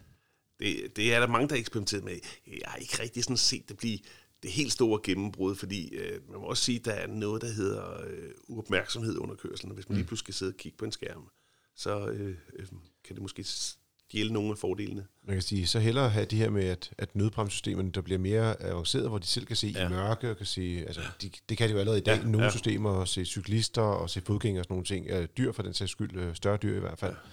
Det, 0.58 0.96
det 0.96 1.14
er 1.14 1.20
der 1.20 1.26
mange, 1.26 1.48
der 1.48 1.54
har 1.54 1.61
eksperimenteret 1.61 2.04
med. 2.04 2.18
Jeg 2.46 2.66
har 2.66 2.76
ikke 2.76 3.02
rigtig 3.02 3.24
sådan 3.24 3.37
set 3.37 3.68
det 3.68 3.76
blive 3.76 3.98
det 4.42 4.50
helt 4.50 4.72
store 4.72 5.00
gennembrud, 5.05 5.55
fordi 5.55 5.96
uh, 5.96 6.31
man 6.31 6.40
må 6.40 6.46
også 6.46 6.62
sige, 6.62 6.78
at 6.78 6.85
der 6.85 6.92
er 6.92 7.07
noget, 7.07 7.42
der 7.42 7.48
hedder 7.48 8.05
uh, 8.48 8.57
uopmærksomhed 8.57 9.18
under 9.18 9.35
kørselen. 9.35 9.74
Hvis 9.74 9.88
man 9.88 9.94
mm. 9.94 9.98
lige 9.98 10.07
pludselig 10.07 10.24
skal 10.24 10.35
sidde 10.35 10.50
og 10.50 10.57
kigge 10.57 10.78
på 10.78 10.85
en 10.85 10.92
skærm, 10.92 11.28
så 11.76 11.98
uh, 11.98 12.11
uh, 12.11 12.66
kan 13.05 13.14
det 13.14 13.22
måske 13.22 13.44
stjæle 13.44 14.33
nogle 14.33 14.50
af 14.50 14.59
fordelene. 14.59 15.07
Man 15.26 15.37
kan 15.37 15.42
sige, 15.42 15.66
så 15.66 15.78
hellere 15.78 16.11
have 16.11 16.26
de 16.26 16.37
her 16.37 16.50
med, 16.50 16.64
at, 16.64 16.92
at 16.98 17.16
nødbremssystemerne, 17.16 17.90
der 17.90 18.00
bliver 18.00 18.18
mere 18.18 18.62
avanceret, 18.62 19.09
hvor 19.09 19.18
de 19.18 19.26
selv 19.26 19.46
kan 19.46 19.57
se 19.57 19.66
ja. 19.66 19.87
i 19.87 19.90
mørke, 19.90 20.31
og 20.31 20.37
kan 20.37 20.46
se, 20.46 20.85
altså, 20.87 21.00
de, 21.22 21.31
det 21.48 21.59
kan 21.59 21.68
de 21.68 21.72
jo 21.72 21.78
allerede 21.78 22.00
i 22.00 22.02
dag, 22.02 22.18
ja, 22.18 22.24
nogle 22.24 22.44
ja. 22.44 22.50
systemer, 22.50 23.00
at 23.00 23.09
se 23.09 23.24
cyklister 23.24 23.83
og 23.83 24.11
se 24.11 24.20
fodgængere 24.20 24.61
og 24.61 24.64
sådan 24.64 24.74
nogle 24.74 24.85
ting, 24.85 25.37
dyr 25.37 25.52
for 25.52 25.62
den 25.62 25.74
sags 25.74 25.90
skyld, 25.90 26.16
øh, 26.16 26.35
større 26.35 26.57
dyr 26.57 26.76
i 26.76 26.81
hvert 26.81 26.98
fald. 26.98 27.12
Ja. 27.12 27.31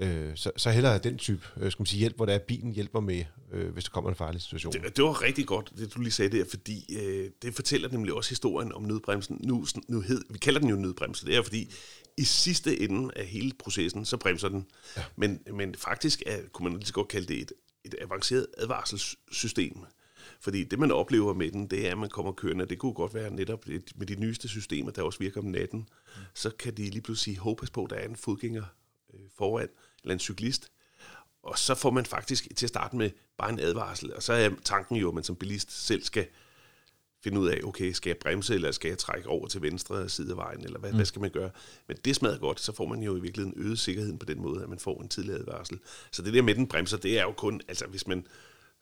Øh, 0.00 0.36
så, 0.36 0.50
så 0.56 0.70
hellere 0.70 0.98
den 0.98 1.18
type 1.18 1.46
øh, 1.56 1.72
skal 1.72 1.80
man 1.80 1.86
sige, 1.86 1.98
hjælp, 1.98 2.16
hvor 2.16 2.26
der 2.26 2.34
er 2.34 2.38
bilen 2.38 2.72
hjælper 2.72 3.00
med, 3.00 3.24
øh, 3.52 3.72
hvis 3.72 3.84
der 3.84 3.90
kommer 3.90 4.10
en 4.10 4.16
farlig 4.16 4.40
situation. 4.40 4.72
Det, 4.72 4.96
det 4.96 5.04
var 5.04 5.22
rigtig 5.22 5.46
godt, 5.46 5.72
det 5.76 5.94
du 5.94 6.00
lige 6.00 6.12
sagde 6.12 6.38
der, 6.38 6.44
fordi 6.50 6.96
øh, 6.98 7.30
det 7.42 7.54
fortæller 7.54 7.88
nemlig 7.88 8.14
også 8.14 8.30
historien 8.30 8.72
om 8.72 8.82
nødbremsen. 8.82 9.40
Nu, 9.44 9.66
nu 9.88 10.00
hed, 10.00 10.24
vi 10.30 10.38
kalder 10.38 10.60
den 10.60 10.68
jo 10.68 10.76
nødbremse, 10.76 11.26
det 11.26 11.36
er 11.36 11.42
fordi 11.42 11.70
i 12.16 12.24
sidste 12.24 12.80
ende 12.80 13.10
af 13.16 13.26
hele 13.26 13.52
processen, 13.58 14.04
så 14.04 14.16
bremser 14.16 14.48
den. 14.48 14.66
Ja. 14.96 15.04
Men, 15.16 15.40
men 15.54 15.74
faktisk 15.74 16.22
er, 16.26 16.38
kunne 16.52 16.70
man 16.70 16.78
lige 16.78 16.86
så 16.86 16.92
godt 16.92 17.08
kalde 17.08 17.26
det 17.26 17.40
et, 17.40 17.52
et 17.84 17.94
avanceret 18.00 18.46
advarselssystem. 18.58 19.76
Fordi 20.40 20.64
det, 20.64 20.78
man 20.78 20.90
oplever 20.90 21.34
med 21.34 21.50
den, 21.50 21.66
det 21.66 21.86
er, 21.86 21.90
at 21.90 21.98
man 21.98 22.08
kommer 22.08 22.32
kørende. 22.32 22.66
Det 22.66 22.78
kunne 22.78 22.92
godt 22.92 23.14
være 23.14 23.30
netop 23.30 23.66
med 23.96 24.06
de 24.06 24.14
nyeste 24.14 24.48
systemer, 24.48 24.90
der 24.90 25.02
også 25.02 25.18
virker 25.18 25.40
om 25.40 25.46
natten. 25.46 25.78
Mm. 25.78 26.22
Så 26.34 26.50
kan 26.50 26.74
de 26.76 26.90
lige 26.90 27.00
pludselig 27.00 27.34
sige, 27.34 27.38
håbes 27.38 27.70
på, 27.70 27.84
at 27.84 27.90
der 27.90 27.96
er 27.96 28.08
en 28.08 28.16
fodgænger 28.16 28.64
øh, 29.14 29.20
foran, 29.36 29.68
eller 30.02 30.12
en 30.12 30.20
cyklist. 30.20 30.68
Og 31.42 31.58
så 31.58 31.74
får 31.74 31.90
man 31.90 32.06
faktisk 32.06 32.48
til 32.56 32.66
at 32.66 32.70
starte 32.70 32.96
med 32.96 33.10
bare 33.38 33.50
en 33.50 33.60
advarsel. 33.60 34.14
Og 34.14 34.22
så 34.22 34.32
er 34.32 34.50
tanken 34.64 34.96
jo, 34.96 35.08
at 35.08 35.14
man 35.14 35.24
som 35.24 35.36
bilist 35.36 35.86
selv 35.86 36.02
skal 36.02 36.26
finde 37.24 37.40
ud 37.40 37.48
af, 37.48 37.60
okay, 37.64 37.92
skal 37.92 38.10
jeg 38.10 38.16
bremse, 38.16 38.54
eller 38.54 38.70
skal 38.70 38.88
jeg 38.88 38.98
trække 38.98 39.28
over 39.28 39.48
til 39.48 39.62
venstre 39.62 40.08
side 40.08 40.30
af 40.30 40.36
vejen, 40.36 40.64
eller 40.64 40.78
hvad, 40.78 40.90
mm. 40.90 40.96
hvad 40.96 41.06
skal 41.06 41.20
man 41.20 41.30
gøre? 41.30 41.50
Men 41.88 41.96
det 42.04 42.16
smadrer 42.16 42.38
godt, 42.38 42.60
så 42.60 42.72
får 42.72 42.86
man 42.86 43.02
jo 43.02 43.16
i 43.16 43.20
virkeligheden 43.20 43.62
øget 43.64 43.78
sikkerheden 43.78 44.18
på 44.18 44.26
den 44.26 44.40
måde, 44.40 44.62
at 44.62 44.68
man 44.68 44.78
får 44.78 45.02
en 45.02 45.08
tidlig 45.08 45.34
advarsel. 45.34 45.78
Så 46.12 46.22
det 46.22 46.34
der 46.34 46.42
med 46.42 46.54
den 46.54 46.66
bremser, 46.66 46.96
det 46.96 47.18
er 47.18 47.22
jo 47.22 47.32
kun, 47.32 47.60
altså 47.68 47.86
hvis 47.86 48.06
man 48.06 48.26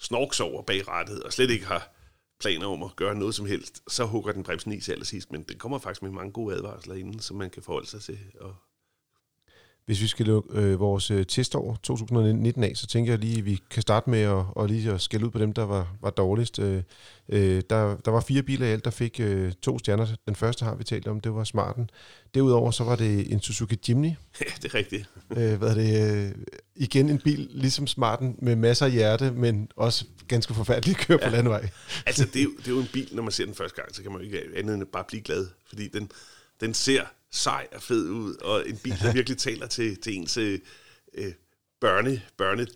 snorks 0.00 0.40
over 0.40 0.62
bag 0.62 0.88
rettet, 0.88 1.22
og 1.22 1.32
slet 1.32 1.50
ikke 1.50 1.66
har 1.66 1.92
planer 2.40 2.66
om 2.66 2.82
at 2.82 2.96
gøre 2.96 3.14
noget 3.14 3.34
som 3.34 3.46
helst, 3.46 3.82
så 3.88 4.04
hugger 4.04 4.32
den 4.32 4.42
bremsen 4.42 4.72
i 4.72 4.80
til 4.80 4.92
allersidst, 4.92 5.32
men 5.32 5.42
den 5.42 5.58
kommer 5.58 5.78
faktisk 5.78 6.02
med 6.02 6.10
mange 6.10 6.32
gode 6.32 6.54
advarsler 6.54 6.94
inden, 6.94 7.20
som 7.20 7.36
man 7.36 7.50
kan 7.50 7.62
forholde 7.62 7.86
sig 7.86 8.02
til 8.02 8.18
og 8.40 8.56
hvis 9.86 10.02
vi 10.02 10.06
skal 10.06 10.26
lukke 10.26 10.48
øh, 10.60 10.80
vores 10.80 11.10
øh, 11.10 11.26
testår 11.26 11.78
2019 11.82 12.64
af, 12.64 12.72
så 12.74 12.86
tænker 12.86 13.12
jeg 13.12 13.18
lige, 13.18 13.38
at 13.38 13.44
vi 13.44 13.60
kan 13.70 13.82
starte 13.82 14.10
med 14.10 14.20
at, 14.20 14.44
og 14.50 14.68
lige 14.68 14.92
at 14.92 15.00
skælde 15.00 15.26
ud 15.26 15.30
på 15.30 15.38
dem, 15.38 15.52
der 15.52 15.62
var, 15.62 15.96
var 16.00 16.10
dårligst. 16.10 16.58
Øh, 16.58 16.82
øh, 17.28 17.62
der, 17.70 17.96
der 17.96 18.10
var 18.10 18.20
fire 18.20 18.42
biler 18.42 18.66
i 18.66 18.70
alt, 18.70 18.84
der 18.84 18.90
fik 18.90 19.20
øh, 19.20 19.52
to 19.62 19.78
stjerner. 19.78 20.06
Den 20.26 20.34
første 20.34 20.64
har 20.64 20.74
vi 20.74 20.84
talt 20.84 21.08
om, 21.08 21.20
det 21.20 21.34
var 21.34 21.44
Smarten. 21.44 21.90
Derudover 22.34 22.70
så 22.70 22.84
var 22.84 22.96
det 22.96 23.32
en 23.32 23.40
Suzuki 23.40 23.78
Jimny. 23.88 24.10
Ja, 24.40 24.46
det 24.62 24.64
er 24.64 24.74
rigtigt. 24.74 25.10
øh, 25.30 25.54
hvad 25.58 25.68
er 25.68 25.74
det? 25.74 26.26
Øh, 26.26 26.32
igen 26.76 27.08
en 27.08 27.18
bil 27.18 27.48
ligesom 27.50 27.86
Smarten 27.86 28.36
med 28.38 28.56
masser 28.56 28.86
af 28.86 28.92
hjerte, 28.92 29.30
men 29.30 29.68
også 29.76 30.04
ganske 30.28 30.54
forfærdeligt 30.54 30.98
at 31.00 31.06
køre 31.06 31.18
ja. 31.22 31.28
på 31.28 31.34
landevej. 31.34 31.68
altså, 32.06 32.24
det 32.24 32.40
er, 32.40 32.44
jo, 32.44 32.50
det 32.58 32.66
er 32.68 32.72
jo 32.72 32.80
en 32.80 32.88
bil, 32.92 33.08
når 33.12 33.22
man 33.22 33.32
ser 33.32 33.44
den 33.44 33.54
første 33.54 33.82
gang, 33.82 33.94
så 33.94 34.02
kan 34.02 34.12
man 34.12 34.20
jo 34.20 34.24
ikke 34.24 34.42
andet 34.56 34.74
end 34.74 34.86
bare 34.92 35.04
blive 35.08 35.22
glad, 35.22 35.46
fordi 35.68 35.88
den, 35.88 36.10
den 36.60 36.74
ser 36.74 37.04
sej 37.30 37.66
og 37.74 37.82
fed 37.82 38.10
ud, 38.10 38.34
og 38.34 38.68
en 38.68 38.76
bil, 38.76 38.98
der 39.02 39.12
virkelig 39.12 39.38
taler 39.38 39.66
til, 39.66 39.96
til 39.96 40.14
ens 40.14 40.36
øh, 40.36 40.58
børne, 41.80 42.22
børne 42.36 42.66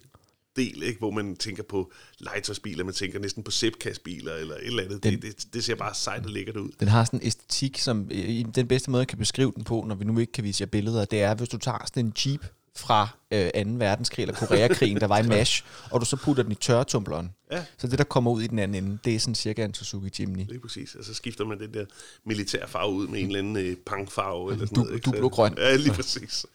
del, 0.56 0.82
ikke? 0.82 0.98
hvor 0.98 1.10
man 1.10 1.36
tænker 1.36 1.62
på 1.62 1.92
legetøjsbiler, 2.18 2.84
man 2.84 2.94
tænker 2.94 3.18
næsten 3.18 3.42
på 3.42 3.50
sæbkastbiler 3.50 4.34
eller 4.34 4.54
et 4.54 4.66
eller 4.66 4.82
andet. 4.82 5.02
Den, 5.02 5.12
det, 5.12 5.22
det, 5.22 5.54
det 5.54 5.64
ser 5.64 5.74
bare 5.74 5.94
sejt 5.94 6.24
og 6.24 6.30
lækkert 6.30 6.56
ud. 6.56 6.70
Den 6.80 6.88
har 6.88 7.04
sådan 7.04 7.20
en 7.20 7.26
æstetik, 7.26 7.78
som 7.78 8.08
i 8.10 8.46
den 8.54 8.68
bedste 8.68 8.90
måde, 8.90 9.00
jeg 9.00 9.08
kan 9.08 9.18
beskrive 9.18 9.52
den 9.56 9.64
på, 9.64 9.84
når 9.88 9.94
vi 9.94 10.04
nu 10.04 10.18
ikke 10.18 10.32
kan 10.32 10.44
vise 10.44 10.62
jer 10.62 10.66
billeder, 10.66 11.04
det 11.04 11.22
er, 11.22 11.34
hvis 11.34 11.48
du 11.48 11.58
tager 11.58 11.78
sådan 11.86 12.06
en 12.06 12.12
Jeep 12.26 12.46
fra 12.76 13.09
øh, 13.30 13.50
2. 13.64 13.70
verdenskrig 13.70 14.22
eller 14.22 14.35
Koreakrigen, 14.35 15.00
der 15.00 15.06
var 15.06 15.18
en 15.18 15.28
mash, 15.37 15.64
og 15.90 16.00
du 16.00 16.06
så 16.06 16.16
putter 16.16 16.42
den 16.42 16.52
i 16.52 16.54
tørretumbleren. 16.54 17.30
Ja. 17.52 17.64
Så 17.78 17.87
det, 17.87 17.98
der 17.98 18.04
kommer 18.04 18.30
ud 18.30 18.42
i 18.42 18.46
den 18.46 18.59
anden 18.59 18.85
ende, 18.85 18.98
det 19.04 19.14
er 19.14 19.20
sådan 19.20 19.35
cirka 19.35 19.64
en 19.64 19.74
Suzuki 19.74 20.22
Jimny. 20.22 20.46
Det 20.48 20.56
er 20.56 20.61
præcis, 20.61 20.94
og 20.94 21.04
så 21.04 21.14
skifter 21.14 21.44
man 21.44 21.61
den 21.61 21.74
der 21.74 21.85
militærfarve 22.24 22.92
ud 22.92 23.09
med 23.09 23.20
en 23.20 23.26
eller 23.26 23.38
anden 23.38 23.56
øh, 23.56 23.76
pangfarve. 23.76 24.52
Eller 24.52 24.66
sådan 24.66 24.85
du, 24.85 25.11
noget, 25.11 25.22
du 25.22 25.28
grøn. 25.28 25.54
Ja, 25.59 25.76
lige 25.76 25.92
præcis. 25.92 26.46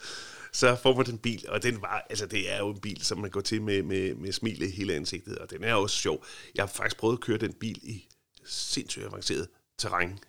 Så 0.54 0.76
får 0.76 0.96
man 0.96 1.06
den 1.06 1.18
bil, 1.18 1.46
og 1.50 1.64
den 1.64 1.82
var, 1.82 2.06
altså 2.10 2.26
det 2.26 2.54
er 2.54 2.58
jo 2.58 2.70
en 2.70 2.80
bil, 2.80 3.04
som 3.04 3.18
man 3.18 3.30
går 3.30 3.42
til 3.42 3.62
med, 3.62 3.84
med, 3.84 4.16
med 4.16 4.32
smil 4.32 4.62
i 4.62 4.72
hele 4.72 4.94
ansigtet, 4.94 5.38
og 5.38 5.50
den 5.50 5.64
er 5.64 5.74
også 5.74 5.96
sjov. 5.96 6.26
Jeg 6.56 6.62
har 6.62 6.68
faktisk 6.68 6.98
prøvet 6.98 7.14
at 7.14 7.20
køre 7.20 7.38
den 7.38 7.54
bil 7.54 7.80
i 7.84 8.08
sindssygt 8.46 9.06
avanceret 9.06 9.48
terræn, 9.78 10.20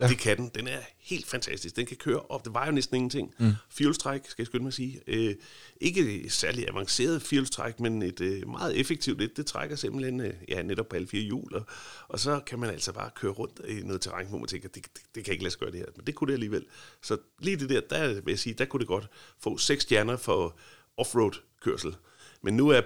Ja. 0.00 0.08
Det 0.08 0.18
kan 0.18 0.36
den. 0.36 0.50
Den 0.54 0.68
er 0.68 0.78
helt 0.98 1.26
fantastisk. 1.26 1.76
Den 1.76 1.86
kan 1.86 1.96
køre 1.96 2.20
op. 2.20 2.44
Det 2.44 2.52
vejer 2.52 2.66
jo 2.66 2.72
næsten 2.72 2.96
ingenting. 2.96 3.34
Mm. 3.38 3.52
Fuelstræk, 3.70 4.20
skal 4.24 4.42
jeg 4.42 4.46
skynde 4.46 4.62
mig 4.62 4.68
at 4.68 4.74
sige. 4.74 5.00
Øh, 5.06 5.34
ikke 5.80 6.30
særlig 6.30 6.68
avanceret 6.68 7.22
fuelstræk, 7.22 7.80
men 7.80 8.02
et 8.02 8.20
øh, 8.20 8.48
meget 8.48 8.80
effektivt 8.80 9.20
et. 9.20 9.36
Det 9.36 9.46
trækker 9.46 9.76
simpelthen 9.76 10.20
øh, 10.20 10.34
ja, 10.48 10.62
netop 10.62 10.88
på 10.88 10.96
alle 10.96 11.08
fire 11.08 11.22
hjul. 11.22 11.54
Og, 11.54 11.66
og 12.08 12.20
så 12.20 12.40
kan 12.46 12.58
man 12.58 12.70
altså 12.70 12.92
bare 12.92 13.10
køre 13.14 13.32
rundt 13.32 13.60
i 13.68 13.80
noget 13.80 14.00
terræn, 14.00 14.26
hvor 14.26 14.38
man 14.38 14.48
tænker, 14.48 14.68
det, 14.68 14.84
det, 14.94 15.02
det 15.14 15.24
kan 15.24 15.32
ikke 15.32 15.44
lade 15.44 15.50
sig 15.50 15.60
gøre 15.60 15.70
det 15.70 15.78
her. 15.78 15.86
Men 15.96 16.06
det 16.06 16.14
kunne 16.14 16.28
det 16.28 16.34
alligevel. 16.34 16.64
Så 17.02 17.18
lige 17.38 17.56
det 17.56 17.68
der, 17.68 17.80
der 17.80 18.08
vil 18.14 18.32
jeg 18.32 18.38
sige, 18.38 18.54
der 18.54 18.64
kunne 18.64 18.80
det 18.80 18.88
godt 18.88 19.08
få 19.40 19.58
seks 19.58 19.82
stjerner 19.82 20.16
for 20.16 20.58
offroad 20.96 21.32
kørsel. 21.62 21.96
Men 22.42 22.56
nu 22.56 22.68
er 22.68 22.80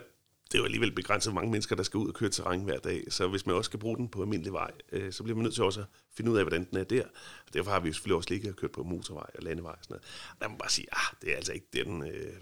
det 0.52 0.54
er 0.54 0.58
jo 0.58 0.64
alligevel 0.64 0.92
begrænset, 0.92 1.32
hvor 1.32 1.40
mange 1.40 1.50
mennesker, 1.50 1.76
der 1.76 1.82
skal 1.82 1.98
ud 1.98 2.08
og 2.08 2.14
køre 2.14 2.30
terræn 2.30 2.60
hver 2.60 2.78
dag. 2.78 3.04
Så 3.08 3.28
hvis 3.28 3.46
man 3.46 3.56
også 3.56 3.68
skal 3.68 3.80
bruge 3.80 3.96
den 3.96 4.08
på 4.08 4.22
almindelig 4.22 4.52
vej, 4.52 4.70
øh, 4.92 5.12
så 5.12 5.22
bliver 5.22 5.36
man 5.36 5.42
nødt 5.42 5.54
til 5.54 5.64
også 5.64 5.80
at 5.80 5.86
finde 6.16 6.30
ud 6.30 6.36
af, 6.36 6.44
hvordan 6.44 6.66
den 6.70 6.78
er 6.78 6.84
der. 6.84 7.02
Og 7.46 7.54
derfor 7.54 7.70
har 7.70 7.80
vi 7.80 7.88
jo 7.88 7.92
selvfølgelig 7.92 8.16
også 8.16 8.30
ligget 8.30 8.50
og 8.50 8.56
kørt 8.56 8.70
på 8.70 8.82
motorvej 8.82 9.26
og 9.38 9.42
landevej 9.42 9.72
og 9.72 9.78
sådan 9.82 9.94
noget. 9.94 10.04
Der 10.40 10.48
må 10.48 10.52
man 10.52 10.58
bare 10.58 10.70
sige, 10.70 10.86
ah, 10.92 11.16
det 11.22 11.32
er 11.32 11.36
altså 11.36 11.52
ikke 11.52 11.66
det, 11.72 11.86
den 11.86 12.02
øh, 12.02 12.32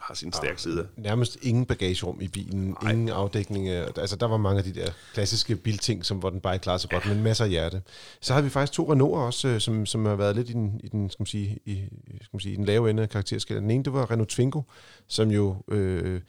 har 0.00 0.14
sine 0.14 0.32
stærke 0.32 0.62
sider. 0.62 0.86
Nærmest 0.96 1.38
ingen 1.42 1.66
bagagerum 1.66 2.20
i 2.20 2.28
bilen, 2.28 2.76
Ej. 2.82 2.90
ingen 2.92 3.08
afdækning. 3.08 3.68
Altså, 3.68 4.16
der 4.16 4.26
var 4.26 4.36
mange 4.36 4.58
af 4.58 4.64
de 4.64 4.74
der 4.74 4.90
klassiske 5.14 5.56
bilting, 5.56 6.04
som, 6.04 6.18
hvor 6.18 6.30
den 6.30 6.40
bare 6.40 6.54
ikke 6.54 6.62
klarede 6.62 6.80
sig 6.80 6.90
godt, 6.90 7.04
ja. 7.04 7.14
men 7.14 7.22
masser 7.22 7.44
af 7.44 7.50
hjerte. 7.50 7.82
Så 8.20 8.34
har 8.34 8.40
vi 8.40 8.48
faktisk 8.48 8.72
to 8.72 8.92
Renault'er 8.92 9.26
også, 9.26 9.48
øh, 9.48 9.60
som, 9.60 9.86
som 9.86 10.04
har 10.04 10.14
været 10.16 10.36
lidt 10.36 10.50
i 10.50 10.52
den, 10.52 10.80
i 10.84 10.88
den, 10.88 11.10
skal 11.10 11.22
man 11.22 11.26
sige, 11.26 11.58
i, 11.64 11.84
skal 12.14 12.28
man 12.32 12.40
sige, 12.40 12.52
i 12.52 12.56
den 12.56 12.64
lave 12.64 12.90
ende 12.90 13.02
af 13.02 13.08
karakterskalaen. 13.08 13.62
Den 13.62 13.70
ene, 13.70 13.84
det 13.84 13.92
var 13.92 14.10
Renault 14.10 14.30
Twingo, 14.30 14.62
som 15.08 15.30
jo... 15.30 15.56
Øh, 15.68 16.20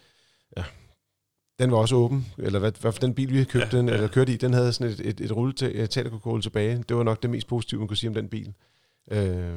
ja, 0.57 0.63
den 1.59 1.71
var 1.71 1.77
også 1.77 1.95
åben, 1.95 2.25
eller 2.37 2.59
hvad, 2.59 2.71
hvad 2.81 2.91
for 2.91 2.99
den 2.99 3.13
bil, 3.13 3.33
vi 3.33 3.43
købte 3.43 3.69
ja, 3.71 3.77
den, 3.77 3.87
ja. 3.87 3.93
eller 3.93 4.07
kørte 4.07 4.33
i, 4.33 4.37
den 4.37 4.53
havde 4.53 4.73
sådan 4.73 4.93
et, 4.93 4.99
et, 4.99 5.21
et 5.21 5.35
rulletal, 5.35 5.87
tilbage. 6.41 6.83
Det 6.89 6.97
var 6.97 7.03
nok 7.03 7.21
det 7.21 7.29
mest 7.29 7.47
positive, 7.47 7.79
man 7.79 7.87
kunne 7.87 7.97
sige 7.97 8.09
om 8.09 8.13
den 8.13 8.27
bil. 8.27 8.53
Øh, 9.11 9.53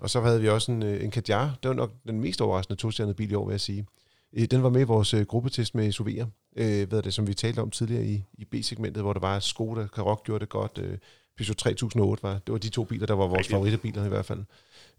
og 0.00 0.10
så 0.10 0.20
havde 0.20 0.40
vi 0.40 0.48
også 0.48 0.72
en, 0.72 0.82
øh, 0.82 1.04
en 1.04 1.10
Kadjar. 1.10 1.58
Det 1.62 1.68
var 1.68 1.74
nok 1.74 1.92
den 2.06 2.20
mest 2.20 2.40
overraskende 2.40 2.80
tostjernede 2.80 3.14
bil 3.14 3.30
i 3.30 3.34
år, 3.34 3.46
vil 3.46 3.52
jeg 3.52 3.60
sige. 3.60 3.86
Øh, 4.32 4.44
den 4.44 4.62
var 4.62 4.68
med 4.68 4.80
i 4.80 4.84
vores 4.84 5.14
øh, 5.14 5.26
gruppetest 5.26 5.74
med 5.74 5.92
SUV'er, 5.94 6.26
øh, 6.56 6.88
hvad 6.88 7.02
det, 7.02 7.14
som 7.14 7.26
vi 7.26 7.34
talte 7.34 7.60
om 7.60 7.70
tidligere 7.70 8.06
i, 8.06 8.24
i 8.38 8.44
B-segmentet, 8.44 9.02
hvor 9.02 9.12
der 9.12 9.20
var 9.20 9.38
Skoda, 9.38 9.86
Karoq 9.86 10.22
gjorde 10.24 10.40
det 10.40 10.48
godt, 10.48 10.78
øh, 10.82 10.98
Peugeot 11.36 11.56
3008 11.56 12.22
var, 12.22 12.32
det 12.32 12.52
var 12.52 12.58
de 12.58 12.68
to 12.68 12.84
biler, 12.84 13.06
der 13.06 13.14
var 13.14 13.26
vores 13.26 13.48
favoritbiler 13.48 14.04
i 14.04 14.08
hvert 14.08 14.24
fald. 14.24 14.44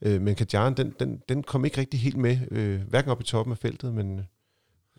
Øh, 0.01 0.21
men 0.21 0.35
Kadjaren, 0.35 0.77
den, 0.77 0.93
den, 0.99 1.21
den 1.29 1.43
kom 1.43 1.65
ikke 1.65 1.77
rigtig 1.77 1.99
helt 1.99 2.17
med, 2.17 2.39
øh, 2.51 2.81
hverken 2.81 3.11
op 3.11 3.21
i 3.21 3.23
toppen 3.23 3.51
af 3.51 3.57
feltet, 3.57 3.93
men 3.93 4.27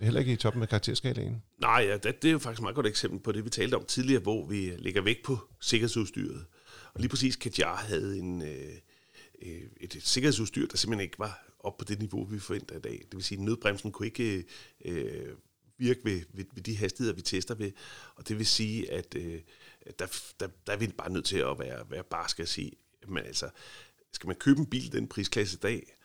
Heller 0.00 0.20
ikke 0.20 0.32
i 0.32 0.36
toppen 0.36 0.62
af 0.62 0.68
karakterskalaen. 0.68 1.42
Nej, 1.58 1.84
ja, 1.88 1.96
det, 1.96 2.22
det 2.22 2.28
er 2.28 2.32
jo 2.32 2.38
faktisk 2.38 2.60
et 2.60 2.62
meget 2.62 2.74
godt 2.74 2.86
eksempel 2.86 3.20
på 3.20 3.32
det, 3.32 3.44
vi 3.44 3.50
talte 3.50 3.74
om 3.74 3.84
tidligere, 3.84 4.22
hvor 4.22 4.46
vi 4.46 4.72
lægger 4.78 5.02
vægt 5.02 5.24
på 5.24 5.38
sikkerhedsudstyret. 5.60 6.46
Og 6.94 7.00
lige 7.00 7.08
præcis 7.08 7.36
Kadjar 7.36 7.76
havde 7.76 8.18
en, 8.18 8.42
øh, 8.42 8.74
øh, 9.42 9.62
et, 9.80 9.96
et 9.96 10.06
sikkerhedsudstyr, 10.06 10.66
der 10.66 10.76
simpelthen 10.76 11.04
ikke 11.04 11.18
var 11.18 11.54
op 11.60 11.78
på 11.78 11.84
det 11.84 11.98
niveau, 11.98 12.24
vi 12.24 12.38
forventer 12.38 12.76
i 12.76 12.80
dag. 12.80 12.92
Det 12.92 13.14
vil 13.14 13.24
sige, 13.24 13.38
at 13.38 13.44
nødbremsen 13.44 13.92
kunne 13.92 14.06
ikke 14.06 14.44
øh, 14.84 15.34
virke 15.78 16.00
ved, 16.04 16.20
ved, 16.32 16.44
ved 16.52 16.62
de 16.62 16.76
hastigheder, 16.76 17.14
vi 17.14 17.22
tester 17.22 17.54
ved. 17.54 17.72
Og 18.16 18.28
det 18.28 18.38
vil 18.38 18.46
sige, 18.46 18.92
at 18.92 19.14
øh, 19.14 19.40
der, 19.98 20.06
der, 20.40 20.48
der 20.66 20.72
er 20.72 20.76
vi 20.76 20.86
bare 20.86 21.12
nødt 21.12 21.24
til 21.24 21.38
at 21.38 21.58
være, 21.58 21.90
være 21.90 22.04
barske 22.04 22.30
skal 22.30 22.46
sige, 22.46 22.72
men 23.08 23.24
altså, 23.24 23.50
skal 24.12 24.26
man 24.26 24.36
købe 24.36 24.60
en 24.60 24.66
bil 24.66 24.92
den 24.92 25.08
prisklasse 25.08 25.56
i 25.56 25.60
dag, 25.60 25.96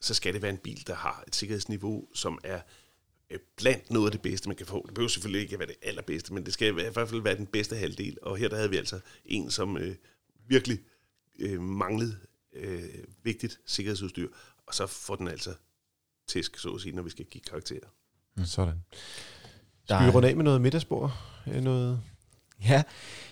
så 0.00 0.14
skal 0.14 0.34
det 0.34 0.42
være 0.42 0.50
en 0.50 0.58
bil, 0.58 0.86
der 0.86 0.94
har 0.94 1.24
et 1.26 1.36
sikkerhedsniveau, 1.36 2.08
som 2.14 2.38
er 2.44 2.56
Øh, 2.56 2.83
blandt 3.56 3.90
noget 3.90 4.06
af 4.06 4.12
det 4.12 4.22
bedste, 4.22 4.48
man 4.48 4.56
kan 4.56 4.66
få. 4.66 4.84
Det 4.86 4.94
behøver 4.94 5.08
selvfølgelig 5.08 5.42
ikke 5.42 5.52
at 5.52 5.58
være 5.58 5.68
det 5.68 5.76
allerbedste, 5.82 6.34
men 6.34 6.46
det 6.46 6.52
skal 6.52 6.68
i 6.68 6.72
hvert 6.72 6.94
fald 6.94 7.22
være 7.22 7.36
den 7.36 7.46
bedste 7.46 7.76
halvdel. 7.76 8.18
Og 8.22 8.36
her 8.36 8.48
der 8.48 8.56
havde 8.56 8.70
vi 8.70 8.76
altså 8.76 9.00
en, 9.24 9.50
som 9.50 9.76
øh, 9.76 9.96
virkelig 10.48 10.78
øh, 11.38 11.60
manglede 11.60 12.16
øh, 12.52 12.84
vigtigt 13.22 13.60
sikkerhedsudstyr, 13.66 14.28
og 14.66 14.74
så 14.74 14.86
får 14.86 15.16
den 15.16 15.28
altså 15.28 15.54
tæsk, 16.28 16.58
så 16.58 16.70
at 16.70 16.80
sige, 16.80 16.96
når 16.96 17.02
vi 17.02 17.10
skal 17.10 17.24
give 17.24 17.42
karakterer. 17.42 17.88
Mm. 18.36 18.44
Sådan. 18.44 18.84
Skal 19.84 20.06
vi 20.06 20.10
runde 20.10 20.28
af 20.28 20.36
med 20.36 20.44
noget 20.44 20.60
middagsbord? 20.60 21.12
Noget 21.46 22.00
Ja, 22.68 22.82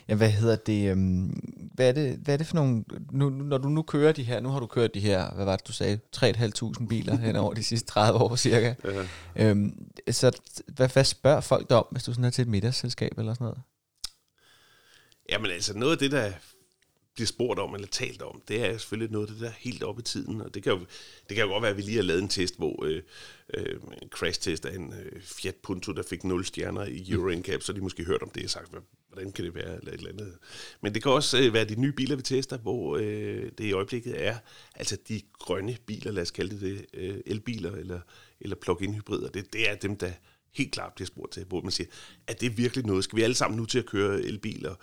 ja 0.09 0.15
hvad 0.15 0.31
hedder 0.31 0.57
det, 0.57 0.93
um, 0.93 1.27
hvad, 1.75 1.89
er 1.89 1.93
det, 1.93 2.19
hvad 2.19 2.35
er 2.35 2.39
det 2.39 2.47
for 2.47 2.55
nogle, 2.55 2.85
nu, 3.13 3.31
når 3.31 3.59
du 3.59 3.69
nu 3.69 3.83
kører 3.83 4.13
de 4.13 4.23
her, 4.23 4.41
nu 4.41 4.49
har 4.49 4.61
du 4.61 4.67
kørt 4.67 4.95
de 4.95 5.01
her, 5.01 5.35
hvad 5.35 5.45
var 5.45 5.57
det 5.57 5.67
du 5.67 5.73
sagde, 5.73 5.99
3.500 6.17 6.87
biler 6.89 7.17
hen 7.17 7.37
over 7.37 7.55
de 7.55 7.65
sidste 7.65 7.89
30 7.89 8.21
år 8.21 8.37
cirka. 8.37 8.75
Ja. 9.37 9.51
Um, 9.51 9.75
så 10.11 10.41
hvad, 10.67 10.89
hvad 10.89 11.05
spørger 11.05 11.41
folk 11.41 11.69
dig 11.69 11.77
om, 11.77 11.87
hvis 11.91 12.03
du 12.03 12.13
sådan 12.13 12.25
er 12.25 12.31
til 12.31 12.43
et 12.43 12.49
middagsselskab 12.49 13.19
eller 13.19 13.35
sådan 13.35 13.45
noget? 13.45 13.63
Jamen 15.31 15.51
altså, 15.51 15.79
noget 15.79 15.93
af 15.93 15.99
det, 15.99 16.13
der 16.13 16.33
bliver 17.15 17.27
spurgt 17.27 17.61
om 17.61 17.75
eller 17.75 17.89
talt 17.89 18.23
om, 18.23 18.43
det 18.49 18.65
er 18.65 18.79
selvfølgelig 18.79 19.13
noget 19.13 19.27
af 19.27 19.33
det, 19.33 19.41
der 19.43 19.51
helt 19.59 19.83
op 19.83 19.99
i 19.99 20.03
tiden. 20.03 20.41
Og 20.41 20.55
det 20.55 20.63
kan 20.63 20.73
jo, 20.73 20.79
det 21.29 21.37
kan 21.37 21.45
jo 21.45 21.53
godt 21.53 21.63
være, 21.63 21.71
at 21.71 21.77
vi 21.77 21.83
lige 21.83 21.97
har 21.97 22.03
lavet 22.03 22.23
en 22.23 22.29
test, 22.29 22.57
hvor 22.57 22.85
øh, 22.85 23.03
øh, 23.55 23.77
en 24.03 24.09
crash-test 24.09 24.67
af 24.67 24.75
en 24.75 24.93
øh, 24.93 25.23
Fiat 25.23 25.57
Punto, 25.57 25.93
der 25.93 26.03
fik 26.03 26.25
0 26.25 26.45
stjerner 26.45 26.85
i 26.85 27.11
Euro 27.11 27.31
NCAP, 27.31 27.63
så 27.63 27.73
de 27.73 27.81
måske 27.81 28.05
hørt 28.05 28.23
om 28.23 28.31
det 28.31 28.45
og 28.45 28.51
sagt, 28.51 28.71
hvordan 29.09 29.33
kan 29.33 29.45
det 29.45 29.55
være, 29.55 29.79
eller 29.79 29.93
et 29.93 29.99
eller 29.99 30.11
andet. 30.11 30.39
Men 30.81 30.95
det 30.95 31.03
kan 31.03 31.13
også 31.13 31.39
øh, 31.39 31.53
være 31.53 31.65
de 31.65 31.81
nye 31.81 31.93
biler, 31.93 32.17
vi 32.17 32.23
tester, 32.23 32.59
hvor 32.59 32.97
øh, 32.97 33.51
det 33.59 33.65
i 33.65 33.73
øjeblikket 33.73 34.25
er, 34.27 34.37
altså 34.75 34.97
de 35.09 35.21
grønne 35.33 35.77
biler, 35.87 36.13
lad 36.13 36.23
os 36.23 36.31
kalde 36.31 36.51
det 36.51 36.61
det, 36.61 36.87
øh, 36.95 37.21
elbiler 37.27 37.73
eller, 37.73 38.01
eller 38.41 38.57
plug-in 38.57 38.95
hybrider, 38.95 39.29
det, 39.29 39.53
det 39.53 39.71
er 39.71 39.75
dem, 39.75 39.97
der 39.97 40.11
helt 40.55 40.73
klart 40.73 40.93
bliver 40.95 41.07
spurgt 41.07 41.33
til, 41.33 41.45
hvor 41.45 41.61
man 41.61 41.71
siger, 41.71 41.89
er 42.27 42.35
det 42.35 42.59
virkelig 42.59 42.87
noget? 42.87 43.05
Skal 43.05 43.17
vi 43.17 43.23
alle 43.23 43.35
sammen 43.35 43.59
nu 43.59 43.65
til 43.65 43.79
at 43.79 43.87
køre 43.87 44.23
elbiler? 44.23 44.75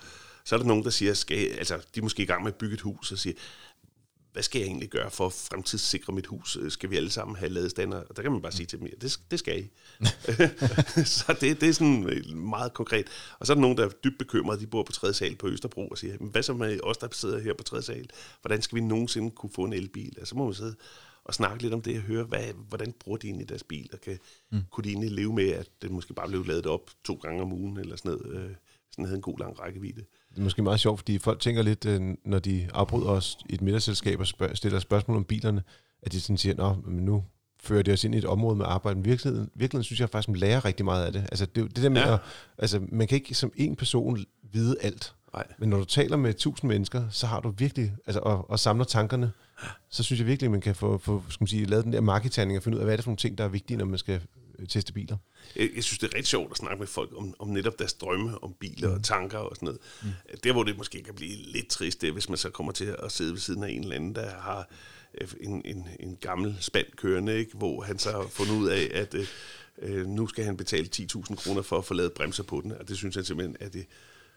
Så 0.50 0.56
er 0.56 0.58
der 0.58 0.66
nogen, 0.66 0.84
der 0.84 0.90
siger, 0.90 1.14
skal, 1.14 1.48
altså, 1.48 1.76
de 1.76 2.00
er 2.00 2.02
måske 2.02 2.22
i 2.22 2.26
gang 2.26 2.42
med 2.42 2.52
at 2.52 2.58
bygge 2.58 2.74
et 2.74 2.80
hus, 2.80 3.12
og 3.12 3.18
siger, 3.18 3.34
hvad 4.32 4.42
skal 4.42 4.58
jeg 4.58 4.66
egentlig 4.66 4.88
gøre 4.88 5.10
for 5.10 5.26
at 5.26 5.32
fremtidssikre 5.32 6.12
mit 6.12 6.26
hus? 6.26 6.58
Skal 6.68 6.90
vi 6.90 6.96
alle 6.96 7.10
sammen 7.10 7.36
have 7.36 7.48
ladestander? 7.48 8.02
Og 8.02 8.16
der 8.16 8.22
kan 8.22 8.32
man 8.32 8.42
bare 8.42 8.52
sige 8.52 8.66
til 8.66 8.78
dem, 8.78 8.86
ja, 8.86 8.92
det, 9.00 9.20
det 9.30 9.38
skal 9.38 9.60
I. 9.60 9.68
så 11.18 11.36
det, 11.40 11.60
det 11.60 11.68
er 11.68 11.72
sådan 11.72 12.24
meget 12.34 12.74
konkret. 12.74 13.06
Og 13.38 13.46
så 13.46 13.52
er 13.52 13.54
der 13.54 13.60
nogen, 13.60 13.78
der 13.78 13.84
er 13.84 13.88
dybt 13.88 14.18
bekymrede, 14.18 14.60
de 14.60 14.66
bor 14.66 14.82
på 14.82 14.92
tredje 14.92 15.14
sal 15.14 15.36
på 15.36 15.48
Østerbro, 15.48 15.88
og 15.88 15.98
siger, 15.98 16.16
hvad 16.16 16.42
så 16.42 16.54
med 16.54 16.80
os, 16.82 16.96
der 16.96 17.08
sidder 17.12 17.38
her 17.38 17.54
på 17.54 17.64
tredje 17.64 17.82
sal? 17.82 18.08
Hvordan 18.40 18.62
skal 18.62 18.76
vi 18.76 18.80
nogensinde 18.80 19.30
kunne 19.30 19.52
få 19.54 19.64
en 19.64 19.72
elbil? 19.72 20.14
Altså, 20.18 20.30
så 20.30 20.36
må 20.36 20.44
man 20.44 20.54
sidde 20.54 20.76
og 21.24 21.34
snakke 21.34 21.62
lidt 21.62 21.74
om 21.74 21.82
det 21.82 21.96
og 21.96 22.02
høre, 22.02 22.24
hvad, 22.24 22.52
hvordan 22.68 22.92
bruger 22.92 23.18
de 23.18 23.26
egentlig 23.26 23.48
deres 23.48 23.62
bil? 23.62 23.90
Og 23.92 24.00
kan, 24.00 24.18
mm. 24.52 24.60
kunne 24.70 24.84
de 24.84 24.88
egentlig 24.88 25.10
leve 25.10 25.32
med, 25.32 25.48
at 25.48 25.68
det 25.82 25.90
måske 25.90 26.14
bare 26.14 26.28
blev 26.28 26.46
lavet 26.46 26.66
op 26.66 26.90
to 27.04 27.14
gange 27.14 27.42
om 27.42 27.52
ugen, 27.52 27.76
eller 27.76 27.96
sådan 27.96 28.10
noget, 28.10 28.44
øh, 28.44 28.50
sådan 28.90 29.04
havde 29.04 29.16
en 29.16 29.22
god 29.22 29.38
lang 29.38 29.60
rækkevidde. 29.60 30.04
Det 30.30 30.38
er 30.38 30.42
måske 30.42 30.62
meget 30.62 30.80
sjovt, 30.80 30.98
fordi 30.98 31.18
folk 31.18 31.40
tænker 31.40 31.62
lidt, 31.62 31.84
øh, 31.84 32.00
når 32.24 32.38
de 32.38 32.68
afbryder 32.74 33.08
os 33.08 33.38
i 33.48 33.54
et 33.54 33.60
middagsselskab 33.60 34.20
og 34.20 34.26
spørg, 34.26 34.56
stiller 34.56 34.78
spørgsmål 34.78 35.16
om 35.16 35.24
bilerne, 35.24 35.62
at 36.02 36.12
de 36.12 36.20
sådan 36.20 36.38
siger, 36.38 36.64
at 36.64 36.76
nu 36.86 37.24
fører 37.62 37.82
det 37.82 37.94
os 37.94 38.04
ind 38.04 38.14
i 38.14 38.18
et 38.18 38.24
område 38.24 38.56
med 38.56 38.66
arbejde. 38.68 38.96
Men 38.96 39.04
virkeligheden, 39.04 39.50
virkeligheden 39.54 39.84
synes 39.84 40.00
jeg 40.00 40.10
faktisk, 40.10 40.28
man 40.28 40.38
lærer 40.38 40.64
rigtig 40.64 40.84
meget 40.84 41.06
af 41.06 41.12
det. 41.12 41.22
Altså 41.22 41.46
det, 41.46 41.76
det 41.76 41.82
der 41.84 41.88
med, 41.88 42.00
ja. 42.00 42.14
at, 42.14 42.20
altså 42.58 42.80
man 42.88 43.08
kan 43.08 43.16
ikke 43.16 43.34
som 43.34 43.52
en 43.56 43.76
person 43.76 44.24
vide 44.52 44.76
alt. 44.80 45.14
Nej. 45.34 45.46
Men 45.58 45.68
når 45.68 45.78
du 45.78 45.84
taler 45.84 46.16
med 46.16 46.34
tusind 46.34 46.68
mennesker, 46.68 47.08
så 47.10 47.26
har 47.26 47.40
du 47.40 47.50
virkelig, 47.50 47.94
altså, 48.06 48.20
og, 48.20 48.50
og 48.50 48.58
samler 48.58 48.84
tankerne, 48.84 49.32
så 49.90 50.02
synes 50.02 50.20
jeg 50.20 50.26
virkelig, 50.26 50.50
man 50.50 50.60
kan 50.60 50.74
få, 50.74 50.98
få 50.98 51.22
skal 51.28 51.42
man 51.42 51.48
sige, 51.48 51.64
lavet 51.64 51.84
den 51.84 51.92
der 51.92 52.00
marketing 52.00 52.56
og 52.56 52.62
finde 52.62 52.76
ud 52.76 52.80
af, 52.80 52.86
hvad 52.86 52.94
er 52.94 52.96
det 52.96 53.04
for 53.04 53.10
nogle 53.10 53.16
ting, 53.16 53.38
der 53.38 53.44
er 53.44 53.48
vigtige, 53.48 53.76
når 53.76 53.84
man 53.84 53.98
skal 53.98 54.20
øh, 54.58 54.66
teste 54.66 54.92
biler. 54.92 55.16
Jeg, 55.56 55.70
jeg 55.74 55.84
synes, 55.84 55.98
det 55.98 56.06
er 56.06 56.14
rigtig 56.14 56.26
sjovt 56.28 56.50
at 56.50 56.56
snakke 56.56 56.78
med 56.78 56.86
folk 56.86 57.10
om, 57.16 57.34
om 57.38 57.48
netop 57.48 57.78
deres 57.78 57.92
drømme 57.92 58.44
om 58.44 58.54
biler 58.60 58.88
mm. 58.88 58.94
og 58.94 59.04
tanker 59.04 59.38
og 59.38 59.56
sådan 59.56 59.66
noget. 59.66 59.80
Mm. 60.02 60.38
Der, 60.44 60.52
hvor 60.52 60.62
det 60.62 60.76
måske 60.76 61.02
kan 61.02 61.14
blive 61.14 61.36
lidt 61.36 61.68
trist, 61.68 62.00
det 62.00 62.08
er, 62.08 62.12
hvis 62.12 62.28
man 62.28 62.38
så 62.38 62.50
kommer 62.50 62.72
til 62.72 62.96
at 62.98 63.12
sidde 63.12 63.32
ved 63.32 63.40
siden 63.40 63.62
af 63.62 63.70
en 63.70 63.82
eller 63.82 63.96
anden, 63.96 64.14
der 64.14 64.30
har 64.30 64.68
øh, 65.20 65.28
en, 65.40 65.62
en, 65.64 65.88
en 66.00 66.18
gammel 66.20 66.56
spand 66.60 66.86
kørende, 66.96 67.38
ikke? 67.38 67.56
hvor 67.56 67.82
han 67.82 67.98
så 67.98 68.10
har 68.10 68.26
fundet 68.30 68.54
ud 68.54 68.68
af, 68.68 68.90
at 68.94 69.14
øh, 69.14 69.26
øh 69.82 70.06
nu 70.06 70.26
skal 70.26 70.44
han 70.44 70.56
betale 70.56 70.88
10.000 70.96 71.34
kroner 71.34 71.62
for 71.62 71.78
at 71.78 71.84
få 71.84 71.94
lavet 71.94 72.12
bremser 72.12 72.42
på 72.42 72.60
den, 72.60 72.72
og 72.72 72.88
det 72.88 72.96
synes 72.96 73.14
han 73.14 73.24
simpelthen 73.24 73.56
er 73.60 73.68
det 73.68 73.86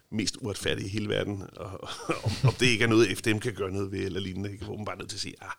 mest 0.10 0.38
uretfærdige 0.42 0.86
i 0.86 0.90
hele 0.90 1.10
verden, 1.10 1.44
og, 1.56 1.84
og 2.24 2.32
om 2.44 2.54
det 2.60 2.66
ikke 2.66 2.84
er 2.84 2.88
noget, 2.88 3.18
FDM 3.18 3.38
kan 3.38 3.54
gøre 3.54 3.72
noget 3.72 3.92
ved, 3.92 4.00
eller 4.00 4.20
lignende, 4.20 4.52
ikke? 4.52 4.66
hvor 4.66 4.76
man 4.76 4.86
bare 4.86 4.96
er 4.96 5.00
nødt 5.00 5.10
til 5.10 5.18
at 5.18 5.22
sige, 5.22 5.36
ah, 5.42 5.52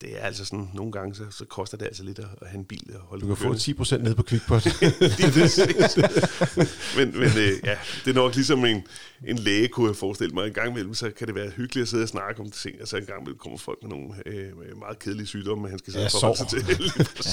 det 0.00 0.08
er 0.18 0.20
altså 0.20 0.44
sådan, 0.44 0.68
nogle 0.74 0.92
gange, 0.92 1.14
så, 1.14 1.22
så 1.30 1.44
koster 1.44 1.76
det 1.76 1.86
altså 1.86 2.04
lidt 2.04 2.18
at, 2.18 2.24
at 2.42 2.48
have 2.48 2.58
en 2.58 2.64
bil 2.64 2.90
og 2.94 3.00
holde 3.00 3.22
Du 3.22 3.34
kan 3.34 3.36
få 3.36 3.54
10% 3.54 3.96
ned 3.96 4.14
på 4.14 4.22
QuickPot. 4.22 4.66
men 6.96 7.18
men 7.18 7.28
øh, 7.28 7.52
ja, 7.64 7.76
det 8.04 8.10
er 8.10 8.14
nok 8.14 8.34
ligesom 8.34 8.64
en, 8.64 8.82
en 9.26 9.38
læge, 9.38 9.68
kunne 9.68 9.88
jeg 9.88 9.96
forestille 9.96 10.34
mig. 10.34 10.46
En 10.46 10.52
gang 10.52 10.70
imellem, 10.70 10.94
så 10.94 11.10
kan 11.18 11.26
det 11.26 11.34
være 11.34 11.50
hyggeligt 11.50 11.82
at 11.82 11.88
sidde 11.88 12.02
og 12.02 12.08
snakke 12.08 12.40
om 12.40 12.50
ting, 12.50 12.76
og 12.82 12.88
så 12.88 12.96
en 12.96 13.04
gang 13.04 13.20
imellem 13.20 13.38
kommer 13.38 13.58
folk 13.58 13.78
med 13.82 13.90
nogle 13.90 14.08
øh, 14.26 14.78
meget 14.78 14.98
kedelige 14.98 15.26
sygdomme, 15.26 15.68
han 15.68 15.78
skal 15.78 15.92
sidde 15.92 16.08
ja, 16.22 16.28
og 16.28 16.36
sig 16.36 16.48
til. 16.48 16.58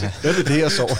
ja. 0.02 0.12
Hvad 0.22 0.40
er 0.40 0.44
det, 0.44 0.60
jeg 0.60 0.72
sover? 0.72 0.98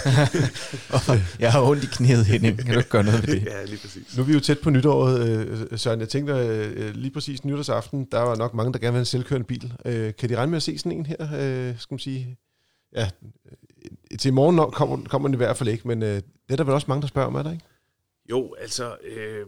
jeg 1.38 1.52
har 1.52 1.62
ondt 1.62 1.84
i 1.84 1.86
knæet, 1.86 2.26
Henning. 2.26 2.58
Kan 2.58 2.72
du 2.72 2.78
ikke 2.78 2.90
gøre 2.90 3.04
noget 3.04 3.26
ved 3.26 3.34
det? 3.34 3.44
Ja, 3.46 3.64
lige 3.64 3.78
præcis. 3.78 4.16
Nu 4.16 4.22
er 4.22 4.26
vi 4.26 4.32
jo 4.32 4.40
tæt 4.40 4.58
på 4.58 4.70
nytåret, 4.70 5.28
øh, 5.28 5.78
Søren. 5.78 6.00
Jeg 6.00 6.08
tænkte, 6.08 6.32
øh, 6.32 6.94
lige 6.94 7.10
præcis 7.10 7.44
nytårsaften, 7.44 8.08
der 8.12 8.20
var 8.20 8.36
nok 8.36 8.54
mange, 8.54 8.72
der 8.72 8.78
gerne 8.78 8.92
vil 8.92 8.96
have 8.96 9.00
en 9.00 9.06
selvkørende 9.06 9.46
bil. 9.46 9.72
Øh, 9.84 10.12
kan 10.18 10.28
de 10.28 10.36
regne 10.36 10.50
med 10.50 10.56
at 10.56 10.62
se 10.62 10.78
sådan 10.78 10.92
en 10.92 11.06
her? 11.06 11.16
Øh, 11.40 11.53
skal 11.78 11.94
man 11.94 11.98
sige, 11.98 12.38
ja, 12.96 13.10
til 14.18 14.28
i 14.28 14.32
morgen 14.32 14.72
kommer, 14.72 15.08
kommer 15.08 15.28
den 15.28 15.34
i 15.34 15.36
hvert 15.36 15.56
fald 15.56 15.68
ikke, 15.68 15.88
men 15.88 16.02
øh, 16.02 16.08
det 16.08 16.22
er 16.48 16.56
der 16.56 16.64
vel 16.64 16.74
også 16.74 16.86
mange, 16.88 17.02
der 17.02 17.08
spørger 17.08 17.28
om, 17.28 17.34
er 17.34 17.42
der 17.42 17.52
ikke? 17.52 17.64
Jo, 18.30 18.54
altså, 18.54 18.96
øh, 19.02 19.46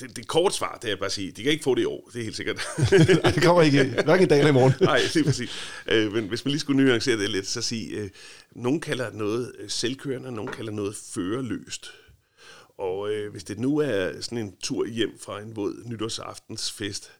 det, 0.00 0.16
det 0.16 0.26
korte 0.26 0.54
svar, 0.54 0.78
det 0.82 0.92
er 0.92 0.96
bare 0.96 1.06
at 1.06 1.12
sige, 1.12 1.30
de 1.30 1.42
kan 1.42 1.52
ikke 1.52 1.64
få 1.64 1.74
det 1.74 1.82
i 1.82 1.84
år, 1.84 2.10
det 2.12 2.18
er 2.20 2.24
helt 2.24 2.36
sikkert. 2.36 2.60
det 3.34 3.42
kommer 3.42 3.62
ikke, 3.62 3.84
hverken 3.84 4.26
i 4.26 4.28
dag 4.28 4.38
eller 4.38 4.50
i 4.50 4.54
morgen. 4.54 4.72
Nej, 4.80 5.00
det 5.14 5.20
er 5.20 5.24
præcis. 5.24 5.50
Øh, 5.86 6.12
men 6.12 6.28
hvis 6.28 6.44
man 6.44 6.50
lige 6.50 6.60
skulle 6.60 6.84
nuancere 6.84 7.16
det 7.16 7.30
lidt, 7.30 7.46
så 7.46 7.62
sige, 7.62 7.96
øh, 7.96 8.10
nogen 8.52 8.80
kalder 8.80 9.12
noget 9.12 9.52
øh, 9.58 9.70
selvkørende, 9.70 10.32
nogen 10.32 10.52
kalder 10.52 10.72
noget 10.72 10.96
førerløst. 10.96 11.90
Og 12.78 13.12
øh, 13.12 13.32
hvis 13.32 13.44
det 13.44 13.58
nu 13.58 13.78
er 13.78 14.20
sådan 14.20 14.38
en 14.38 14.56
tur 14.62 14.86
hjem 14.86 15.18
fra 15.20 15.40
en 15.40 15.56
våd 15.56 15.82
nytårsaftensfest, 15.86 17.10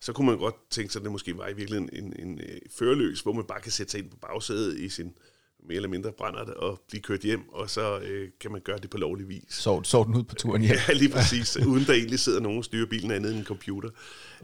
så 0.00 0.12
kunne 0.12 0.26
man 0.26 0.38
godt 0.38 0.54
tænke 0.70 0.92
sig, 0.92 1.00
at 1.00 1.04
det 1.04 1.12
måske 1.12 1.38
var 1.38 1.48
i 1.48 1.54
virkeligheden 1.54 1.90
en, 1.92 2.04
en, 2.04 2.28
en 2.28 2.40
øh, 2.40 2.60
førerløs, 2.70 3.20
hvor 3.20 3.32
man 3.32 3.44
bare 3.44 3.60
kan 3.60 3.72
sætte 3.72 3.90
sig 3.90 3.98
ind 3.98 4.10
på 4.10 4.16
bagsædet 4.16 4.78
i 4.78 4.88
sin 4.88 5.14
mere 5.66 5.76
eller 5.76 5.88
mindre 5.88 6.12
brænder 6.12 6.44
det 6.44 6.54
og 6.54 6.80
blive 6.88 7.02
kørt 7.02 7.20
hjem, 7.20 7.48
og 7.48 7.70
så 7.70 7.98
øh, 7.98 8.30
kan 8.40 8.52
man 8.52 8.60
gøre 8.60 8.78
det 8.78 8.90
på 8.90 8.98
lovlig 8.98 9.28
vis. 9.28 9.42
Sov, 9.48 9.84
sov 9.84 10.06
den 10.06 10.14
ud 10.14 10.24
på 10.24 10.34
turen 10.34 10.62
hjem. 10.62 10.76
Ja, 10.88 10.92
lige 10.92 11.12
præcis. 11.12 11.56
uden 11.56 11.84
der 11.84 11.92
egentlig 11.92 12.18
sidder 12.18 12.40
nogen 12.40 12.58
og 12.58 12.64
styrer 12.64 12.86
bilen 12.86 13.10
andet 13.10 13.30
end 13.30 13.38
en 13.38 13.44
computer. 13.44 13.90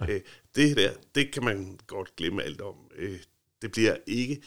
Øh, 0.08 0.20
det 0.56 0.76
der, 0.76 0.92
det 1.14 1.32
kan 1.32 1.44
man 1.44 1.78
godt 1.86 2.16
glemme 2.16 2.42
alt 2.42 2.60
om. 2.60 2.74
Øh, 2.96 3.18
det 3.62 3.72
bliver 3.72 3.96
ikke... 4.06 4.42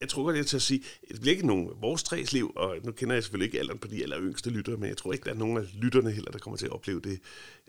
Jeg 0.00 0.08
tror 0.08 0.24
godt, 0.24 0.36
jeg 0.36 0.46
til 0.46 0.56
at 0.56 0.62
sige, 0.62 0.82
det 1.08 1.20
bliver 1.20 1.34
ikke 1.34 1.46
nogen 1.46 1.70
vores 1.80 2.02
træs 2.02 2.32
liv, 2.32 2.52
og 2.56 2.76
nu 2.84 2.92
kender 2.92 3.14
jeg 3.14 3.22
selvfølgelig 3.22 3.46
ikke 3.46 3.58
alderen 3.58 3.78
på 3.78 3.88
de 3.88 4.02
aller 4.02 4.20
yngste 4.20 4.50
lyttere, 4.50 4.76
men 4.76 4.88
jeg 4.88 4.96
tror 4.96 5.12
ikke, 5.12 5.24
der 5.24 5.30
er 5.30 5.38
nogen 5.38 5.58
af 5.58 5.64
lytterne 5.74 6.10
heller, 6.10 6.30
der 6.30 6.38
kommer 6.38 6.56
til 6.56 6.66
at 6.66 6.72
opleve 6.72 7.00
det, 7.00 7.20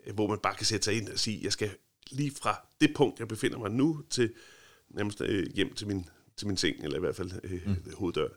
øh, 0.06 0.14
hvor 0.14 0.26
man 0.26 0.38
bare 0.38 0.54
kan 0.54 0.66
sætte 0.66 0.84
sig 0.84 0.94
ind 0.94 1.08
og 1.08 1.18
sige, 1.18 1.40
jeg 1.42 1.52
skal 1.52 1.70
lige 2.10 2.30
fra 2.30 2.66
det 2.80 2.94
punkt, 2.96 3.18
jeg 3.18 3.28
befinder 3.28 3.58
mig 3.58 3.70
nu, 3.70 4.02
til 4.10 4.32
nærmest 4.90 5.20
øh, 5.20 5.46
hjem 5.54 5.74
til 5.74 5.86
min 5.86 6.06
til 6.36 6.46
min 6.46 6.56
seng, 6.56 6.84
eller 6.84 6.96
i 6.96 7.00
hvert 7.00 7.16
fald 7.16 7.30
øh, 7.44 7.66
mm. 7.66 7.76
hoveddør. 7.96 8.28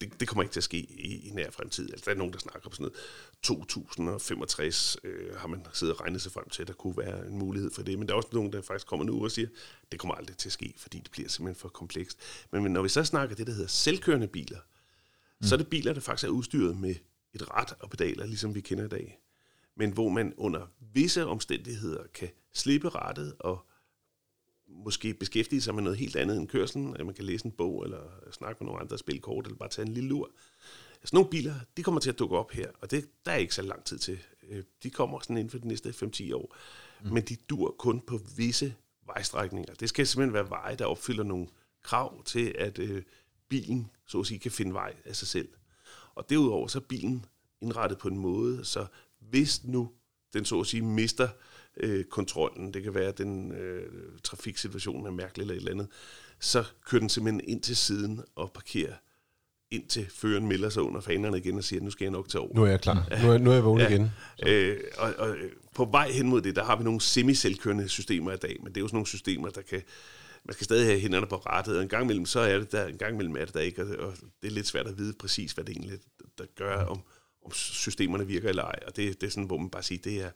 Det, 0.00 0.20
det 0.20 0.28
kommer 0.28 0.42
ikke 0.42 0.52
til 0.52 0.60
at 0.60 0.64
ske 0.64 0.78
i, 0.78 1.28
i 1.28 1.30
nær 1.30 1.50
fremtid. 1.50 1.90
Altså, 1.90 2.04
der 2.04 2.10
er 2.10 2.18
nogen, 2.18 2.32
der 2.32 2.38
snakker 2.38 2.66
om 2.66 2.72
sådan 2.72 2.82
noget 2.82 2.98
2065, 3.42 4.96
øh, 5.04 5.36
har 5.36 5.48
man 5.48 5.66
siddet 5.72 5.94
og 5.94 6.00
regnet 6.00 6.22
sig 6.22 6.32
frem 6.32 6.48
til, 6.48 6.62
at 6.62 6.68
der 6.68 6.74
kunne 6.74 6.96
være 6.96 7.26
en 7.26 7.38
mulighed 7.38 7.70
for 7.70 7.82
det. 7.82 7.98
Men 7.98 8.08
der 8.08 8.14
er 8.14 8.16
også 8.16 8.28
nogen, 8.32 8.52
der 8.52 8.62
faktisk 8.62 8.86
kommer 8.86 9.06
nu 9.06 9.24
og 9.24 9.30
siger, 9.30 9.48
det 9.92 10.00
kommer 10.00 10.14
aldrig 10.14 10.36
til 10.36 10.48
at 10.48 10.52
ske, 10.52 10.74
fordi 10.76 10.98
det 10.98 11.10
bliver 11.10 11.28
simpelthen 11.28 11.60
for 11.60 11.68
komplekst. 11.68 12.18
Men, 12.50 12.62
men 12.62 12.72
når 12.72 12.82
vi 12.82 12.88
så 12.88 13.04
snakker 13.04 13.36
det, 13.36 13.46
der 13.46 13.52
hedder 13.52 13.68
selvkørende 13.68 14.28
biler, 14.28 14.58
mm. 15.40 15.46
så 15.46 15.54
er 15.54 15.56
det 15.56 15.68
biler, 15.68 15.92
der 15.92 16.00
faktisk 16.00 16.26
er 16.26 16.32
udstyret 16.32 16.76
med 16.76 16.94
et 17.34 17.50
ret 17.50 17.72
og 17.80 17.90
pedaler, 17.90 18.26
ligesom 18.26 18.54
vi 18.54 18.60
kender 18.60 18.84
i 18.84 18.88
dag. 18.88 19.18
Men 19.76 19.90
hvor 19.90 20.08
man 20.08 20.34
under 20.36 20.66
visse 20.92 21.26
omstændigheder 21.26 22.04
kan 22.14 22.28
slippe 22.52 22.88
rettet 22.88 23.34
og 23.38 23.66
måske 24.68 25.14
beskæftige 25.14 25.60
sig 25.60 25.74
med 25.74 25.82
noget 25.82 25.98
helt 25.98 26.16
andet 26.16 26.36
end 26.36 26.48
kørselen. 26.48 26.96
At 26.96 27.06
man 27.06 27.14
kan 27.14 27.24
læse 27.24 27.46
en 27.46 27.52
bog, 27.52 27.84
eller 27.84 28.00
snakke 28.32 28.64
med 28.64 28.66
nogle 28.66 28.80
andre, 28.80 28.98
spille 28.98 29.20
kort, 29.20 29.46
eller 29.46 29.58
bare 29.58 29.68
tage 29.68 29.86
en 29.86 29.94
lille 29.94 30.08
lur. 30.08 30.30
Altså 31.00 31.16
nogle 31.16 31.30
biler, 31.30 31.54
de 31.76 31.82
kommer 31.82 32.00
til 32.00 32.10
at 32.10 32.18
dukke 32.18 32.36
op 32.36 32.50
her, 32.50 32.70
og 32.80 32.90
det, 32.90 33.08
der 33.24 33.32
er 33.32 33.36
ikke 33.36 33.54
så 33.54 33.62
lang 33.62 33.84
tid 33.84 33.98
til. 33.98 34.18
Øh, 34.48 34.62
de 34.82 34.90
kommer 34.90 35.20
sådan 35.20 35.36
inden 35.36 35.50
for 35.50 35.58
de 35.58 35.68
næste 35.68 35.88
5-10 35.90 36.34
år. 36.34 36.56
Mm. 37.04 37.12
Men 37.12 37.22
de 37.22 37.36
dur 37.36 37.74
kun 37.78 38.00
på 38.00 38.20
visse 38.36 38.74
vejstrækninger. 39.06 39.74
Det 39.74 39.88
skal 39.88 40.06
simpelthen 40.06 40.34
være 40.34 40.50
veje, 40.50 40.76
der 40.76 40.84
opfylder 40.84 41.24
nogle 41.24 41.46
krav 41.82 42.24
til, 42.24 42.54
at 42.58 42.78
øh, 42.78 43.02
bilen 43.48 43.90
så 44.06 44.20
at 44.20 44.26
sige 44.26 44.38
kan 44.38 44.50
finde 44.50 44.74
vej 44.74 44.94
af 45.04 45.16
sig 45.16 45.28
selv. 45.28 45.48
Og 46.14 46.30
derudover 46.30 46.68
så 46.68 46.78
er 46.78 46.82
bilen 46.82 47.24
indrettet 47.60 47.98
på 47.98 48.08
en 48.08 48.18
måde, 48.18 48.64
så 48.64 48.86
hvis 49.30 49.64
nu 49.64 49.90
den 50.34 50.44
så 50.44 50.60
at 50.60 50.66
sige 50.66 50.82
mister 50.82 51.28
øh, 51.76 52.04
kontrollen, 52.04 52.74
det 52.74 52.82
kan 52.82 52.94
være, 52.94 53.08
at 53.08 53.18
den 53.18 53.52
øh, 53.52 53.92
trafiksituation 54.24 55.06
er 55.06 55.10
mærkelig 55.10 55.42
eller 55.42 55.54
et 55.54 55.58
eller 55.58 55.72
andet, 55.72 55.88
så 56.40 56.64
kører 56.86 57.00
den 57.00 57.08
simpelthen 57.08 57.40
ind 57.48 57.62
til 57.62 57.76
siden 57.76 58.20
og 58.34 58.52
parkerer 58.52 58.94
indtil 59.70 60.06
føreren 60.10 60.46
melder 60.46 60.68
sig 60.68 60.82
under 60.82 61.00
fanerne 61.00 61.38
igen 61.38 61.58
og 61.58 61.64
siger, 61.64 61.82
nu 61.82 61.90
skal 61.90 62.04
jeg 62.04 62.12
nok 62.12 62.28
tage 62.28 62.42
over. 62.42 62.54
Nu 62.54 62.62
er 62.64 62.66
jeg 62.66 62.80
klar. 62.80 63.06
Ja. 63.10 63.22
Nu, 63.22 63.32
er, 63.32 63.38
nu 63.38 63.50
er 63.50 63.54
jeg 63.54 63.64
vågen 63.64 63.80
ja. 63.80 63.88
igen. 63.88 64.10
Øh, 64.46 64.76
og, 64.98 65.14
og 65.18 65.36
på 65.74 65.84
vej 65.84 66.10
hen 66.10 66.28
mod 66.28 66.42
det, 66.42 66.56
der 66.56 66.64
har 66.64 66.76
vi 66.76 66.84
nogle 66.84 67.00
semi-selvkørende 67.00 67.88
systemer 67.88 68.32
i 68.32 68.36
dag, 68.36 68.56
men 68.62 68.68
det 68.72 68.76
er 68.76 68.80
jo 68.80 68.88
sådan 68.88 68.96
nogle 68.96 69.06
systemer, 69.06 69.48
der 69.48 69.62
kan 69.62 69.82
man 70.44 70.54
skal 70.54 70.64
stadig 70.64 70.86
have 70.86 71.00
hænderne 71.00 71.26
på 71.26 71.36
rettet, 71.36 71.76
og 71.76 71.82
en 71.82 71.88
gang 71.88 72.04
imellem, 72.04 72.26
så 72.26 72.40
er 72.40 72.58
det 72.58 72.72
der, 72.72 72.86
en 72.86 72.98
gang 72.98 73.14
imellem 73.14 73.36
er 73.36 73.44
det 73.44 73.54
der 73.54 73.60
ikke, 73.60 73.82
og 73.82 74.14
det 74.42 74.48
er 74.48 74.50
lidt 74.50 74.66
svært 74.66 74.86
at 74.86 74.98
vide 74.98 75.12
præcis, 75.12 75.52
hvad 75.52 75.64
det 75.64 75.76
egentlig 75.76 75.98
der 76.38 76.44
gør, 76.56 76.84
om, 76.84 77.00
om 77.44 77.52
systemerne 77.52 78.26
virker 78.26 78.48
eller 78.48 78.62
ej, 78.62 78.78
og 78.86 78.96
det, 78.96 79.20
det 79.20 79.26
er 79.26 79.30
sådan, 79.30 79.44
hvor 79.44 79.58
man 79.58 79.70
bare 79.70 79.82
siger, 79.82 80.02
det 80.02 80.22
er 80.22 80.30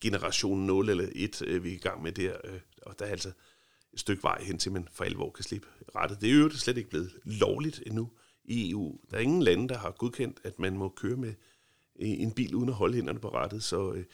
generation 0.00 0.66
0 0.66 0.88
eller 0.88 1.08
1, 1.12 1.42
øh, 1.46 1.64
vi 1.64 1.70
er 1.70 1.74
i 1.74 1.78
gang 1.78 2.02
med 2.02 2.12
der, 2.12 2.36
øh, 2.44 2.60
og 2.82 2.98
der 2.98 3.04
er 3.04 3.10
altså 3.10 3.32
et 3.92 4.00
stykke 4.00 4.22
vej 4.22 4.42
hen 4.42 4.58
til, 4.58 4.72
man 4.72 4.88
for 4.92 5.04
alvor 5.04 5.30
kan 5.30 5.44
slippe 5.44 5.68
rettet. 5.96 6.20
Det 6.20 6.30
er 6.30 6.34
jo 6.34 6.50
slet 6.50 6.76
ikke 6.76 6.90
blevet 6.90 7.12
lovligt 7.24 7.82
endnu 7.86 8.10
i 8.44 8.70
EU. 8.70 9.00
Der 9.10 9.16
er 9.16 9.20
ingen 9.20 9.42
lande, 9.42 9.68
der 9.68 9.78
har 9.78 9.90
godkendt, 9.90 10.40
at 10.44 10.58
man 10.58 10.76
må 10.76 10.88
køre 10.88 11.16
med 11.16 11.34
en 11.96 12.32
bil 12.32 12.54
uden 12.54 12.68
at 12.68 12.74
holde 12.74 12.94
hænderne 12.94 13.20
på 13.20 13.28
rettet, 13.28 13.62
så 13.62 13.92
øh, 13.92 14.04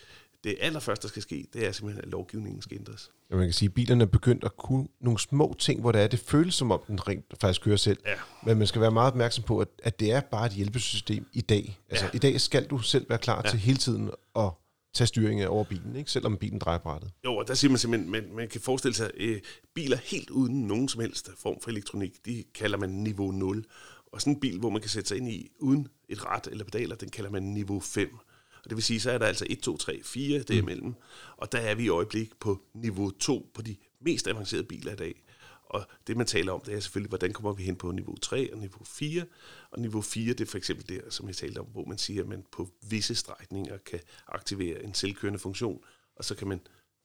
det 0.44 0.56
allerførste, 0.60 1.02
der 1.02 1.08
skal 1.08 1.22
ske, 1.22 1.46
det 1.52 1.66
er 1.66 1.72
simpelthen, 1.72 2.04
at 2.04 2.10
lovgivningen 2.10 2.62
skal 2.62 2.78
ændres. 2.78 3.12
Ja, 3.30 3.36
man 3.36 3.46
kan 3.46 3.52
sige, 3.52 3.68
bilerne 3.68 4.04
er 4.04 4.08
begyndt 4.08 4.44
at 4.44 4.56
kunne 4.56 4.88
nogle 5.00 5.18
små 5.18 5.56
ting, 5.58 5.80
hvor 5.80 5.92
det 5.92 6.02
er, 6.02 6.06
det 6.06 6.18
føles 6.18 6.54
som 6.54 6.70
om, 6.70 6.80
den 6.88 7.08
rent 7.08 7.24
faktisk 7.40 7.62
kører 7.62 7.76
selv. 7.76 7.98
Ja. 8.06 8.14
Men 8.46 8.58
man 8.58 8.66
skal 8.66 8.80
være 8.80 8.90
meget 8.90 9.12
opmærksom 9.12 9.44
på, 9.44 9.58
at, 9.58 9.68
at 9.82 10.00
det 10.00 10.12
er 10.12 10.20
bare 10.20 10.46
et 10.46 10.52
hjælpesystem 10.52 11.26
i 11.32 11.40
dag. 11.40 11.78
Altså, 11.88 12.04
ja. 12.04 12.10
i 12.14 12.18
dag 12.18 12.40
skal 12.40 12.66
du 12.66 12.78
selv 12.78 13.08
være 13.08 13.18
klar 13.18 13.42
ja. 13.44 13.50
til 13.50 13.58
hele 13.58 13.78
tiden 13.78 14.10
at 14.36 14.50
tage 14.94 15.06
styringen 15.06 15.48
over 15.48 15.64
bilen, 15.64 15.96
ikke? 15.96 16.10
selvom 16.10 16.36
bilen 16.36 16.58
drejer 16.58 16.78
brættet. 16.78 17.10
Jo, 17.24 17.36
og 17.36 17.48
der 17.48 17.54
siger 17.54 17.70
man 17.70 17.78
simpelthen, 17.78 18.10
man, 18.10 18.24
man 18.34 18.48
kan 18.48 18.60
forestille 18.60 18.94
sig, 18.94 19.10
øh, 19.16 19.40
biler 19.74 19.96
helt 19.96 20.30
uden 20.30 20.66
nogen 20.66 20.88
som 20.88 21.00
helst 21.00 21.30
form 21.42 21.60
for 21.62 21.70
elektronik, 21.70 22.26
de 22.26 22.44
kalder 22.54 22.78
man 22.78 22.90
niveau 22.90 23.30
0. 23.30 23.64
Og 24.12 24.20
sådan 24.20 24.32
en 24.32 24.40
bil, 24.40 24.58
hvor 24.58 24.70
man 24.70 24.80
kan 24.80 24.90
sætte 24.90 25.08
sig 25.08 25.16
ind 25.16 25.28
i 25.28 25.50
uden 25.60 25.88
et 26.08 26.26
ret 26.26 26.46
eller 26.50 26.64
pedaler, 26.64 26.96
den 26.96 27.10
kalder 27.10 27.30
man 27.30 27.42
niveau 27.42 27.80
5. 27.80 28.18
Og 28.68 28.70
det 28.70 28.76
vil 28.76 28.84
sige, 28.84 29.00
så 29.00 29.10
er 29.10 29.18
der 29.18 29.26
altså 29.26 29.46
1, 29.50 29.60
2, 29.60 29.76
3, 29.76 30.00
4 30.04 30.42
derimellem. 30.42 30.86
Mm. 30.86 30.94
Og 31.36 31.52
der 31.52 31.58
er 31.58 31.74
vi 31.74 31.84
i 31.84 31.88
øjeblik 31.88 32.36
på 32.40 32.62
niveau 32.74 33.10
2 33.10 33.50
på 33.54 33.62
de 33.62 33.76
mest 34.00 34.28
avancerede 34.28 34.66
biler 34.66 34.92
i 34.92 34.96
dag. 34.96 35.22
Og 35.64 35.86
det, 36.06 36.16
man 36.16 36.26
taler 36.26 36.52
om, 36.52 36.60
det 36.60 36.74
er 36.74 36.80
selvfølgelig, 36.80 37.08
hvordan 37.08 37.32
kommer 37.32 37.52
vi 37.52 37.62
hen 37.62 37.76
på 37.76 37.92
niveau 37.92 38.16
3 38.16 38.52
og 38.52 38.58
niveau 38.58 38.84
4. 38.84 39.24
Og 39.70 39.80
niveau 39.80 40.00
4, 40.00 40.32
det 40.32 40.40
er 40.40 40.46
for 40.46 40.58
eksempel 40.58 40.88
der, 40.88 41.10
som 41.10 41.28
jeg 41.28 41.36
talte 41.36 41.58
om, 41.58 41.66
hvor 41.66 41.84
man 41.84 41.98
siger, 41.98 42.22
at 42.22 42.28
man 42.28 42.44
på 42.52 42.70
visse 42.82 43.14
strækninger 43.14 43.78
kan 43.78 44.00
aktivere 44.26 44.82
en 44.82 44.94
selvkørende 44.94 45.38
funktion, 45.38 45.84
og 46.16 46.24
så 46.24 46.34
kan 46.34 46.48
man, 46.48 46.60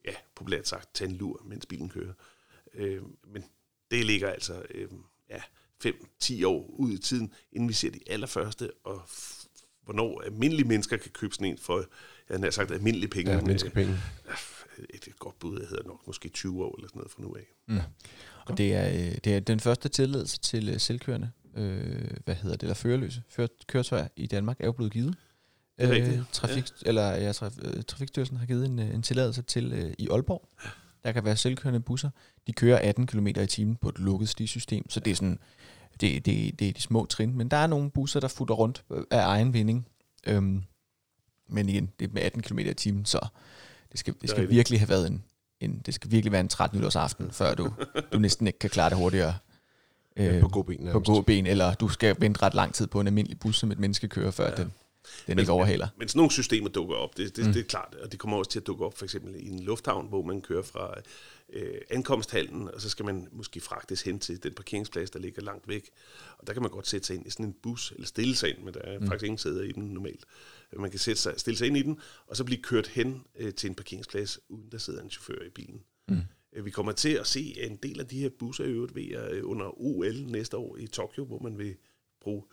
ja, 0.05 0.13
populært 0.35 0.67
sagt, 0.67 0.93
tage 0.93 1.09
en 1.09 1.15
lur, 1.15 1.41
mens 1.45 1.65
bilen 1.65 1.89
kører. 1.89 2.13
Øh, 2.73 3.01
men 3.27 3.43
det 3.91 4.05
ligger 4.05 4.29
altså 4.29 4.65
øh, 4.69 4.89
ja, 5.29 5.41
5-10 5.85 6.45
år 6.45 6.69
ud 6.69 6.91
i 6.91 6.97
tiden, 6.97 7.33
inden 7.51 7.69
vi 7.69 7.73
ser 7.73 7.91
de 7.91 7.99
allerførste, 8.07 8.71
og 8.83 9.01
hvornår 9.85 10.21
almindelige 10.21 10.67
mennesker 10.67 10.97
kan 10.97 11.11
købe 11.11 11.33
sådan 11.33 11.47
en 11.47 11.57
for, 11.57 11.85
jeg 12.29 12.39
har 12.39 12.49
sagt, 12.49 12.71
almindelige 12.71 13.09
penge. 13.09 13.31
Ja, 13.31 13.41
menneskepenge. 13.41 13.97
Et, 14.89 15.07
et 15.07 15.19
godt 15.19 15.39
bud, 15.39 15.59
jeg 15.59 15.67
hedder 15.69 15.83
nok 15.83 16.07
måske 16.07 16.29
20 16.29 16.65
år 16.65 16.75
eller 16.75 16.87
sådan 16.87 16.99
noget 16.99 17.11
fra 17.11 17.21
nu 17.21 17.35
af. 17.35 17.53
Mm. 17.67 17.79
Og 18.45 18.57
det 18.57 18.73
er, 18.73 18.89
øh, 18.89 19.17
det 19.23 19.27
er 19.35 19.39
den 19.39 19.59
første 19.59 19.89
tilladelse 19.89 20.39
til 20.39 20.69
øh, 20.69 20.79
selvkørende, 20.79 21.31
øh, 21.55 22.09
hvad 22.25 22.35
hedder 22.35 22.55
det, 22.55 22.63
eller 22.63 22.73
førerløse 22.73 23.23
køretøjer 23.67 24.07
i 24.15 24.27
Danmark 24.27 24.57
er 24.59 24.65
jo 24.65 24.71
blevet 24.71 24.93
givet. 24.93 25.15
Det 25.77 25.85
er 25.85 25.91
rigtigt. 25.91 26.19
Øh, 26.19 26.23
trafik, 26.31 26.63
ja. 26.63 26.89
eller, 26.89 27.11
ja, 27.11 27.31
traf, 27.31 27.51
øh, 27.61 27.83
Trafikstyrelsen 27.83 28.37
har 28.37 28.45
givet 28.45 28.65
en, 28.65 28.79
en 28.79 29.01
tilladelse 29.01 29.41
til 29.41 29.73
øh, 29.73 29.93
i 29.97 30.07
Aalborg. 30.11 30.49
Der 31.03 31.11
kan 31.11 31.25
være 31.25 31.35
selvkørende 31.35 31.79
busser. 31.79 32.09
De 32.47 32.53
kører 32.53 32.77
18 32.77 33.07
km 33.07 33.27
i 33.27 33.47
timen 33.47 33.75
på 33.75 33.89
et 33.89 33.99
lukket 33.99 34.29
stisystem, 34.29 34.89
så 34.89 34.99
det 34.99 35.11
er 35.11 35.15
sådan, 35.15 35.39
det, 36.01 36.25
det, 36.25 36.59
det 36.59 36.69
er 36.69 36.73
de 36.73 36.81
små 36.81 37.05
trin. 37.05 37.37
Men 37.37 37.47
der 37.47 37.57
er 37.57 37.67
nogle 37.67 37.91
busser, 37.91 38.19
der 38.19 38.27
futter 38.27 38.55
rundt 38.55 38.83
af 39.11 39.25
egen 39.25 39.53
vinding. 39.53 39.87
Øhm, 40.27 40.63
men 41.49 41.69
igen, 41.69 41.91
det 41.99 42.07
er 42.07 42.13
med 42.13 42.21
18 42.21 42.41
km 42.41 42.59
i 42.59 42.73
timen, 42.73 43.05
så 43.05 43.27
det 43.91 43.99
skal, 43.99 44.13
det 44.21 44.29
skal 44.29 44.49
virkelig 44.49 44.79
have 44.79 44.89
været 44.89 45.07
en, 45.07 45.23
en, 45.59 45.81
det 45.85 45.93
skal 45.93 46.11
virkelig 46.11 46.31
være 46.31 46.41
en 46.41 46.47
13 46.47 46.83
aften, 46.95 47.31
før 47.31 47.55
du, 47.55 47.73
du 48.13 48.19
næsten 48.19 48.47
ikke 48.47 48.59
kan 48.59 48.69
klare 48.69 48.89
det 48.89 48.97
hurtigere. 48.97 49.33
Øh, 50.17 50.25
ja, 50.25 50.41
på 50.41 50.47
gåben. 50.47 50.89
På 50.91 50.99
gåben, 50.99 51.47
eller 51.47 51.73
du 51.73 51.89
skal 51.89 52.15
vente 52.19 52.41
ret 52.41 52.53
lang 52.53 52.73
tid 52.73 52.87
på 52.87 52.99
en 52.99 53.07
almindelig 53.07 53.39
bus, 53.39 53.59
som 53.59 53.71
et 53.71 53.79
menneske 53.79 54.07
kører, 54.07 54.31
før 54.31 54.49
ja. 54.49 54.55
den, 54.55 54.73
den 55.27 55.35
men, 55.35 55.39
ikke 55.39 55.51
overhaler. 55.51 55.85
Men, 55.85 55.99
men 55.99 56.07
sådan 56.07 56.19
nogle 56.19 56.31
systemer 56.31 56.69
dukker 56.69 56.95
op, 56.95 57.17
det, 57.17 57.35
det, 57.35 57.45
mm. 57.45 57.53
det 57.53 57.59
er 57.59 57.63
klart, 57.63 57.95
og 57.95 58.11
det 58.11 58.19
kommer 58.19 58.37
også 58.37 58.51
til 58.51 58.59
at 58.59 58.67
dukke 58.67 58.85
op 58.85 58.97
for 58.97 59.05
eksempel 59.05 59.35
i 59.35 59.49
en 59.49 59.59
lufthavn, 59.59 60.07
hvor 60.07 60.21
man 60.23 60.41
kører 60.41 60.63
fra 60.63 60.95
øh, 61.53 61.81
ankomsthallen, 61.89 62.69
og 62.73 62.81
så 62.81 62.89
skal 62.89 63.05
man 63.05 63.27
måske 63.31 63.61
fragtes 63.61 64.01
hen 64.01 64.19
til 64.19 64.43
den 64.43 64.53
parkeringsplads, 64.53 65.09
der 65.09 65.19
ligger 65.19 65.41
langt 65.41 65.67
væk. 65.67 65.89
Og 66.37 66.47
der 66.47 66.53
kan 66.53 66.61
man 66.61 66.71
godt 66.71 66.87
sætte 66.87 67.07
sig 67.07 67.15
ind 67.15 67.27
i 67.27 67.29
sådan 67.29 67.45
en 67.45 67.55
bus, 67.63 67.91
eller 67.91 68.07
stille 68.07 68.35
sig 68.35 68.49
ind, 68.49 68.57
men 68.63 68.73
der 68.73 68.81
er 68.81 68.99
mm. 68.99 69.07
faktisk 69.07 69.25
ingen 69.25 69.37
sæder 69.37 69.63
i 69.63 69.71
den 69.71 69.83
normalt. 69.83 70.25
Man 70.77 70.89
kan 70.89 70.99
sætte 70.99 71.21
sig, 71.21 71.33
stille 71.37 71.57
sig 71.57 71.67
ind 71.67 71.77
i 71.77 71.81
den, 71.81 71.99
og 72.27 72.37
så 72.37 72.43
blive 72.43 72.61
kørt 72.61 72.87
hen 72.87 73.23
øh, 73.39 73.53
til 73.53 73.69
en 73.69 73.75
parkeringsplads, 73.75 74.39
uden 74.49 74.71
der 74.71 74.77
sidder 74.77 75.01
en 75.01 75.09
chauffør 75.09 75.45
i 75.45 75.49
bilen. 75.49 75.81
Mm. 76.07 76.21
Øh, 76.53 76.65
vi 76.65 76.71
kommer 76.71 76.91
til 76.91 77.09
at 77.09 77.27
se 77.27 77.61
en 77.61 77.75
del 77.75 77.99
af 77.99 78.07
de 78.07 78.19
her 78.19 78.29
busser 78.29 78.63
i 78.63 78.71
øvrigt 78.71 78.95
ved, 78.95 79.31
øh, 79.31 79.49
under 79.49 79.81
OL 79.81 80.25
næste 80.27 80.57
år 80.57 80.77
i 80.77 80.87
Tokyo, 80.87 81.25
hvor 81.25 81.39
man 81.39 81.57
vil 81.57 81.75
bruge 82.21 82.43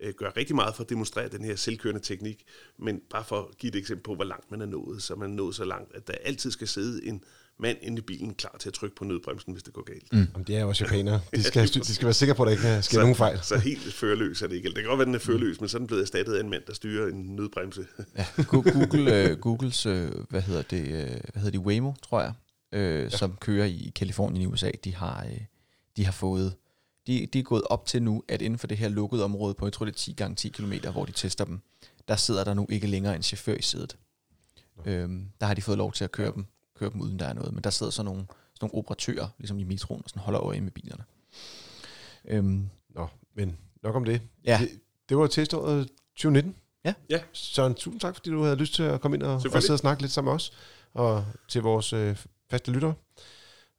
øh, 0.00 0.14
gør 0.14 0.36
rigtig 0.36 0.56
meget 0.56 0.74
for 0.74 0.82
at 0.82 0.90
demonstrere 0.90 1.28
den 1.28 1.44
her 1.44 1.56
selvkørende 1.56 2.00
teknik, 2.00 2.44
men 2.78 3.00
bare 3.10 3.24
for 3.24 3.38
at 3.38 3.58
give 3.58 3.72
et 3.72 3.78
eksempel 3.78 4.02
på, 4.02 4.14
hvor 4.14 4.24
langt 4.24 4.50
man 4.50 4.60
er 4.60 4.66
nået, 4.66 5.02
så 5.02 5.14
man 5.14 5.30
er 5.30 5.34
nået 5.34 5.54
så 5.54 5.64
langt, 5.64 5.94
at 5.94 6.06
der 6.06 6.14
altid 6.24 6.50
skal 6.50 6.68
sidde 6.68 7.06
en 7.06 7.24
mand 7.58 7.78
inde 7.82 7.98
i 7.98 8.00
bilen 8.00 8.34
klar 8.34 8.56
til 8.60 8.68
at 8.68 8.72
trykke 8.74 8.96
på 8.96 9.04
nødbremsen, 9.04 9.52
hvis 9.52 9.62
det 9.62 9.72
går 9.72 9.82
galt. 9.82 10.12
Mm. 10.12 10.18
Jamen, 10.18 10.46
det 10.46 10.56
er 10.56 10.60
jo 10.60 10.68
også 10.68 10.84
japanere. 10.84 11.20
De 11.36 11.42
skal, 11.42 11.68
de 11.68 11.94
skal 11.94 12.04
være 12.04 12.14
sikre 12.14 12.34
på, 12.34 12.42
at 12.42 12.46
der 12.46 12.52
ikke 12.52 12.82
sker 12.82 12.94
så, 12.94 13.00
nogen 13.00 13.14
fejl. 13.14 13.38
Så 13.42 13.58
helt 13.58 13.94
førløs 13.94 14.42
er 14.42 14.46
det 14.46 14.56
ikke. 14.56 14.68
Det 14.68 14.74
kan 14.74 14.84
godt 14.84 14.98
være, 14.98 15.06
den 15.06 15.14
er 15.14 15.18
førløs, 15.18 15.60
men 15.60 15.68
så 15.68 15.76
er 15.76 15.78
den 15.78 15.86
blevet 15.86 16.02
erstattet 16.02 16.34
af 16.34 16.40
en 16.40 16.50
mand, 16.50 16.62
der 16.66 16.74
styrer 16.74 17.08
en 17.08 17.36
nødbremse. 17.36 17.86
ja, 18.18 18.26
Google, 18.46 19.32
uh, 19.32 19.38
Googles, 19.38 19.86
uh, 19.86 20.08
hvad 20.30 20.42
hedder 20.42 20.62
det, 20.62 20.82
uh, 20.82 21.20
hvad 21.32 21.42
hedder 21.42 21.50
de, 21.50 21.60
Waymo, 21.60 21.92
tror 22.02 22.20
jeg, 22.20 22.32
uh, 22.72 22.78
ja. 22.80 23.08
som 23.08 23.36
kører 23.40 23.66
i 23.66 23.92
Kalifornien 23.94 24.42
i 24.42 24.46
USA, 24.46 24.70
de 24.84 24.94
har, 24.94 25.24
uh, 25.24 25.38
de 25.96 26.04
har 26.04 26.12
fået 26.12 26.54
de, 27.06 27.26
de 27.26 27.38
er 27.38 27.42
gået 27.42 27.62
op 27.62 27.86
til 27.86 28.02
nu, 28.02 28.22
at 28.28 28.42
inden 28.42 28.58
for 28.58 28.66
det 28.66 28.76
her 28.76 28.88
lukkede 28.88 29.24
område 29.24 29.54
på, 29.54 29.66
jeg 29.66 29.72
tror 29.72 29.84
det 29.84 29.92
er 29.92 29.96
10 29.96 30.12
gange 30.12 30.36
10 30.36 30.48
km, 30.48 30.72
hvor 30.92 31.04
de 31.04 31.12
tester 31.12 31.44
dem, 31.44 31.60
der 32.08 32.16
sidder 32.16 32.44
der 32.44 32.54
nu 32.54 32.66
ikke 32.68 32.86
længere 32.86 33.16
en 33.16 33.22
chauffør 33.22 33.54
i 33.54 33.62
sædet. 33.62 33.96
Øhm, 34.84 35.30
der 35.40 35.46
har 35.46 35.54
de 35.54 35.62
fået 35.62 35.78
lov 35.78 35.92
til 35.92 36.04
at 36.04 36.12
køre 36.12 36.32
dem, 36.34 36.46
køre 36.78 36.90
dem 36.90 37.00
uden 37.00 37.18
der 37.18 37.26
er 37.26 37.32
noget, 37.32 37.54
men 37.54 37.64
der 37.64 37.70
sidder 37.70 37.92
så 37.92 38.02
nogle, 38.02 38.20
sådan 38.20 38.58
nogle 38.62 38.74
operatører, 38.74 39.28
ligesom 39.38 39.58
i 39.58 39.64
metroen, 39.64 40.02
og 40.04 40.10
sådan 40.10 40.22
holder 40.22 40.42
øje 40.42 40.60
med 40.60 40.70
bilerne. 40.70 41.04
Øhm, 42.24 42.70
Nå, 42.88 43.08
men 43.34 43.56
nok 43.82 43.94
om 43.94 44.04
det. 44.04 44.22
Ja. 44.44 44.58
Det, 44.60 44.80
det 45.08 45.16
var 45.16 45.26
teståret 45.26 45.88
2019. 46.16 46.56
Ja. 46.84 46.94
ja. 47.10 47.20
Søren, 47.32 47.74
tusind 47.74 48.00
tak, 48.00 48.14
fordi 48.14 48.30
du 48.30 48.42
havde 48.42 48.56
lyst 48.56 48.74
til 48.74 48.82
at 48.82 49.00
komme 49.00 49.16
ind 49.16 49.22
og, 49.22 49.34
og 49.34 49.62
sidde 49.62 49.74
og 49.74 49.78
snakke 49.78 50.02
lidt 50.02 50.12
sammen 50.12 50.30
med 50.30 50.34
os, 50.34 50.52
og 50.94 51.24
til 51.48 51.62
vores 51.62 51.92
øh, 51.92 52.16
faste 52.50 52.70
lyttere. 52.70 52.94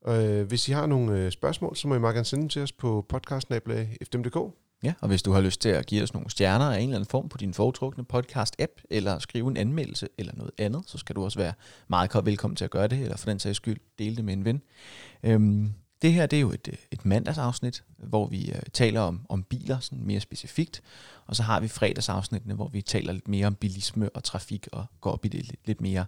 Og 0.08 0.26
øh, 0.26 0.47
hvis 0.47 0.68
I 0.68 0.72
har 0.72 0.86
nogle 0.86 1.18
øh, 1.18 1.32
spørgsmål, 1.32 1.76
så 1.76 1.88
må 1.88 1.95
I 1.95 1.99
meget 1.99 2.14
gerne 2.14 2.26
sende 2.26 2.41
dem 2.41 2.49
til 2.49 2.62
os 2.62 2.72
på 2.72 3.05
podcastnabla.fm.dk. 3.10 4.55
Ja, 4.84 4.93
og 5.01 5.08
hvis 5.08 5.24
du 5.24 5.32
har 5.32 5.41
lyst 5.41 5.62
til 5.62 5.70
at 5.70 5.86
give 5.86 6.03
os 6.03 6.14
nogle 6.14 6.30
stjerner 6.30 6.66
af 6.66 6.78
en 6.78 6.84
eller 6.84 6.95
anden 6.95 7.10
form 7.10 7.30
på 7.30 7.38
din 7.38 7.53
foretrukne 7.53 8.05
podcast-app, 8.14 8.84
eller 8.89 9.20
skrive 9.20 9.47
en 9.49 9.58
anmeldelse 9.58 10.08
eller 10.18 10.34
noget 10.36 10.51
andet, 10.58 10.84
så 10.86 10.97
skal 10.97 11.16
du 11.16 11.24
også 11.24 11.39
være 11.39 11.53
meget 11.88 12.26
velkommen 12.26 12.55
til 12.55 12.66
at 12.66 12.72
gøre 12.72 12.88
det, 12.88 12.99
eller 12.99 13.18
for 13.18 13.30
den 13.30 13.39
sags 13.39 13.55
skyld 13.55 13.80
dele 13.99 14.16
det 14.16 14.26
med 14.26 14.34
en 14.34 14.45
ven. 14.45 14.62
Øhm, 15.24 15.74
det 16.01 16.14
her 16.14 16.26
det 16.26 16.38
er 16.38 16.41
jo 16.41 16.51
et, 16.51 16.68
øh, 16.72 16.78
et 16.91 17.05
mandagsafsnit, 17.05 17.84
hvor 17.97 18.28
vi 18.28 18.51
øh, 18.51 18.62
taler 18.74 19.01
om, 19.01 19.26
om 19.30 19.43
biler 19.43 19.80
sådan 19.80 20.03
mere 20.03 20.20
specifikt, 20.20 20.82
og 21.26 21.36
så 21.36 21.43
har 21.43 21.60
vi 21.60 21.68
fredagsafsnittene, 21.68 22.53
hvor 22.53 22.68
vi 22.68 22.82
taler 22.82 23.14
lidt 23.14 23.28
mere 23.28 23.47
om 23.47 23.55
bilisme 23.55 24.10
og 24.10 24.24
trafik, 24.24 24.68
og 24.72 24.86
går 25.01 25.12
op 25.12 25.26
i 25.26 25.28
det 25.28 25.45
lidt, 25.45 25.68
lidt 25.68 25.82
mere 25.82 26.05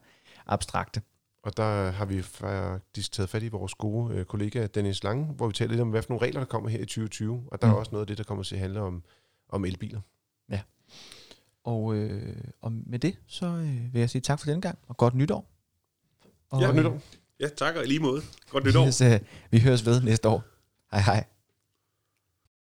abstrakte. 0.47 1.01
Og 1.43 1.57
der 1.57 1.91
har 1.91 2.05
vi 2.05 2.21
faktisk 2.21 3.11
taget 3.11 3.29
fat 3.29 3.43
i 3.43 3.47
vores 3.47 3.73
gode 3.73 4.15
øh, 4.15 4.25
kollega 4.25 4.67
Dennis 4.67 5.03
Lange, 5.03 5.25
hvor 5.25 5.47
vi 5.47 5.53
taler 5.53 5.69
lidt 5.69 5.81
om, 5.81 5.89
hvad 5.89 6.01
for 6.01 6.09
nogle 6.09 6.25
regler, 6.25 6.39
der 6.39 6.45
kommer 6.45 6.69
her 6.69 6.79
i 6.79 6.85
2020. 6.85 7.43
Og 7.51 7.61
der 7.61 7.67
mm. 7.67 7.73
er 7.73 7.77
også 7.77 7.91
noget 7.91 8.03
af 8.03 8.07
det, 8.07 8.17
der 8.17 8.23
kommer 8.23 8.43
til 8.43 8.55
at 8.55 8.61
handle 8.61 8.81
om, 8.81 9.03
om 9.49 9.65
elbiler. 9.65 10.01
Ja. 10.49 10.61
Og, 11.63 11.95
øh, 11.95 12.37
og 12.61 12.71
med 12.71 12.99
det, 12.99 13.19
så 13.27 13.45
øh, 13.45 13.93
vil 13.93 13.99
jeg 13.99 14.09
sige 14.09 14.21
tak 14.21 14.39
for 14.39 14.45
den 14.45 14.61
gang, 14.61 14.79
og 14.87 14.97
godt 14.97 15.15
nytår. 15.15 15.49
Og, 16.49 16.61
ja, 16.61 16.65
godt 16.65 16.77
nytår. 16.77 17.01
Ja, 17.39 17.47
tak 17.47 17.75
og 17.75 17.85
lige 17.85 17.99
måde. 17.99 18.21
Godt 18.49 18.65
nytår. 18.65 18.79
Vi 18.85 18.85
høres, 18.85 19.01
øh, 19.01 19.19
vi 19.51 19.59
høres 19.59 19.85
ved 19.85 20.01
næste 20.01 20.29
år. 20.29 20.43
Hej 20.91 21.01
hej. 21.01 21.25